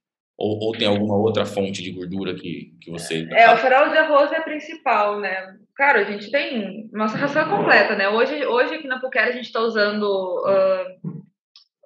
Ou, 0.40 0.58
ou 0.58 0.72
tem 0.72 0.88
alguma 0.88 1.16
outra 1.16 1.44
fonte 1.44 1.82
de 1.82 1.92
gordura 1.92 2.34
que, 2.34 2.72
que 2.80 2.90
você... 2.90 3.28
É, 3.32 3.52
o 3.52 3.58
farelo 3.58 3.90
de 3.90 3.98
arroz 3.98 4.32
é 4.32 4.38
a 4.38 4.42
principal, 4.42 5.20
né? 5.20 5.56
Cara, 5.76 6.00
a 6.00 6.04
gente 6.04 6.30
tem 6.30 6.88
nossa 6.92 7.18
ração 7.18 7.48
completa, 7.48 7.94
né? 7.94 8.08
Hoje, 8.08 8.46
hoje 8.46 8.74
aqui 8.74 8.88
na 8.88 8.98
Puquera 8.98 9.28
a 9.28 9.32
gente 9.32 9.44
está 9.44 9.60
usando 9.60 10.04
uh, 10.04 11.20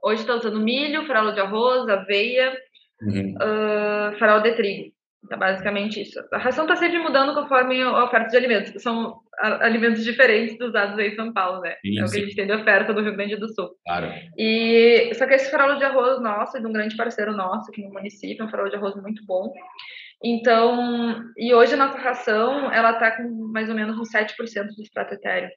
Hoje 0.05 0.21
está 0.21 0.35
usando 0.35 0.61
milho, 0.61 1.07
farelo 1.07 1.33
de 1.33 1.41
arroz, 1.41 1.89
aveia, 1.89 2.55
uhum. 3.01 3.35
uh, 3.37 4.19
farelo 4.19 4.43
de 4.43 4.53
trigo. 4.53 4.94
Então, 5.25 5.39
basicamente 5.39 6.03
isso. 6.03 6.23
A 6.33 6.39
ração 6.39 6.65
está 6.65 6.77
sempre 6.77 6.99
mudando 6.99 7.35
conforme 7.35 7.81
a 7.81 8.05
oferta 8.05 8.29
de 8.29 8.37
alimentos. 8.37 8.83
São 8.83 9.21
alimentos 9.39 10.05
diferentes 10.05 10.59
dos 10.59 10.69
usados 10.69 10.99
aí 10.99 11.09
em 11.09 11.17
São 11.17 11.33
Paulo, 11.33 11.63
né? 11.63 11.77
Sim, 11.81 11.99
é 11.99 12.05
o 12.05 12.11
que 12.11 12.19
a 12.19 12.21
gente 12.21 12.37
tem 12.37 12.47
de 12.47 12.53
oferta 12.53 12.93
do 12.93 13.01
Rio 13.01 13.17
Grande 13.17 13.37
do 13.37 13.49
Sul. 13.49 13.71
Claro. 13.87 14.13
E, 14.37 15.11
só 15.15 15.27
que 15.27 15.35
esse 15.35 15.51
farelo 15.51 15.79
de 15.79 15.85
arroz 15.85 16.21
nosso, 16.21 16.57
é 16.57 16.61
de 16.61 16.67
um 16.67 16.73
grande 16.73 16.97
parceiro 16.97 17.35
nosso 17.35 17.71
aqui 17.71 17.83
no 17.83 17.93
município, 17.93 18.43
é 18.43 18.47
um 18.47 18.51
farelo 18.51 18.69
de 18.69 18.77
arroz 18.77 18.95
muito 18.97 19.25
bom. 19.25 19.51
Então, 20.23 21.23
e 21.39 21.55
hoje 21.55 21.75
a 21.75 21.79
nossa 21.79 21.99
ração, 21.99 22.71
ela 22.71 22.93
está 22.93 23.13
com 23.13 23.29
mais 23.51 23.69
ou 23.69 23.75
menos 23.75 23.99
uns 23.99 24.11
7% 24.11 24.69
de 24.77 24.83
extrato 24.83 25.15
etéreo. 25.15 25.49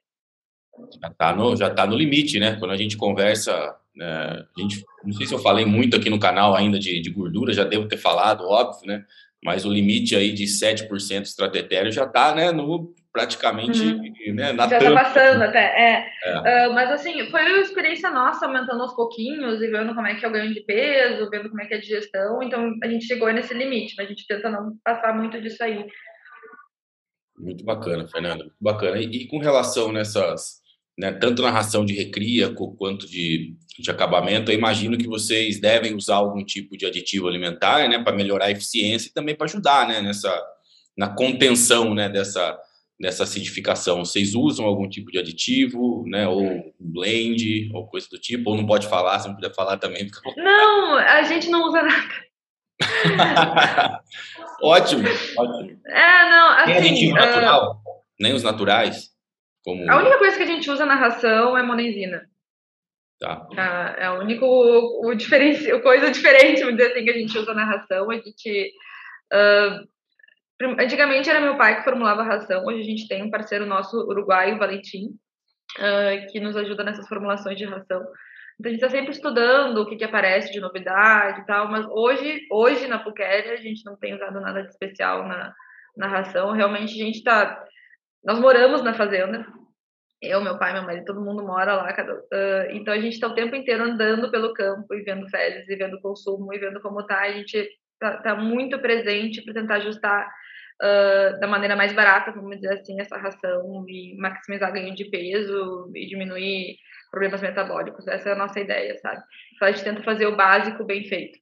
Já 1.00 1.08
está 1.08 1.34
no, 1.34 1.56
já 1.56 1.70
tá 1.70 1.86
no 1.86 1.96
limite, 1.96 2.40
né? 2.40 2.56
Quando 2.58 2.70
a 2.70 2.76
gente 2.76 2.96
conversa 2.96 3.76
é, 4.00 4.44
a 4.56 4.60
gente, 4.60 4.84
não 5.04 5.12
sei 5.12 5.26
se 5.26 5.34
eu 5.34 5.38
falei 5.40 5.64
muito 5.64 5.96
aqui 5.96 6.08
no 6.08 6.20
canal 6.20 6.54
ainda 6.54 6.78
de, 6.78 7.00
de 7.00 7.10
gordura, 7.10 7.52
já 7.52 7.64
devo 7.64 7.88
ter 7.88 7.96
falado, 7.96 8.44
óbvio, 8.44 8.86
né? 8.86 9.04
Mas 9.42 9.64
o 9.64 9.72
limite 9.72 10.16
aí 10.16 10.32
de 10.32 10.44
7% 10.44 11.22
estratégia 11.22 11.92
já 11.92 12.04
está 12.04 12.34
né, 12.34 12.50
no, 12.50 12.92
praticamente 13.12 13.82
uhum. 13.82 14.34
né, 14.34 14.52
na 14.52 14.68
Já 14.68 14.78
está 14.78 14.92
passando 14.92 15.42
até, 15.42 15.60
é. 15.60 16.12
é. 16.24 16.68
Uh, 16.68 16.72
mas 16.72 16.90
assim, 16.90 17.28
foi 17.30 17.42
uma 17.42 17.60
experiência 17.60 18.10
nossa 18.10 18.46
aumentando 18.46 18.82
aos 18.82 18.94
pouquinhos 18.94 19.60
e 19.62 19.68
vendo 19.68 19.94
como 19.94 20.06
é 20.06 20.14
que 20.14 20.24
é 20.24 20.28
o 20.28 20.32
ganho 20.32 20.52
de 20.52 20.60
peso, 20.60 21.28
vendo 21.30 21.48
como 21.48 21.60
é 21.60 21.66
que 21.66 21.74
é 21.74 21.76
a 21.78 21.80
digestão, 21.80 22.42
então 22.42 22.74
a 22.82 22.88
gente 22.88 23.06
chegou 23.06 23.32
nesse 23.32 23.54
limite, 23.54 23.94
mas 23.96 24.06
a 24.06 24.08
gente 24.08 24.26
tenta 24.26 24.48
não 24.50 24.76
passar 24.84 25.14
muito 25.16 25.40
disso 25.40 25.62
aí. 25.62 25.84
Muito 27.36 27.64
bacana, 27.64 28.06
Fernanda, 28.08 28.44
muito 28.44 28.56
bacana. 28.60 28.98
E, 28.98 29.04
e 29.04 29.28
com 29.28 29.38
relação 29.38 29.92
nessas, 29.92 30.60
né, 30.98 31.12
tanto 31.12 31.42
na 31.42 31.50
ração 31.50 31.84
de 31.84 31.94
recria 31.94 32.52
quanto 32.54 33.08
de 33.08 33.56
de 33.78 33.90
acabamento, 33.90 34.50
eu 34.50 34.58
imagino 34.58 34.98
que 34.98 35.06
vocês 35.06 35.60
devem 35.60 35.94
usar 35.94 36.16
algum 36.16 36.44
tipo 36.44 36.76
de 36.76 36.84
aditivo 36.84 37.28
alimentar, 37.28 37.88
né, 37.88 38.02
para 38.02 38.16
melhorar 38.16 38.46
a 38.46 38.50
eficiência 38.50 39.08
e 39.08 39.12
também 39.12 39.34
para 39.34 39.46
ajudar, 39.46 39.86
né, 39.86 40.00
nessa 40.00 40.30
na 40.96 41.08
contenção, 41.08 41.94
né, 41.94 42.08
dessa 42.08 42.58
dessa 43.00 43.22
acidificação. 43.22 44.04
Vocês 44.04 44.34
usam 44.34 44.66
algum 44.66 44.88
tipo 44.88 45.12
de 45.12 45.20
aditivo, 45.20 46.04
né, 46.08 46.26
ou 46.26 46.74
blend, 46.80 47.70
ou 47.72 47.86
coisa 47.86 48.08
do 48.10 48.18
tipo, 48.18 48.50
ou 48.50 48.56
não 48.56 48.66
pode 48.66 48.88
falar, 48.88 49.20
se 49.20 49.28
não 49.28 49.36
puder 49.36 49.54
falar 49.54 49.76
também. 49.76 50.10
Não, 50.36 50.96
a 50.96 51.22
gente 51.22 51.48
não 51.48 51.62
usa 51.68 51.80
nada. 51.80 52.28
ótimo, 54.62 55.04
ótimo. 55.36 55.80
É, 55.86 56.30
não, 56.30 56.50
assim, 56.50 56.72
Tem 56.72 56.76
aditivo 56.76 57.12
uh... 57.12 57.20
natural? 57.20 57.82
Nem 58.18 58.34
os 58.34 58.42
naturais? 58.42 59.10
Como... 59.64 59.88
A 59.88 59.96
única 59.98 60.18
coisa 60.18 60.36
que 60.36 60.42
a 60.42 60.46
gente 60.46 60.68
usa 60.68 60.84
na 60.84 60.96
ração 60.96 61.56
é 61.56 61.62
monenzina. 61.62 62.28
Tá. 63.20 63.48
É, 63.98 64.04
é 64.04 64.10
o 64.10 64.20
único 64.20 64.46
o, 64.46 65.14
diferente, 65.14 65.72
o 65.72 65.82
coisa 65.82 66.10
diferente, 66.10 66.62
assim, 66.62 67.04
que 67.04 67.10
a 67.10 67.18
gente 67.18 67.36
usa 67.38 67.52
na 67.52 67.64
ração. 67.64 68.10
A 68.10 68.14
gente. 68.14 68.72
Uh, 69.32 69.88
antigamente 70.78 71.28
era 71.28 71.40
meu 71.40 71.56
pai 71.56 71.76
que 71.76 71.84
formulava 71.84 72.22
a 72.22 72.24
ração, 72.24 72.64
hoje 72.64 72.80
a 72.80 72.84
gente 72.84 73.06
tem 73.06 73.22
um 73.22 73.30
parceiro 73.30 73.66
nosso 73.66 73.96
uruguaio, 74.08 74.58
Valentim, 74.58 75.06
uh, 75.78 76.32
que 76.32 76.40
nos 76.40 76.56
ajuda 76.56 76.82
nessas 76.84 77.06
formulações 77.08 77.58
de 77.58 77.64
ração. 77.64 78.02
Então 78.58 78.70
a 78.70 78.74
gente 78.74 78.82
está 78.82 78.90
sempre 78.90 79.12
estudando 79.12 79.78
o 79.78 79.86
que, 79.86 79.96
que 79.96 80.04
aparece 80.04 80.52
de 80.52 80.60
novidade 80.60 81.40
e 81.40 81.46
tal, 81.46 81.68
mas 81.70 81.86
hoje, 81.86 82.40
hoje 82.50 82.88
na 82.88 82.98
Puquéria 82.98 83.52
a 83.52 83.56
gente 83.56 83.84
não 83.84 83.96
tem 83.96 84.14
usado 84.14 84.40
nada 84.40 84.62
de 84.62 84.68
especial 84.68 85.26
na, 85.28 85.54
na 85.96 86.08
ração. 86.08 86.52
Realmente 86.52 87.00
a 87.00 87.04
gente 87.04 87.18
está. 87.18 87.64
Nós 88.24 88.40
moramos 88.40 88.82
na 88.82 88.94
fazenda, 88.94 89.46
eu, 90.20 90.40
meu 90.42 90.58
pai, 90.58 90.72
meu 90.72 90.82
marido, 90.82 91.04
todo 91.04 91.24
mundo 91.24 91.46
mora 91.46 91.74
lá. 91.74 91.92
Cada, 91.92 92.14
uh, 92.14 92.70
então 92.72 92.92
a 92.92 93.00
gente 93.00 93.14
está 93.14 93.28
o 93.28 93.34
tempo 93.34 93.54
inteiro 93.54 93.84
andando 93.84 94.30
pelo 94.30 94.52
campo 94.52 94.94
e 94.94 95.02
vendo 95.02 95.28
fezes, 95.28 95.68
e 95.68 95.76
vendo 95.76 96.00
consumo, 96.00 96.52
e 96.52 96.58
vendo 96.58 96.80
como 96.80 97.06
tá. 97.06 97.20
A 97.20 97.32
gente 97.32 97.68
está 97.94 98.16
tá 98.18 98.34
muito 98.34 98.78
presente 98.80 99.42
para 99.42 99.54
tentar 99.54 99.76
ajustar 99.76 100.28
uh, 100.82 101.38
da 101.38 101.46
maneira 101.46 101.76
mais 101.76 101.92
barata, 101.92 102.32
vamos 102.32 102.56
dizer 102.56 102.74
assim, 102.74 103.00
essa 103.00 103.16
ração 103.16 103.84
e 103.88 104.16
maximizar 104.18 104.72
ganho 104.72 104.94
de 104.94 105.04
peso 105.04 105.90
e 105.94 106.06
diminuir 106.06 106.76
problemas 107.10 107.40
metabólicos. 107.40 108.06
Essa 108.08 108.30
é 108.30 108.32
a 108.32 108.38
nossa 108.38 108.58
ideia, 108.58 108.98
sabe? 108.98 109.22
Então 109.54 109.68
a 109.68 109.70
gente 109.70 109.84
tenta 109.84 110.02
fazer 110.02 110.26
o 110.26 110.36
básico 110.36 110.84
bem 110.84 111.04
feito. 111.04 111.38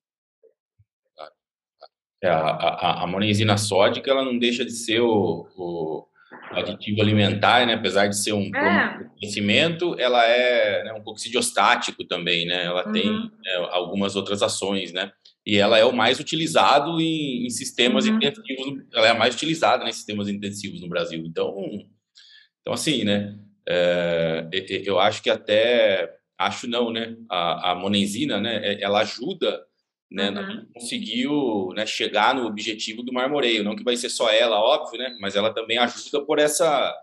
É, 2.22 2.28
a, 2.28 2.40
a, 2.40 3.02
a 3.04 3.06
monenzina 3.06 3.56
sódica, 3.56 4.10
ela 4.10 4.24
não 4.24 4.38
deixa 4.38 4.64
de 4.64 4.72
ser 4.72 5.00
o, 5.00 5.46
o 5.54 6.08
aditivo 6.50 7.02
alimentar, 7.02 7.66
né, 7.66 7.74
apesar 7.74 8.06
de 8.06 8.16
ser 8.16 8.32
um 8.32 8.50
é. 8.54 9.04
conhecimento, 9.18 9.94
ela 9.98 10.24
é 10.24 10.84
né, 10.84 10.92
um 10.92 11.02
coxidiostático 11.02 12.04
também, 12.04 12.46
né? 12.46 12.64
Ela 12.64 12.86
uhum. 12.86 12.92
tem 12.92 13.10
né, 13.10 13.68
algumas 13.70 14.16
outras 14.16 14.42
ações, 14.42 14.92
né? 14.92 15.10
E 15.44 15.56
ela 15.58 15.78
é 15.78 15.84
o 15.84 15.92
mais 15.92 16.18
utilizado 16.18 17.00
em, 17.00 17.46
em 17.46 17.50
sistemas 17.50 18.06
uhum. 18.06 18.16
intensivos, 18.16 18.84
ela 18.92 19.06
é 19.06 19.10
a 19.10 19.14
mais 19.14 19.34
utilizada 19.34 19.84
em 19.88 19.92
sistemas 19.92 20.28
intensivos 20.28 20.80
no 20.80 20.88
Brasil. 20.88 21.24
Então, 21.26 21.54
então 22.60 22.72
assim, 22.72 23.04
né? 23.04 23.36
É, 23.68 24.46
eu 24.84 25.00
acho 25.00 25.22
que 25.22 25.30
até 25.30 26.12
acho 26.38 26.68
não, 26.68 26.92
né? 26.92 27.16
A, 27.28 27.72
a 27.72 27.74
monenzina, 27.74 28.40
né? 28.40 28.80
Ela 28.80 29.00
ajuda 29.00 29.60
né, 30.10 30.30
uhum. 30.30 30.66
conseguiu 30.74 31.68
né, 31.74 31.84
chegar 31.84 32.34
no 32.34 32.46
objetivo 32.46 33.02
do 33.02 33.12
marmoreio. 33.12 33.64
Não 33.64 33.76
que 33.76 33.84
vai 33.84 33.96
ser 33.96 34.08
só 34.08 34.30
ela, 34.30 34.60
óbvio, 34.60 34.98
né, 34.98 35.16
mas 35.20 35.36
ela 35.36 35.52
também 35.52 35.78
ajuda 35.78 36.24
por 36.24 36.38
essa, 36.38 36.94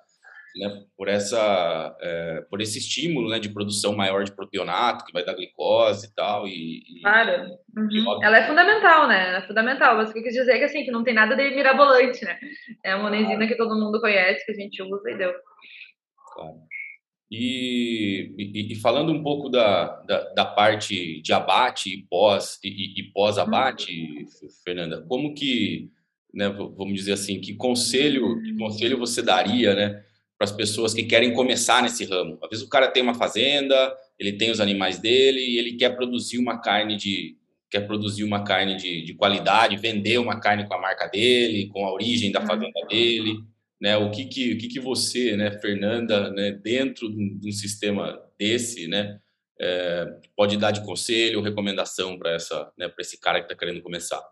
né, 0.56 0.84
por 0.98 1.08
essa, 1.08 1.96
é, 2.00 2.46
por 2.50 2.62
esse 2.62 2.80
estímulo, 2.80 3.30
né, 3.30 3.40
de 3.40 3.50
produção 3.50 3.96
maior 3.96 4.24
de 4.24 4.32
propionato 4.32 5.06
que 5.06 5.14
vai 5.14 5.26
dar 5.26 5.34
glicose 5.34 6.08
e 6.08 6.14
tal. 6.14 6.48
E, 6.48 6.80
e 6.80 7.02
claro. 7.02 7.50
Uhum. 7.76 8.24
ela 8.24 8.38
é 8.38 8.48
fundamental, 8.48 9.08
né? 9.08 9.30
Ela 9.30 9.38
é 9.40 9.48
fundamental. 9.48 9.98
Mas 9.98 10.10
o 10.10 10.14
que 10.14 10.20
eu 10.20 10.24
quis 10.24 10.34
dizer 10.34 10.54
é 10.54 10.58
que 10.60 10.66
assim 10.66 10.84
que 10.86 10.92
não 10.92 11.04
tem 11.04 11.14
nada 11.14 11.36
de 11.36 11.50
mirabolante, 11.50 12.24
né? 12.24 12.38
É 12.84 12.96
uma 12.96 13.10
monenzina 13.10 13.48
que 13.48 13.58
todo 13.58 13.80
mundo 13.80 14.00
conhece, 14.00 14.46
que 14.46 14.52
a 14.52 14.56
gente 14.56 14.82
usa 14.82 15.12
e 15.12 15.18
deu. 15.18 15.34
Claro. 16.34 16.73
E, 17.36 18.32
e, 18.38 18.74
e, 18.74 18.76
falando 18.76 19.12
um 19.12 19.24
pouco 19.24 19.50
da, 19.50 19.88
da, 20.02 20.34
da, 20.36 20.46
parte 20.46 21.20
de 21.20 21.34
abate 21.34 21.90
e 21.90 22.04
pós 22.04 22.60
e, 22.64 23.00
e 23.00 23.04
pós-abate, 23.12 23.92
uhum. 23.92 24.50
Fernanda, 24.64 25.04
como 25.10 25.34
que, 25.34 25.90
né, 26.32 26.48
vamos 26.50 26.94
dizer 26.94 27.14
assim, 27.14 27.42
que 27.42 27.56
conselho, 27.56 28.40
que 28.44 28.56
conselho 28.56 29.00
você 29.00 29.24
daria, 29.24 29.74
né, 29.74 30.04
para 30.38 30.46
as 30.46 30.52
pessoas 30.52 30.94
que 30.94 31.02
querem 31.02 31.34
começar 31.34 31.82
nesse 31.82 32.06
ramo? 32.06 32.38
Às 32.44 32.52
vezes 32.52 32.66
o 32.66 32.70
cara 32.70 32.88
tem 32.88 33.02
uma 33.02 33.16
fazenda, 33.16 33.76
ele 34.20 34.34
tem 34.34 34.52
os 34.52 34.60
animais 34.60 35.00
dele 35.00 35.40
e 35.40 35.58
ele 35.58 35.74
quer 35.74 35.96
produzir 35.96 36.38
uma 36.38 36.62
carne 36.62 36.96
de 36.96 37.36
quer 37.68 37.88
produzir 37.88 38.24
uma 38.24 38.44
carne 38.44 38.78
de, 38.78 39.02
de 39.02 39.16
qualidade, 39.16 39.76
vender 39.78 40.20
uma 40.20 40.40
carne 40.40 40.68
com 40.68 40.76
a 40.76 40.80
marca 40.80 41.08
dele, 41.08 41.66
com 41.70 41.84
a 41.84 41.92
origem 41.92 42.32
da 42.32 42.42
uhum. 42.42 42.46
fazenda 42.46 42.86
dele 42.88 43.44
né? 43.84 43.98
O 43.98 44.10
que 44.10 44.24
que, 44.24 44.54
o 44.54 44.58
que, 44.58 44.70
que 44.70 44.80
você, 44.80 45.36
né, 45.36 45.52
Fernanda, 45.60 46.30
né, 46.32 46.52
dentro 46.54 47.10
de 47.10 47.50
um 47.50 47.52
sistema 47.52 48.18
desse, 48.40 48.88
né, 48.88 49.20
é, 49.60 50.06
pode 50.38 50.58
dar 50.58 50.72
de 50.72 50.86
conselho 50.86 51.42
recomendação 51.42 52.18
para 52.18 52.32
essa, 52.32 52.72
né, 52.78 52.88
para 52.88 53.02
esse 53.02 53.20
cara 53.20 53.40
que 53.40 53.46
está 53.52 53.58
querendo 53.58 53.84
começar? 53.84 54.24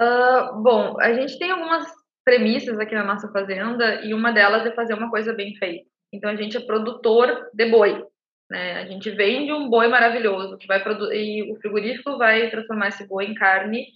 Uh, 0.00 0.60
bom, 0.60 0.98
a 0.98 1.14
gente 1.14 1.38
tem 1.38 1.52
algumas 1.52 1.86
premissas 2.24 2.80
aqui 2.80 2.96
na 2.96 3.04
nossa 3.04 3.30
fazenda 3.30 4.04
e 4.04 4.12
uma 4.12 4.32
delas 4.32 4.66
é 4.66 4.74
fazer 4.74 4.94
uma 4.94 5.08
coisa 5.08 5.32
bem 5.32 5.54
feita. 5.54 5.88
Então 6.12 6.30
a 6.30 6.34
gente 6.34 6.56
é 6.56 6.60
produtor 6.60 7.48
de 7.54 7.70
boi, 7.70 8.04
né? 8.50 8.78
A 8.78 8.86
gente 8.86 9.08
vende 9.10 9.52
um 9.52 9.70
boi 9.70 9.86
maravilhoso 9.86 10.58
que 10.58 10.66
vai 10.66 10.82
produzir 10.82 11.14
e 11.14 11.52
o 11.52 11.56
frigorífico 11.60 12.18
vai 12.18 12.50
transformar 12.50 12.88
esse 12.88 13.06
boi 13.06 13.26
em 13.26 13.34
carne 13.34 13.86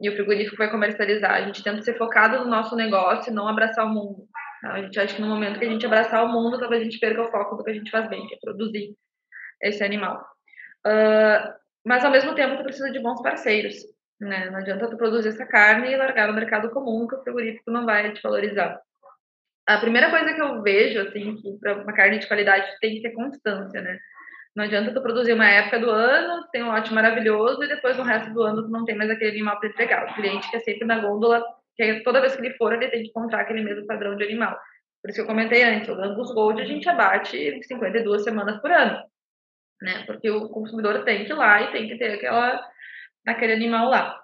e 0.00 0.08
o 0.08 0.14
frigorífico 0.14 0.56
vai 0.56 0.70
comercializar. 0.70 1.32
A 1.32 1.42
gente 1.42 1.62
tenta 1.62 1.82
ser 1.82 1.98
focado 1.98 2.38
no 2.38 2.50
nosso 2.50 2.74
negócio 2.74 3.30
e 3.30 3.34
não 3.34 3.46
abraçar 3.46 3.84
o 3.84 3.88
mundo. 3.88 4.26
Tá? 4.62 4.72
A 4.72 4.82
gente 4.82 4.98
acha 4.98 5.14
que 5.14 5.20
no 5.20 5.28
momento 5.28 5.58
que 5.58 5.64
a 5.64 5.68
gente 5.68 5.84
abraçar 5.84 6.24
o 6.24 6.28
mundo, 6.28 6.58
talvez 6.58 6.82
a 6.82 6.84
gente 6.84 6.98
perca 6.98 7.22
o 7.22 7.30
foco 7.30 7.56
do 7.56 7.64
que 7.64 7.70
a 7.70 7.74
gente 7.74 7.90
faz 7.90 8.08
bem, 8.08 8.26
que 8.26 8.34
é 8.34 8.38
produzir 8.40 8.94
esse 9.62 9.84
animal. 9.84 10.24
Uh, 10.86 11.52
mas 11.84 12.04
ao 12.04 12.10
mesmo 12.10 12.34
tempo, 12.34 12.56
tu 12.56 12.62
precisa 12.62 12.90
de 12.90 12.98
bons 12.98 13.22
parceiros. 13.22 13.74
Né? 14.20 14.50
Não 14.50 14.58
adianta 14.58 14.88
tu 14.88 14.96
produzir 14.96 15.28
essa 15.28 15.46
carne 15.46 15.90
e 15.90 15.96
largar 15.96 16.28
no 16.28 16.34
mercado 16.34 16.70
comum, 16.70 17.06
que 17.06 17.16
o 17.16 17.22
frigorífico 17.22 17.70
não 17.70 17.84
vai 17.84 18.12
te 18.12 18.22
valorizar. 18.22 18.80
A 19.66 19.78
primeira 19.78 20.10
coisa 20.10 20.34
que 20.34 20.40
eu 20.40 20.62
vejo, 20.62 21.00
assim, 21.00 21.36
que 21.36 21.58
para 21.58 21.82
uma 21.82 21.92
carne 21.92 22.18
de 22.18 22.26
qualidade 22.26 22.66
tem 22.80 22.96
que 22.96 23.02
ter 23.02 23.12
constância, 23.12 23.80
né? 23.80 23.98
Não 24.54 24.64
adianta 24.64 24.92
tu 24.92 25.00
produzir 25.00 25.32
uma 25.32 25.48
época 25.48 25.78
do 25.78 25.90
ano, 25.90 26.46
tem 26.50 26.62
um 26.62 26.72
lote 26.72 26.92
maravilhoso, 26.92 27.62
e 27.62 27.68
depois 27.68 27.96
no 27.96 28.02
resto 28.02 28.32
do 28.32 28.42
ano 28.42 28.62
tu 28.64 28.68
não 28.68 28.84
tem 28.84 28.96
mais 28.96 29.10
aquele 29.10 29.30
animal 29.30 29.58
para 29.60 29.68
entregar. 29.68 30.10
O 30.10 30.14
cliente 30.14 30.50
que 30.50 30.56
é 30.56 30.60
sempre 30.60 30.86
na 30.86 30.98
gôndola, 30.98 31.44
que 31.76 32.00
toda 32.00 32.20
vez 32.20 32.34
que 32.34 32.44
ele 32.44 32.56
for, 32.56 32.72
ele 32.72 32.88
tem 32.88 33.02
que 33.02 33.08
encontrar 33.08 33.42
aquele 33.42 33.62
mesmo 33.62 33.86
padrão 33.86 34.16
de 34.16 34.24
animal. 34.24 34.58
Por 35.00 35.08
isso 35.08 35.16
que 35.16 35.22
eu 35.22 35.26
comentei 35.26 35.62
antes, 35.62 35.88
o 35.88 35.94
Angus 35.94 36.32
Gold 36.32 36.60
a 36.60 36.64
gente 36.64 36.88
abate 36.88 37.62
52 37.62 38.22
semanas 38.22 38.60
por 38.60 38.70
ano, 38.70 39.02
né? 39.80 40.04
Porque 40.04 40.30
o 40.30 40.48
consumidor 40.48 41.04
tem 41.04 41.24
que 41.24 41.32
ir 41.32 41.34
lá 41.34 41.62
e 41.62 41.72
tem 41.72 41.88
que 41.88 41.96
ter 41.96 42.14
aquela, 42.14 42.62
aquele 43.26 43.54
animal 43.54 43.88
lá. 43.88 44.20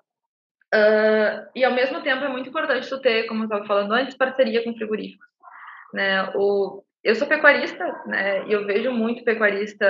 Uh, 0.75 1.49
e 1.55 1.65
ao 1.65 1.73
mesmo 1.73 2.03
tempo 2.03 2.25
é 2.25 2.29
muito 2.29 2.49
importante 2.51 2.89
tu 2.89 3.01
ter, 3.01 3.25
como 3.27 3.43
eu 3.43 3.45
estava 3.45 3.65
falando 3.65 3.93
antes, 3.93 4.17
parceria 4.17 4.63
com 4.65 4.75
frigoríficos. 4.75 5.27
Né? 5.95 6.31
O, 6.35 6.85
eu 7.07 7.15
sou 7.15 7.27
pecuarista, 7.29 7.85
né? 8.07 8.47
E 8.47 8.53
eu 8.53 8.67
vejo 8.67 8.91
muito 8.93 9.25
pecuarista 9.25 9.87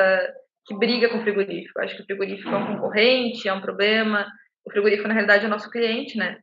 que 0.66 0.76
briga 0.76 1.08
com 1.08 1.18
o 1.18 1.22
frigorífico. 1.22 1.80
Acho 1.80 1.96
que 1.96 2.02
o 2.02 2.04
frigorífico 2.04 2.50
é 2.50 2.56
um 2.56 2.66
concorrente, 2.74 3.48
é 3.48 3.52
um 3.52 3.60
problema. 3.60 4.26
O 4.64 4.70
frigorífico, 4.70 5.08
na 5.08 5.14
realidade, 5.14 5.44
é 5.44 5.46
o 5.46 5.50
nosso 5.50 5.70
cliente, 5.70 6.18
né? 6.18 6.38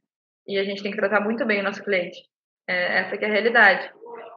E 0.47 0.57
a 0.57 0.63
gente 0.63 0.82
tem 0.82 0.91
que 0.91 0.97
tratar 0.97 1.19
muito 1.19 1.45
bem 1.45 1.59
o 1.59 1.63
nosso 1.63 1.84
cliente. 1.84 2.17
É, 2.67 2.99
essa 2.99 3.15
é 3.15 3.26
a 3.26 3.32
realidade. 3.32 3.91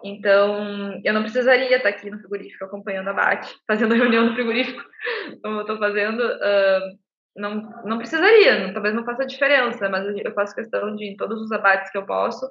Então, 0.05 1.01
eu 1.05 1.15
não 1.15 1.23
precisaria 1.23 1.77
estar 1.77 1.89
aqui 1.89 2.11
no 2.11 2.19
frigorífico 2.19 2.65
acompanhando 2.65 3.09
a 3.09 3.13
BAT, 3.13 3.49
fazendo 3.67 3.95
reunião 3.95 4.27
no 4.27 4.35
frigorífico, 4.35 4.83
como 5.43 5.57
eu 5.57 5.61
estou 5.63 5.79
fazendo. 5.79 6.21
Uh, 6.21 6.99
não, 7.37 7.61
não 7.85 7.99
precisaria, 7.99 8.73
talvez 8.73 8.95
não 8.95 9.05
faça 9.05 9.27
diferença, 9.27 9.89
mas 9.89 10.07
eu 10.07 10.33
faço 10.33 10.55
questão 10.55 10.95
de, 10.97 11.05
em 11.05 11.17
todos 11.17 11.41
os 11.41 11.53
abates 11.53 11.91
que 11.91 11.99
eu 11.99 12.07
posso, 12.07 12.47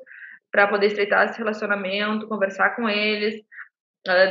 para 0.51 0.67
poder 0.67 0.87
estreitar 0.87 1.25
esse 1.25 1.37
relacionamento, 1.39 2.27
conversar 2.27 2.75
com 2.75 2.87
eles, 2.87 3.35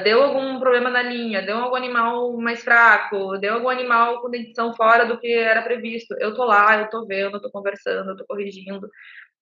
deu 0.04 0.22
algum 0.22 0.58
problema 0.60 0.88
na 0.88 1.02
linha, 1.02 1.42
deu 1.42 1.58
algum 1.58 1.74
animal 1.74 2.36
mais 2.36 2.62
fraco, 2.62 3.36
deu 3.38 3.54
algum 3.54 3.68
animal 3.68 4.22
com 4.22 4.30
dentição 4.30 4.72
fora 4.74 5.04
do 5.04 5.18
que 5.18 5.32
era 5.32 5.62
previsto. 5.62 6.14
Eu 6.20 6.34
tô 6.34 6.44
lá, 6.44 6.78
eu 6.80 6.88
tô 6.88 7.04
vendo, 7.06 7.36
eu 7.36 7.42
tô 7.42 7.50
conversando, 7.50 8.10
eu 8.10 8.16
tô 8.16 8.24
corrigindo. 8.24 8.88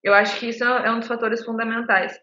Eu 0.03 0.14
acho 0.14 0.39
que 0.41 0.49
isso 0.49 0.64
é 0.64 0.91
um 0.91 0.99
dos 0.99 1.09
fatores 1.09 1.45
fundamentais. 1.45 2.18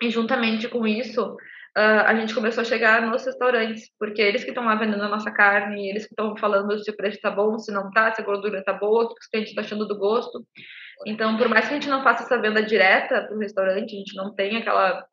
E 0.00 0.10
juntamente 0.10 0.66
com 0.66 0.86
isso, 0.86 1.36
a 1.76 2.14
gente 2.14 2.34
começou 2.34 2.62
a 2.62 2.64
chegar 2.64 3.02
nos 3.02 3.24
restaurantes, 3.24 3.90
porque 3.98 4.20
eles 4.22 4.44
que 4.44 4.50
estão 4.50 4.64
lá 4.64 4.74
vendendo 4.74 5.04
a 5.04 5.08
nossa 5.08 5.30
carne, 5.30 5.90
eles 5.90 6.06
que 6.06 6.12
estão 6.12 6.36
falando 6.36 6.78
se 6.82 6.90
o 6.90 6.96
preço 6.96 7.20
tá 7.20 7.30
bom, 7.30 7.58
se 7.58 7.70
não 7.70 7.90
tá, 7.90 8.12
se 8.12 8.20
a 8.20 8.24
gordura 8.24 8.64
tá 8.64 8.72
boa, 8.72 9.04
o 9.04 9.08
que 9.08 9.20
os 9.20 9.26
clientes 9.26 9.50
estão 9.50 9.64
achando 9.64 9.86
do 9.86 9.98
gosto. 9.98 10.44
Então, 11.06 11.36
por 11.36 11.48
mais 11.48 11.66
que 11.66 11.72
a 11.72 11.74
gente 11.74 11.88
não 11.88 12.02
faça 12.02 12.24
essa 12.24 12.40
venda 12.40 12.62
direta 12.62 13.26
para 13.26 13.36
o 13.36 13.38
restaurante, 13.38 13.94
a 13.94 13.98
gente 13.98 14.16
não 14.16 14.34
tem 14.34 14.56
aquela 14.56 15.04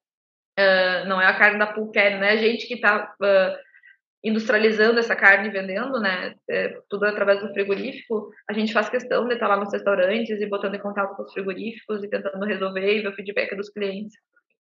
Uh, 0.59 1.07
não 1.07 1.21
é 1.21 1.25
a 1.25 1.37
carne 1.37 1.57
da 1.57 1.67
Pulquer, 1.67 2.17
não 2.17 2.25
é 2.25 2.31
a 2.31 2.37
gente 2.37 2.67
que 2.67 2.73
está 2.73 3.13
uh, 3.21 3.57
industrializando 4.23 4.99
essa 4.99 5.15
carne 5.15 5.47
e 5.47 5.51
vendendo, 5.51 5.99
né? 5.99 6.35
É, 6.49 6.77
tudo 6.89 7.05
através 7.05 7.39
do 7.39 7.53
frigorífico. 7.53 8.29
A 8.49 8.53
gente 8.53 8.73
faz 8.73 8.89
questão 8.89 9.27
de 9.27 9.35
estar 9.35 9.47
lá 9.47 9.55
nos 9.55 9.71
restaurantes 9.71 10.41
e 10.41 10.45
botando 10.45 10.75
em 10.75 10.79
contato 10.79 11.15
com 11.15 11.23
os 11.23 11.31
frigoríficos 11.31 12.03
e 12.03 12.09
tentando 12.09 12.45
resolver 12.45 12.97
e 12.97 13.01
ver 13.01 13.07
o 13.07 13.13
feedback 13.13 13.55
dos 13.55 13.69
clientes. 13.69 14.13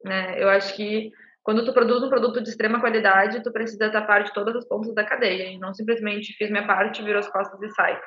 Né? 0.03 0.41
Eu 0.41 0.49
acho 0.49 0.73
que 0.75 1.11
quando 1.43 1.65
tu 1.65 1.73
produz 1.73 2.01
um 2.01 2.09
produto 2.09 2.41
de 2.41 2.49
extrema 2.49 2.79
qualidade, 2.79 3.43
tu 3.43 3.51
precisa 3.51 3.87
estar 3.87 4.07
parte 4.07 4.27
de 4.27 4.33
todas 4.33 4.55
as 4.55 4.65
pontas 4.65 4.95
da 4.95 5.03
cadeia 5.03 5.51
e 5.51 5.59
não 5.59 5.73
simplesmente 5.73 6.33
fiz 6.37 6.49
minha 6.49 6.65
parte, 6.65 7.03
virou 7.03 7.19
as 7.19 7.29
costas 7.29 7.61
e 7.61 7.69
sai, 7.71 7.99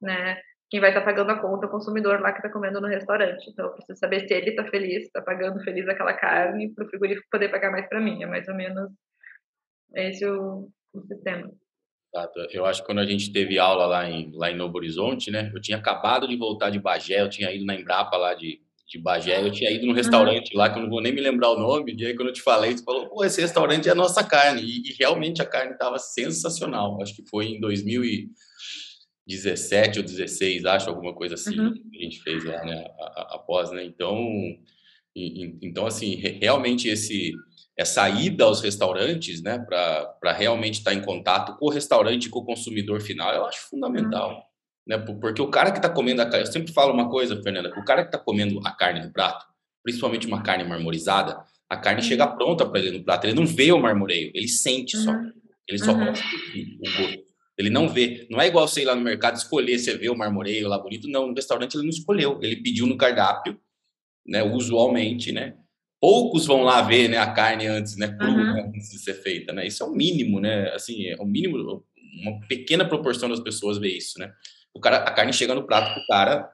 né? 0.00 0.38
Quem 0.74 0.80
vai 0.80 0.90
estar 0.90 1.02
tá 1.02 1.06
pagando 1.06 1.30
a 1.30 1.38
conta 1.38 1.66
é 1.66 1.68
o 1.68 1.70
consumidor 1.70 2.20
lá 2.20 2.32
que 2.32 2.38
está 2.38 2.50
comendo 2.50 2.80
no 2.80 2.88
restaurante. 2.88 3.48
Então, 3.48 3.66
eu 3.66 3.70
preciso 3.74 3.96
saber 3.96 4.26
se 4.26 4.34
ele 4.34 4.50
está 4.50 4.64
feliz, 4.64 5.04
está 5.04 5.22
pagando 5.22 5.62
feliz 5.62 5.86
aquela 5.86 6.12
carne, 6.14 6.74
para 6.74 6.84
o 6.84 6.88
frigorífico 6.88 7.28
poder 7.30 7.48
pagar 7.48 7.70
mais 7.70 7.88
para 7.88 8.00
mim. 8.00 8.20
É 8.24 8.26
mais 8.26 8.48
ou 8.48 8.56
menos 8.56 8.90
esse 9.94 10.26
o, 10.26 10.68
o 10.92 11.00
sistema. 11.02 11.48
Eu 12.50 12.66
acho 12.66 12.80
que 12.80 12.86
quando 12.86 12.98
a 12.98 13.06
gente 13.06 13.32
teve 13.32 13.56
aula 13.56 13.86
lá 13.86 14.10
em, 14.10 14.32
lá 14.34 14.50
em 14.50 14.56
Novo 14.56 14.76
Horizonte, 14.76 15.30
né? 15.30 15.48
Eu 15.54 15.60
tinha 15.60 15.78
acabado 15.78 16.26
de 16.26 16.36
voltar 16.36 16.70
de 16.70 16.80
Bagé, 16.80 17.20
eu 17.20 17.30
tinha 17.30 17.52
ido 17.52 17.64
na 17.64 17.76
Embrapa 17.76 18.16
lá 18.16 18.34
de, 18.34 18.60
de 18.88 18.98
Bagé, 18.98 19.46
eu 19.46 19.52
tinha 19.52 19.70
ido 19.70 19.86
num 19.86 19.92
restaurante 19.92 20.54
uhum. 20.54 20.58
lá, 20.58 20.70
que 20.70 20.80
eu 20.80 20.82
não 20.82 20.90
vou 20.90 21.00
nem 21.00 21.14
me 21.14 21.20
lembrar 21.20 21.50
o 21.50 21.56
nome, 21.56 21.94
e 21.96 22.04
aí 22.04 22.16
quando 22.16 22.30
eu 22.30 22.34
te 22.34 22.42
falei, 22.42 22.76
você 22.76 22.82
falou, 22.82 23.08
pô, 23.08 23.24
esse 23.24 23.40
restaurante 23.40 23.88
é 23.88 23.92
a 23.92 23.96
nossa 23.96 24.24
carne, 24.24 24.60
e, 24.60 24.90
e 24.90 24.96
realmente 24.98 25.40
a 25.40 25.46
carne 25.46 25.74
estava 25.74 26.00
sensacional, 26.00 27.00
acho 27.00 27.14
que 27.14 27.28
foi 27.28 27.46
em 27.46 27.60
2000 27.60 28.04
e, 28.04 28.28
17 29.26 30.00
ou 30.00 30.04
16, 30.04 30.64
acho, 30.66 30.90
alguma 30.90 31.14
coisa 31.14 31.34
assim, 31.34 31.58
uhum. 31.58 31.72
que 31.72 31.98
a 31.98 32.02
gente 32.02 32.22
fez 32.22 32.44
lá, 32.44 32.62
né, 32.64 32.84
após, 33.30 33.70
né, 33.70 33.84
então, 33.84 34.16
e, 35.16 35.56
então, 35.62 35.86
assim, 35.86 36.16
realmente 36.16 36.88
esse, 36.88 37.32
essa 37.76 38.08
ida 38.08 38.44
aos 38.44 38.60
restaurantes, 38.60 39.42
né, 39.42 39.58
para 39.58 40.32
realmente 40.32 40.78
estar 40.78 40.92
em 40.92 41.00
contato 41.00 41.56
com 41.56 41.66
o 41.66 41.70
restaurante 41.70 42.26
e 42.26 42.28
com 42.28 42.40
o 42.40 42.44
consumidor 42.44 43.00
final, 43.00 43.32
eu 43.32 43.46
acho 43.46 43.68
fundamental, 43.68 44.30
uhum. 44.30 44.42
né, 44.86 44.98
porque 44.98 45.40
o 45.40 45.50
cara 45.50 45.70
que 45.70 45.78
está 45.78 45.88
comendo 45.88 46.20
a 46.20 46.26
carne, 46.26 46.46
eu 46.46 46.52
sempre 46.52 46.72
falo 46.72 46.92
uma 46.92 47.08
coisa, 47.08 47.40
Fernanda, 47.42 47.72
o 47.78 47.84
cara 47.84 48.02
que 48.02 48.08
está 48.08 48.18
comendo 48.18 48.60
a 48.64 48.72
carne 48.72 49.04
no 49.04 49.12
prato, 49.12 49.46
principalmente 49.82 50.26
uma 50.26 50.42
carne 50.42 50.64
marmorizada, 50.64 51.42
a 51.68 51.76
carne 51.78 52.02
uhum. 52.02 52.08
chega 52.08 52.26
pronta 52.26 52.66
para 52.66 52.78
ele 52.78 52.98
no 52.98 53.04
prato, 53.04 53.26
ele 53.26 53.34
não 53.34 53.46
vê 53.46 53.72
o 53.72 53.80
marmoreio, 53.80 54.30
ele 54.34 54.48
sente 54.48 54.98
só, 54.98 55.12
uhum. 55.12 55.32
ele 55.66 55.78
só 55.78 55.92
uhum. 55.92 56.02
o 56.02 56.06
gosto. 56.06 57.33
Ele 57.56 57.70
não 57.70 57.88
vê. 57.88 58.26
Não 58.30 58.40
é 58.40 58.48
igual 58.48 58.66
você 58.66 58.82
ir 58.82 58.84
lá 58.84 58.94
no 58.94 59.00
mercado 59.00 59.36
escolher, 59.36 59.78
você 59.78 59.96
vê 59.96 60.08
o 60.08 60.16
marmoreio 60.16 60.68
lá 60.68 60.78
bonito. 60.78 61.08
Não, 61.08 61.28
no 61.28 61.34
restaurante 61.34 61.74
ele 61.74 61.84
não 61.84 61.90
escolheu. 61.90 62.38
Ele 62.42 62.56
pediu 62.56 62.86
no 62.86 62.96
cardápio, 62.96 63.58
né? 64.26 64.42
Usualmente, 64.42 65.30
né? 65.32 65.54
Poucos 66.00 66.46
vão 66.46 66.62
lá 66.62 66.82
ver 66.82 67.08
né, 67.08 67.16
a 67.16 67.32
carne 67.32 67.66
antes, 67.66 67.96
né? 67.96 68.08
Crua, 68.08 68.30
uhum. 68.30 68.54
né, 68.54 68.72
antes 68.74 68.90
de 68.90 68.98
ser 68.98 69.14
feita, 69.14 69.52
né? 69.52 69.66
Isso 69.66 69.82
é 69.82 69.86
o 69.86 69.92
mínimo, 69.92 70.40
né? 70.40 70.70
Assim, 70.74 71.06
é 71.06 71.16
o 71.16 71.24
mínimo, 71.24 71.84
uma 72.20 72.40
pequena 72.46 72.84
proporção 72.84 73.28
das 73.28 73.40
pessoas 73.40 73.78
vê 73.78 73.88
isso, 73.88 74.18
né? 74.18 74.32
O 74.74 74.80
cara, 74.80 74.98
a 74.98 75.12
carne 75.12 75.32
chega 75.32 75.54
no 75.54 75.66
prato 75.66 75.94
pro 75.94 76.06
cara, 76.06 76.50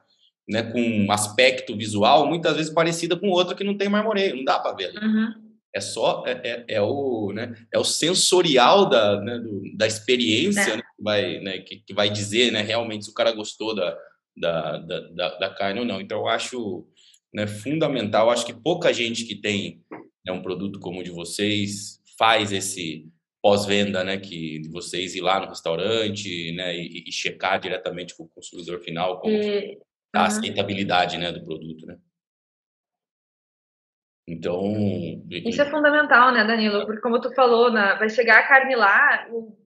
né? 0.47 0.63
Com 0.63 0.81
um 0.81 1.11
aspecto 1.11 1.75
visual 1.75 2.27
muitas 2.27 2.55
vezes 2.55 2.71
parecida 2.71 3.17
com 3.17 3.29
outra 3.29 3.55
que 3.55 3.63
não 3.63 3.75
tem 3.75 3.89
marmoreio, 3.89 4.35
não 4.35 4.43
dá 4.43 4.59
para 4.59 4.75
ver 4.75 4.85
ali. 4.85 4.97
Uhum. 5.05 5.33
É 5.73 5.79
só 5.79 6.23
é, 6.27 6.31
é, 6.43 6.65
é, 6.67 6.81
o 6.81 7.31
né, 7.33 7.55
é 7.73 7.79
o 7.79 7.83
sensorial 7.83 8.89
da, 8.89 9.21
né, 9.21 9.39
do, 9.39 9.63
da 9.75 9.87
experiência 9.87 10.75
né, 10.75 10.81
que 10.81 11.03
vai 11.03 11.39
né, 11.39 11.57
que, 11.59 11.77
que, 11.77 11.93
vai 11.93 12.09
dizer 12.09 12.51
né, 12.51 12.61
realmente 12.61 13.05
se 13.05 13.11
o 13.11 13.13
cara 13.13 13.31
gostou 13.31 13.73
da, 13.73 13.97
da, 14.35 14.77
da, 14.77 15.37
da 15.37 15.49
carne 15.49 15.79
ou 15.79 15.85
não. 15.85 16.01
Então 16.01 16.19
eu 16.19 16.27
acho 16.27 16.85
né, 17.33 17.47
fundamental 17.47 18.29
acho 18.29 18.45
que 18.45 18.53
pouca 18.53 18.93
gente 18.93 19.23
que 19.23 19.35
tem 19.35 19.81
né, 20.25 20.33
um 20.33 20.41
produto 20.41 20.79
como 20.79 20.99
o 20.99 21.03
de 21.03 21.11
vocês 21.11 22.01
faz 22.17 22.51
esse 22.51 23.07
pós-venda 23.41 24.03
né 24.03 24.17
que 24.17 24.59
de 24.59 24.69
vocês 24.69 25.15
ir 25.15 25.21
lá 25.21 25.39
no 25.39 25.47
restaurante 25.47 26.51
né 26.51 26.77
e, 26.77 27.05
e 27.07 27.11
checar 27.11 27.59
diretamente 27.59 28.15
com 28.15 28.23
o 28.23 28.29
consumidor 28.29 28.79
final 28.81 29.19
como 29.19 29.33
e... 29.33 29.79
a 30.13 30.25
aceitabilidade 30.25 31.17
né 31.17 31.31
do 31.31 31.43
produto 31.43 31.87
né 31.87 31.97
então. 34.27 34.61
Isso 35.29 35.61
é 35.61 35.69
fundamental, 35.69 36.31
né, 36.31 36.43
Danilo? 36.43 36.85
Porque, 36.85 37.01
como 37.01 37.19
tu 37.19 37.33
falou, 37.33 37.71
na, 37.71 37.95
vai 37.95 38.09
chegar 38.09 38.39
a 38.39 38.47
carne 38.47 38.75
lá, 38.75 39.27
o, 39.29 39.57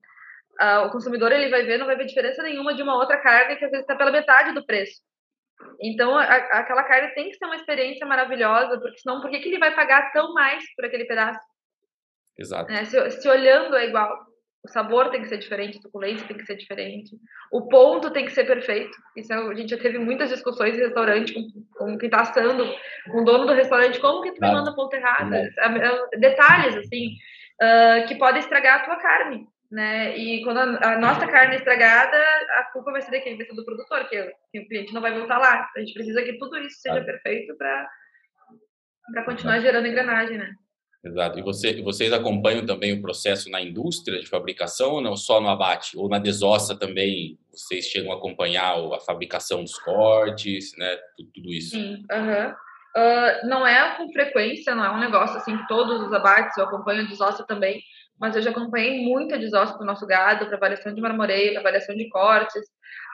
a, 0.59 0.83
o 0.83 0.91
consumidor 0.91 1.31
ele 1.31 1.49
vai 1.49 1.63
ver, 1.63 1.77
não 1.77 1.85
vai 1.85 1.95
ver 1.95 2.05
diferença 2.05 2.41
nenhuma 2.41 2.73
de 2.73 2.81
uma 2.81 2.95
outra 2.95 3.17
carne 3.21 3.55
que 3.55 3.65
às 3.65 3.71
vezes 3.71 3.83
está 3.83 3.95
pela 3.95 4.11
metade 4.11 4.53
do 4.53 4.65
preço. 4.65 5.01
Então, 5.81 6.17
a, 6.17 6.23
aquela 6.23 6.83
carne 6.83 7.13
tem 7.13 7.29
que 7.29 7.37
ser 7.37 7.45
uma 7.45 7.55
experiência 7.55 8.05
maravilhosa, 8.05 8.79
porque 8.79 8.99
senão, 8.99 9.21
por 9.21 9.29
que, 9.29 9.39
que 9.39 9.49
ele 9.49 9.59
vai 9.59 9.73
pagar 9.75 10.11
tão 10.11 10.33
mais 10.33 10.63
por 10.75 10.85
aquele 10.85 11.05
pedaço? 11.05 11.39
Exato. 12.37 12.71
É, 12.71 12.85
se, 12.85 13.11
se 13.11 13.29
olhando 13.29 13.75
é 13.75 13.87
igual. 13.87 14.34
O 14.65 14.67
sabor 14.67 15.11
tem 15.11 15.21
que 15.21 15.27
ser 15.27 15.37
diferente, 15.37 15.77
a 15.77 15.81
suculência 15.81 16.27
tem 16.27 16.35
que 16.35 16.45
ser 16.45 16.55
diferente, 16.55 17.15
o 17.51 17.67
ponto 17.67 18.09
tem 18.09 18.25
que 18.25 18.31
ser 18.31 18.45
perfeito. 18.45 18.97
Isso 19.15 19.31
é, 19.31 19.35
a 19.35 19.53
gente 19.53 19.69
já 19.69 19.77
teve 19.77 19.99
muitas 19.99 20.29
discussões 20.29 20.75
em 20.75 20.81
restaurante 20.81 21.33
com, 21.33 21.63
com 21.77 21.97
quem 21.99 22.07
está 22.07 22.21
assando, 22.21 22.65
com 23.11 23.21
o 23.21 23.23
dono 23.23 23.45
do 23.45 23.53
restaurante, 23.53 23.99
como 23.99 24.23
que 24.23 24.31
tu 24.31 24.41
me 24.41 24.51
manda 24.51 24.73
ponto 24.73 24.95
errado? 24.95 25.35
É, 25.35 25.45
é, 25.45 26.17
detalhes, 26.17 26.77
assim, 26.77 27.09
uh, 27.61 28.07
que 28.07 28.15
podem 28.15 28.39
estragar 28.39 28.81
a 28.81 28.85
tua 28.85 28.95
carne. 28.95 29.47
Né? 29.71 30.17
E 30.17 30.43
quando 30.43 30.57
a, 30.57 30.93
a, 30.93 30.99
nossa 30.99 31.27
carne 31.27 31.53
é 31.53 31.57
estragada, 31.57 32.17
a 32.17 32.63
culpa 32.73 32.91
vai 32.91 33.03
ser 33.03 33.11
de 33.11 33.21
quem? 33.21 33.37
Vai 33.37 33.45
ser 33.45 33.53
do 33.53 33.65
produtor, 33.65 34.09
que, 34.09 34.31
que, 34.51 34.59
o 34.61 34.67
cliente 34.67 34.93
não 34.95 35.01
vai 35.01 35.13
voltar 35.13 35.37
lá. 35.37 35.69
A 35.75 35.79
gente 35.79 35.93
precisa 35.93 36.23
que 36.23 36.39
tudo 36.39 36.57
isso 36.57 36.81
seja 36.81 37.03
perfeito 37.03 37.55
para 37.55 39.25
continuar 39.25 39.59
gerando 39.59 39.87
engrenagem, 39.87 40.39
né? 40.39 40.55
Exato. 41.05 41.37
E 41.37 41.43
você, 41.43 41.81
vocês 41.83 42.11
acompanham 42.11 42.65
também 42.65 42.91
o 42.91 43.01
processo 43.01 43.49
na 43.49 43.61
indústria 43.61 44.19
de 44.19 44.25
fabricação 44.25 44.93
ou 44.93 45.01
não 45.01 45.15
só 45.15 45.39
no 45.39 45.49
abate? 45.49 45.95
Ou 45.95 46.09
na 46.09 46.17
desossa 46.17 46.75
também 46.75 47.37
vocês 47.51 47.85
chegam 47.85 48.11
a 48.11 48.15
acompanhar 48.15 48.75
a 48.93 48.99
fabricação 48.99 49.63
dos 49.63 49.77
cortes, 49.77 50.75
né? 50.77 50.97
Tudo, 51.15 51.53
isso. 51.53 51.71
Sim. 51.71 52.03
Uhum. 52.11 52.49
Uh, 52.97 53.47
não 53.47 53.67
é 53.67 53.95
com 53.97 54.11
frequência, 54.11 54.73
não 54.73 54.83
é 54.83 54.89
um 54.89 54.99
negócio 54.99 55.37
assim 55.37 55.55
que 55.55 55.67
todos 55.67 56.01
os 56.01 56.11
abates 56.11 56.57
eu 56.57 56.63
acompanho 56.63 57.01
a 57.01 57.07
desossa 57.07 57.45
também, 57.45 57.81
mas 58.19 58.35
eu 58.35 58.41
já 58.41 58.49
acompanhei 58.49 59.03
muito 59.03 59.35
a 59.35 59.37
desossa 59.37 59.77
do 59.77 59.85
nosso 59.85 60.07
gado, 60.07 60.47
para 60.47 60.55
avaliação 60.55 60.93
de 60.93 61.01
marmoreio, 61.01 61.51
para 61.51 61.59
avaliação 61.59 61.95
de 61.95 62.09
cortes, 62.09 62.63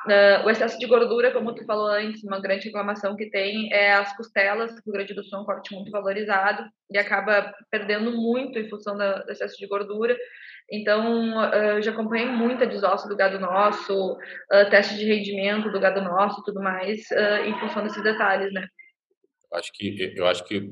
Uh, 0.08 0.46
o 0.46 0.50
excesso 0.50 0.80
de 0.80 0.88
gordura, 0.88 1.32
como 1.32 1.54
tu 1.54 1.64
falou 1.64 1.88
antes, 1.88 2.24
uma 2.24 2.40
grande 2.40 2.66
reclamação 2.66 3.16
que 3.16 3.30
tem 3.30 3.72
é 3.72 3.94
as 3.94 4.16
costelas, 4.18 4.72
o 4.86 4.92
Grande 4.92 5.14
do 5.14 5.24
Sul 5.24 5.40
é 5.40 5.42
um 5.42 5.46
corte 5.46 5.76
muito 5.76 5.92
valorizado 5.92 6.68
e 6.90 6.98
acaba 6.98 7.54
perdendo 7.70 8.12
muito 8.12 8.58
em 8.58 8.68
função 8.68 8.98
do 8.98 9.32
excesso 9.32 9.58
de 9.58 9.68
gordura. 9.68 10.18
Então, 10.72 11.38
uh, 11.38 11.82
já 11.82 11.92
acompanhei 11.92 12.26
muito 12.26 12.64
a 12.64 12.68
desossa 12.68 13.08
do 13.08 13.16
gado 13.16 13.40
nosso, 13.40 14.14
uh, 14.14 14.70
teste 14.72 14.96
de 14.96 15.06
rendimento 15.06 15.72
do 15.72 15.80
gado 15.80 16.02
nosso 16.02 16.42
tudo 16.44 16.62
mais, 16.62 17.02
uh, 17.12 17.46
em 17.46 17.60
função 17.60 17.84
desses 17.84 18.02
detalhes, 18.02 18.52
né? 18.54 18.68
Acho 19.54 19.72
que, 19.74 20.14
eu 20.16 20.26
acho 20.26 20.44
que 20.46 20.72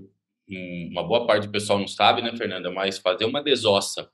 uma 0.91 1.03
boa 1.03 1.27
parte 1.27 1.45
do 1.45 1.51
pessoal 1.51 1.77
não 1.77 1.87
sabe, 1.87 2.21
né, 2.23 2.35
Fernanda, 2.35 2.71
mas 2.71 2.97
fazer 2.97 3.25
uma 3.25 3.43
desossa 3.43 4.09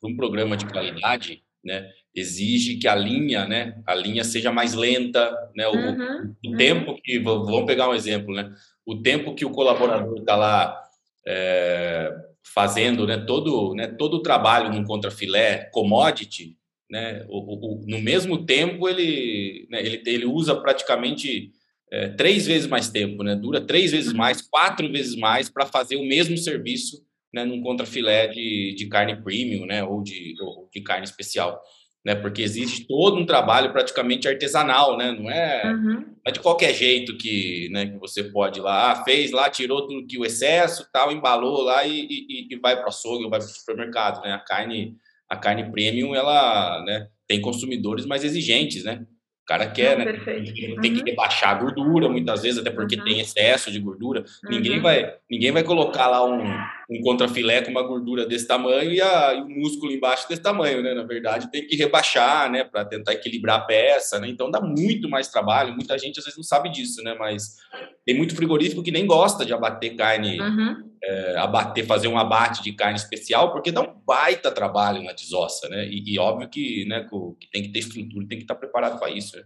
para 0.00 0.10
um 0.10 0.16
programa 0.16 0.56
de 0.56 0.66
qualidade 0.66 1.42
né, 1.64 1.90
exige 2.14 2.76
que 2.76 2.86
a 2.86 2.94
linha, 2.94 3.44
né, 3.46 3.82
a 3.86 3.94
linha 3.94 4.22
seja 4.22 4.52
mais 4.52 4.72
lenta, 4.72 5.32
né, 5.54 5.66
o, 5.66 5.74
uhum, 5.74 6.34
o 6.46 6.56
tempo 6.56 6.92
uhum. 6.92 7.00
que, 7.02 7.18
vamos 7.18 7.66
pegar 7.66 7.88
um 7.88 7.94
exemplo, 7.94 8.34
né, 8.34 8.52
o 8.86 9.02
tempo 9.02 9.34
que 9.34 9.44
o 9.44 9.50
colaborador 9.50 10.18
está 10.18 10.36
lá 10.36 10.80
é, 11.26 12.12
fazendo, 12.54 13.06
né, 13.06 13.16
todo, 13.18 13.74
né, 13.74 13.88
todo 13.88 14.18
o 14.18 14.22
trabalho 14.22 14.72
no 14.72 14.84
contrafilé 14.86 15.68
commodity, 15.72 16.56
né, 16.88 17.24
o, 17.28 17.38
o, 17.38 17.86
no 17.86 18.00
mesmo 18.00 18.44
tempo 18.44 18.88
ele, 18.88 19.66
né, 19.68 19.80
ele, 19.84 20.02
ele 20.06 20.26
usa 20.26 20.54
praticamente 20.54 21.50
é, 21.90 22.08
três 22.10 22.46
vezes 22.46 22.68
mais 22.68 22.88
tempo, 22.88 23.24
né, 23.24 23.34
dura 23.34 23.60
três 23.60 23.90
vezes 23.90 24.12
uhum. 24.12 24.18
mais, 24.18 24.40
quatro 24.40 24.90
vezes 24.92 25.16
mais 25.16 25.50
para 25.50 25.66
fazer 25.66 25.96
o 25.96 26.04
mesmo 26.04 26.38
serviço 26.38 27.02
né, 27.34 27.44
num 27.44 27.60
contrafilé 27.60 28.28
de, 28.28 28.74
de 28.76 28.86
carne 28.86 29.20
premium, 29.20 29.66
né, 29.66 29.82
ou 29.82 30.00
de, 30.00 30.36
ou 30.40 30.68
de 30.72 30.80
carne 30.80 31.04
especial, 31.04 31.60
né, 32.04 32.14
porque 32.14 32.42
existe 32.42 32.86
todo 32.86 33.16
um 33.16 33.24
trabalho 33.24 33.72
praticamente 33.72 34.28
artesanal, 34.28 34.96
né, 34.96 35.10
não 35.12 35.30
é, 35.30 35.62
uhum. 35.64 36.00
não 36.00 36.16
é 36.26 36.30
de 36.30 36.40
qualquer 36.40 36.74
jeito 36.74 37.16
que, 37.16 37.68
né, 37.72 37.86
que 37.86 37.98
você 37.98 38.24
pode 38.24 38.58
ir 38.58 38.62
lá, 38.62 38.92
ah, 38.92 39.04
fez 39.04 39.30
lá, 39.30 39.48
tirou 39.48 39.86
tudo 39.86 40.06
que 40.06 40.18
o 40.18 40.24
excesso, 40.24 40.86
tal, 40.92 41.10
embalou 41.10 41.62
lá 41.62 41.86
e, 41.86 42.06
e, 42.08 42.48
e 42.50 42.56
vai 42.56 42.76
para 42.76 42.86
o 42.86 42.88
açougue 42.88 43.24
ou 43.24 43.30
vai 43.30 43.38
para 43.38 43.48
o 43.48 43.50
supermercado, 43.50 44.22
né, 44.22 44.32
a 44.32 44.38
carne, 44.38 44.96
a 45.30 45.36
carne 45.36 45.70
premium, 45.72 46.14
ela, 46.14 46.84
né, 46.84 47.08
tem 47.26 47.40
consumidores 47.40 48.04
mais 48.04 48.22
exigentes, 48.22 48.84
né, 48.84 49.06
o 49.44 49.46
cara 49.46 49.66
quer, 49.66 49.98
né? 49.98 50.04
Perfeito. 50.04 50.80
Tem 50.80 50.94
que 50.94 51.10
rebaixar 51.10 51.50
a 51.50 51.54
gordura 51.54 52.08
muitas 52.08 52.40
vezes, 52.40 52.58
até 52.58 52.70
porque 52.70 52.96
uhum. 52.96 53.04
tem 53.04 53.20
excesso 53.20 53.70
de 53.70 53.78
gordura. 53.78 54.24
Uhum. 54.42 54.50
Ninguém 54.52 54.80
vai, 54.80 55.14
ninguém 55.30 55.52
vai 55.52 55.62
colocar 55.62 56.06
lá 56.06 56.24
um, 56.24 56.42
um 56.90 57.00
contrafilé 57.00 57.62
com 57.62 57.70
uma 57.70 57.82
gordura 57.82 58.26
desse 58.26 58.46
tamanho 58.46 58.92
e, 58.92 59.00
a, 59.00 59.34
e 59.34 59.40
o 59.40 59.48
músculo 59.48 59.92
embaixo 59.92 60.28
desse 60.28 60.42
tamanho, 60.42 60.82
né? 60.82 60.92
Na 60.92 61.02
verdade, 61.02 61.50
tem 61.50 61.66
que 61.66 61.76
rebaixar, 61.76 62.50
né? 62.50 62.64
Para 62.64 62.84
tentar 62.84 63.12
equilibrar 63.12 63.60
a 63.60 63.64
peça, 63.64 64.18
né? 64.18 64.28
Então 64.28 64.50
dá 64.50 64.60
muito 64.60 65.08
mais 65.08 65.28
trabalho. 65.28 65.74
Muita 65.74 65.98
gente 65.98 66.18
às 66.18 66.24
vezes 66.24 66.36
não 66.36 66.44
sabe 66.44 66.68
disso, 66.70 67.02
né? 67.02 67.14
Mas 67.18 67.56
tem 68.04 68.16
muito 68.16 68.36
frigorífico 68.36 68.82
que 68.82 68.90
nem 68.90 69.06
gosta 69.06 69.44
de 69.44 69.52
abater 69.54 69.96
carne, 69.96 70.40
uhum. 70.40 70.90
é, 71.02 71.36
abater, 71.38 71.86
fazer 71.86 72.08
um 72.08 72.18
abate 72.18 72.62
de 72.62 72.72
carne 72.72 72.96
especial, 72.96 73.52
porque 73.52 73.72
dá 73.72 73.80
um 73.80 73.94
baita 74.06 74.50
trabalho 74.50 75.02
na 75.02 75.12
desossa, 75.12 75.68
né? 75.68 75.86
E, 75.88 76.14
e 76.14 76.18
óbvio 76.18 76.48
que, 76.48 76.84
né, 76.86 77.06
que 77.40 77.50
tem 77.50 77.62
que 77.62 77.72
ter 77.72 77.78
estrutura, 77.78 78.26
tem 78.28 78.38
que 78.38 78.44
estar 78.44 78.56
preparado 78.56 78.98
para 78.98 79.10
isso. 79.10 79.36
Né? 79.36 79.42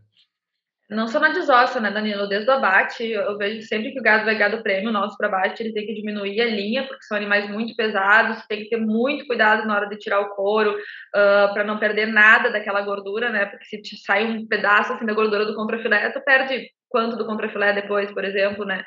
Não 0.91 1.07
só 1.07 1.21
na 1.21 1.29
desossa, 1.29 1.79
né, 1.81 1.91
Danilo? 1.91 2.27
Desde 2.27 2.49
o 2.49 2.55
abate, 2.55 3.05
eu 3.05 3.37
vejo 3.37 3.61
sempre 3.67 3.93
que 3.93 4.01
o 4.01 4.03
gado 4.03 4.25
vai 4.25 4.39
gado 4.39 4.63
prêmio 4.63 4.91
nosso 4.91 5.19
para 5.19 5.29
abate, 5.29 5.63
ele 5.63 5.75
tem 5.75 5.87
que 5.87 5.93
diminuir 5.93 6.41
a 6.41 6.47
linha, 6.47 6.87
porque 6.87 7.03
são 7.03 7.17
animais 7.17 7.49
muito 7.51 7.77
pesados, 7.77 8.47
tem 8.47 8.63
que 8.63 8.71
ter 8.71 8.79
muito 8.79 9.27
cuidado 9.27 9.67
na 9.67 9.77
hora 9.77 9.87
de 9.87 9.99
tirar 9.99 10.21
o 10.21 10.31
couro, 10.31 10.73
uh, 10.73 11.53
para 11.53 11.63
não 11.63 11.79
perder 11.79 12.07
nada 12.07 12.51
daquela 12.51 12.81
gordura, 12.81 13.29
né? 13.29 13.45
Porque 13.45 13.67
se 13.67 13.97
sai 13.99 14.25
um 14.25 14.47
pedaço 14.47 14.95
assim 14.95 15.05
da 15.05 15.13
gordura 15.13 15.45
do 15.45 15.55
contrafilé, 15.55 16.09
tu 16.11 16.23
perde 16.25 16.71
quanto 16.89 17.17
do 17.17 17.27
contrafilé 17.27 17.75
depois, 17.75 18.11
por 18.11 18.25
exemplo, 18.25 18.65
né? 18.65 18.83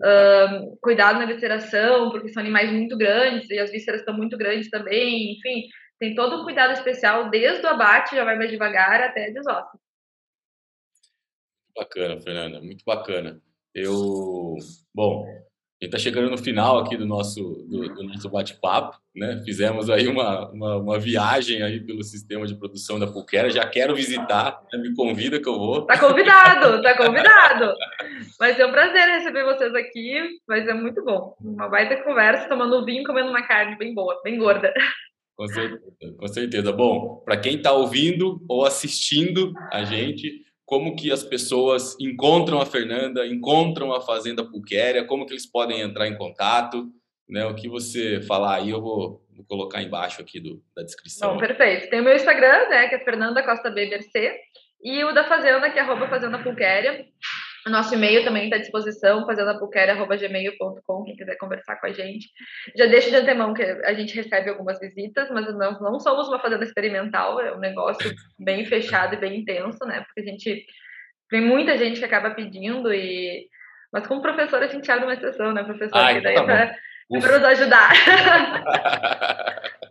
Uh, 0.00 0.78
cuidado 0.80 1.18
na 1.18 1.26
visceração, 1.26 2.10
porque 2.10 2.30
são 2.30 2.42
animais 2.42 2.72
muito 2.72 2.96
grandes 2.96 3.50
e 3.50 3.58
as 3.58 3.70
vísceras 3.70 4.00
estão 4.00 4.14
muito 4.14 4.38
grandes 4.38 4.70
também, 4.70 5.34
enfim, 5.34 5.68
tem 6.00 6.14
todo 6.14 6.40
um 6.40 6.44
cuidado 6.44 6.72
especial 6.72 7.28
desde 7.28 7.64
o 7.66 7.68
abate, 7.68 8.16
já 8.16 8.24
vai 8.24 8.36
mais 8.36 8.50
devagar 8.50 9.02
até 9.02 9.26
a 9.26 9.32
desossa. 9.32 9.78
Bacana, 11.76 12.20
Fernanda, 12.20 12.60
muito 12.60 12.84
bacana. 12.84 13.40
Eu, 13.74 14.56
bom, 14.94 15.24
a 15.82 15.84
gente 15.84 15.96
está 15.96 15.98
chegando 15.98 16.30
no 16.30 16.38
final 16.38 16.78
aqui 16.78 16.96
do 16.96 17.04
nosso, 17.04 17.42
do, 17.68 17.92
do 17.92 18.02
nosso 18.04 18.30
bate-papo, 18.30 18.96
né? 19.16 19.42
Fizemos 19.44 19.90
aí 19.90 20.06
uma, 20.06 20.48
uma, 20.52 20.76
uma, 20.76 20.98
viagem 20.98 21.60
aí 21.62 21.80
pelo 21.80 22.04
sistema 22.04 22.46
de 22.46 22.54
produção 22.54 23.00
da 23.00 23.06
Pulquera. 23.08 23.50
Já 23.50 23.66
quero 23.66 23.92
visitar, 23.92 24.62
né? 24.72 24.78
me 24.78 24.94
convida 24.94 25.40
que 25.40 25.48
eu 25.48 25.58
vou. 25.58 25.84
Tá 25.86 25.98
convidado, 25.98 26.80
tá 26.82 26.96
convidado. 26.96 27.74
Vai 28.38 28.54
ser 28.54 28.64
um 28.64 28.70
prazer 28.70 29.08
receber 29.08 29.44
vocês 29.44 29.74
aqui, 29.74 30.38
vai 30.46 30.62
ser 30.62 30.74
muito 30.74 31.02
bom. 31.04 31.34
Uma 31.40 31.68
baita 31.68 32.00
conversa, 32.04 32.48
tomando 32.48 32.84
vinho, 32.84 33.02
comendo 33.02 33.30
uma 33.30 33.42
carne 33.42 33.76
bem 33.76 33.92
boa, 33.92 34.20
bem 34.22 34.38
gorda. 34.38 34.72
Com 35.34 35.48
certeza, 35.48 36.14
com 36.16 36.28
certeza. 36.28 36.72
Bom, 36.72 37.22
para 37.24 37.38
quem 37.38 37.56
está 37.56 37.72
ouvindo 37.72 38.40
ou 38.48 38.64
assistindo 38.64 39.52
a 39.72 39.82
gente, 39.82 40.42
como 40.72 40.96
que 40.96 41.12
as 41.12 41.22
pessoas 41.22 41.94
encontram 42.00 42.58
a 42.58 42.64
Fernanda, 42.64 43.26
encontram 43.26 43.92
a 43.92 44.00
Fazenda 44.00 44.42
Pulquéria, 44.42 45.04
como 45.04 45.26
que 45.26 45.34
eles 45.34 45.44
podem 45.44 45.82
entrar 45.82 46.08
em 46.08 46.16
contato, 46.16 46.86
né? 47.28 47.44
O 47.44 47.54
que 47.54 47.68
você 47.68 48.22
falar 48.22 48.56
aí, 48.56 48.70
eu 48.70 48.80
vou, 48.80 49.22
vou 49.36 49.44
colocar 49.46 49.82
embaixo 49.82 50.22
aqui 50.22 50.40
do, 50.40 50.62
da 50.74 50.82
descrição. 50.82 51.34
Bom, 51.34 51.38
perfeito. 51.38 51.90
Tem 51.90 52.00
o 52.00 52.02
meu 52.02 52.16
Instagram, 52.16 52.70
né, 52.70 52.88
que 52.88 52.94
é 52.94 53.04
Fernanda 53.04 53.42
Costa 53.42 53.68
BBRC, 53.68 54.34
e 54.82 55.04
o 55.04 55.12
da 55.12 55.24
Fazenda, 55.24 55.68
que 55.68 55.78
é 55.78 55.82
arroba 55.82 56.08
Fazenda 56.08 56.38
Pulquéria. 56.38 57.04
O 57.66 57.70
nosso 57.70 57.94
e-mail 57.94 58.24
também 58.24 58.44
está 58.44 58.56
à 58.56 58.60
disposição, 58.60 59.24
fazendapulquera.gmail.com, 59.24 61.04
quem 61.04 61.16
quiser 61.16 61.36
conversar 61.36 61.76
com 61.76 61.86
a 61.86 61.92
gente. 61.92 62.28
Já 62.76 62.86
deixo 62.86 63.10
de 63.10 63.16
antemão 63.16 63.54
que 63.54 63.62
a 63.62 63.94
gente 63.94 64.14
recebe 64.14 64.50
algumas 64.50 64.80
visitas, 64.80 65.30
mas 65.30 65.46
nós 65.54 65.80
não 65.80 66.00
somos 66.00 66.28
uma 66.28 66.40
fazenda 66.40 66.64
experimental, 66.64 67.40
é 67.40 67.54
um 67.54 67.60
negócio 67.60 68.12
bem 68.38 68.64
fechado 68.66 69.14
e 69.14 69.18
bem 69.18 69.40
intenso, 69.40 69.78
né? 69.86 70.00
Porque 70.00 70.20
a 70.20 70.32
gente 70.32 70.66
tem 71.30 71.40
muita 71.40 71.78
gente 71.78 72.00
que 72.00 72.04
acaba 72.04 72.30
pedindo 72.30 72.92
e 72.92 73.46
mas 73.92 74.06
como 74.06 74.22
professor 74.22 74.62
a 74.62 74.66
gente 74.66 74.90
abre 74.90 75.04
uma 75.04 75.14
exceção, 75.14 75.52
né, 75.52 75.62
professor? 75.62 75.98
Ah, 75.98 76.12
então 76.12 76.34
tá 76.34 76.44
para 76.44 76.78
nos 77.20 77.44
ajudar. 77.44 77.92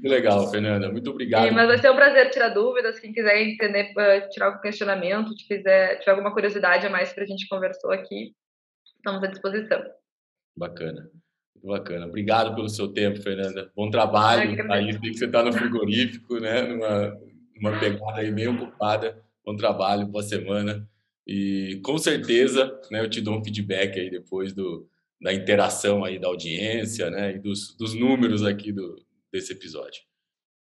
Que 0.00 0.08
legal, 0.08 0.50
Fernanda. 0.50 0.90
Muito 0.90 1.10
obrigado. 1.10 1.48
Sim, 1.48 1.54
mas 1.54 1.66
vai 1.66 1.78
ser 1.78 1.90
um 1.90 1.96
prazer 1.96 2.30
tirar 2.30 2.50
dúvidas. 2.50 2.98
Quem 2.98 3.12
quiser 3.12 3.42
entender, 3.42 3.92
uh, 3.92 4.28
tirar 4.30 4.46
algum 4.46 4.60
questionamento, 4.60 5.36
se 5.36 5.46
quiser 5.46 5.98
tiver 6.00 6.12
alguma 6.12 6.32
curiosidade 6.32 6.86
a 6.86 6.90
mais 6.90 7.12
para 7.12 7.24
a 7.24 7.26
gente 7.26 7.48
conversou 7.48 7.90
aqui, 7.90 8.34
estamos 8.96 9.22
à 9.22 9.26
disposição. 9.26 9.82
Bacana. 10.56 11.10
Bacana. 11.62 12.06
Obrigado 12.06 12.54
pelo 12.54 12.68
seu 12.68 12.88
tempo, 12.88 13.22
Fernanda. 13.22 13.70
Bom 13.74 13.88
trabalho. 13.90 14.70
Aí 14.70 14.92
sei 14.92 15.10
que 15.10 15.14
você 15.14 15.24
está 15.24 15.42
no 15.42 15.52
frigorífico, 15.52 16.38
né? 16.38 16.62
Numa, 16.62 17.18
numa 17.56 17.80
pegada 17.80 18.20
aí 18.20 18.30
bem 18.30 18.48
ocupada. 18.48 19.22
Bom 19.44 19.56
trabalho, 19.56 20.06
boa 20.06 20.22
semana. 20.22 20.86
E 21.26 21.80
com 21.82 21.96
certeza, 21.96 22.78
né, 22.90 23.00
eu 23.00 23.08
te 23.08 23.20
dou 23.20 23.38
um 23.38 23.44
feedback 23.44 23.98
aí 23.98 24.10
depois 24.10 24.52
do, 24.52 24.86
da 25.20 25.32
interação 25.32 26.04
aí 26.04 26.18
da 26.18 26.28
audiência, 26.28 27.10
né, 27.10 27.36
e 27.36 27.38
dos, 27.38 27.74
dos 27.76 27.94
números 27.94 28.44
aqui 28.44 28.70
do, 28.70 29.02
desse 29.34 29.52
episódio. 29.52 30.00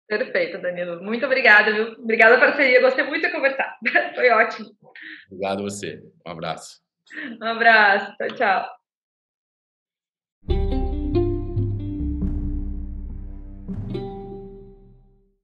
Perfeito, 0.07 0.61
Danilo. 0.61 1.01
Muito 1.01 1.25
obrigada, 1.25 1.71
viu? 1.71 1.93
Obrigada 1.93 2.37
pela 2.37 2.51
parceria. 2.51 2.81
Gostei 2.81 3.03
muito 3.05 3.25
de 3.25 3.31
conversar. 3.31 3.77
Foi 4.15 4.29
ótimo. 4.29 4.69
Obrigado 5.31 5.59
a 5.59 5.63
você. 5.63 6.01
Um 6.25 6.31
abraço. 6.31 6.81
Um 7.41 7.45
abraço. 7.45 8.15
Tchau, 8.17 8.35
tchau. 8.35 8.76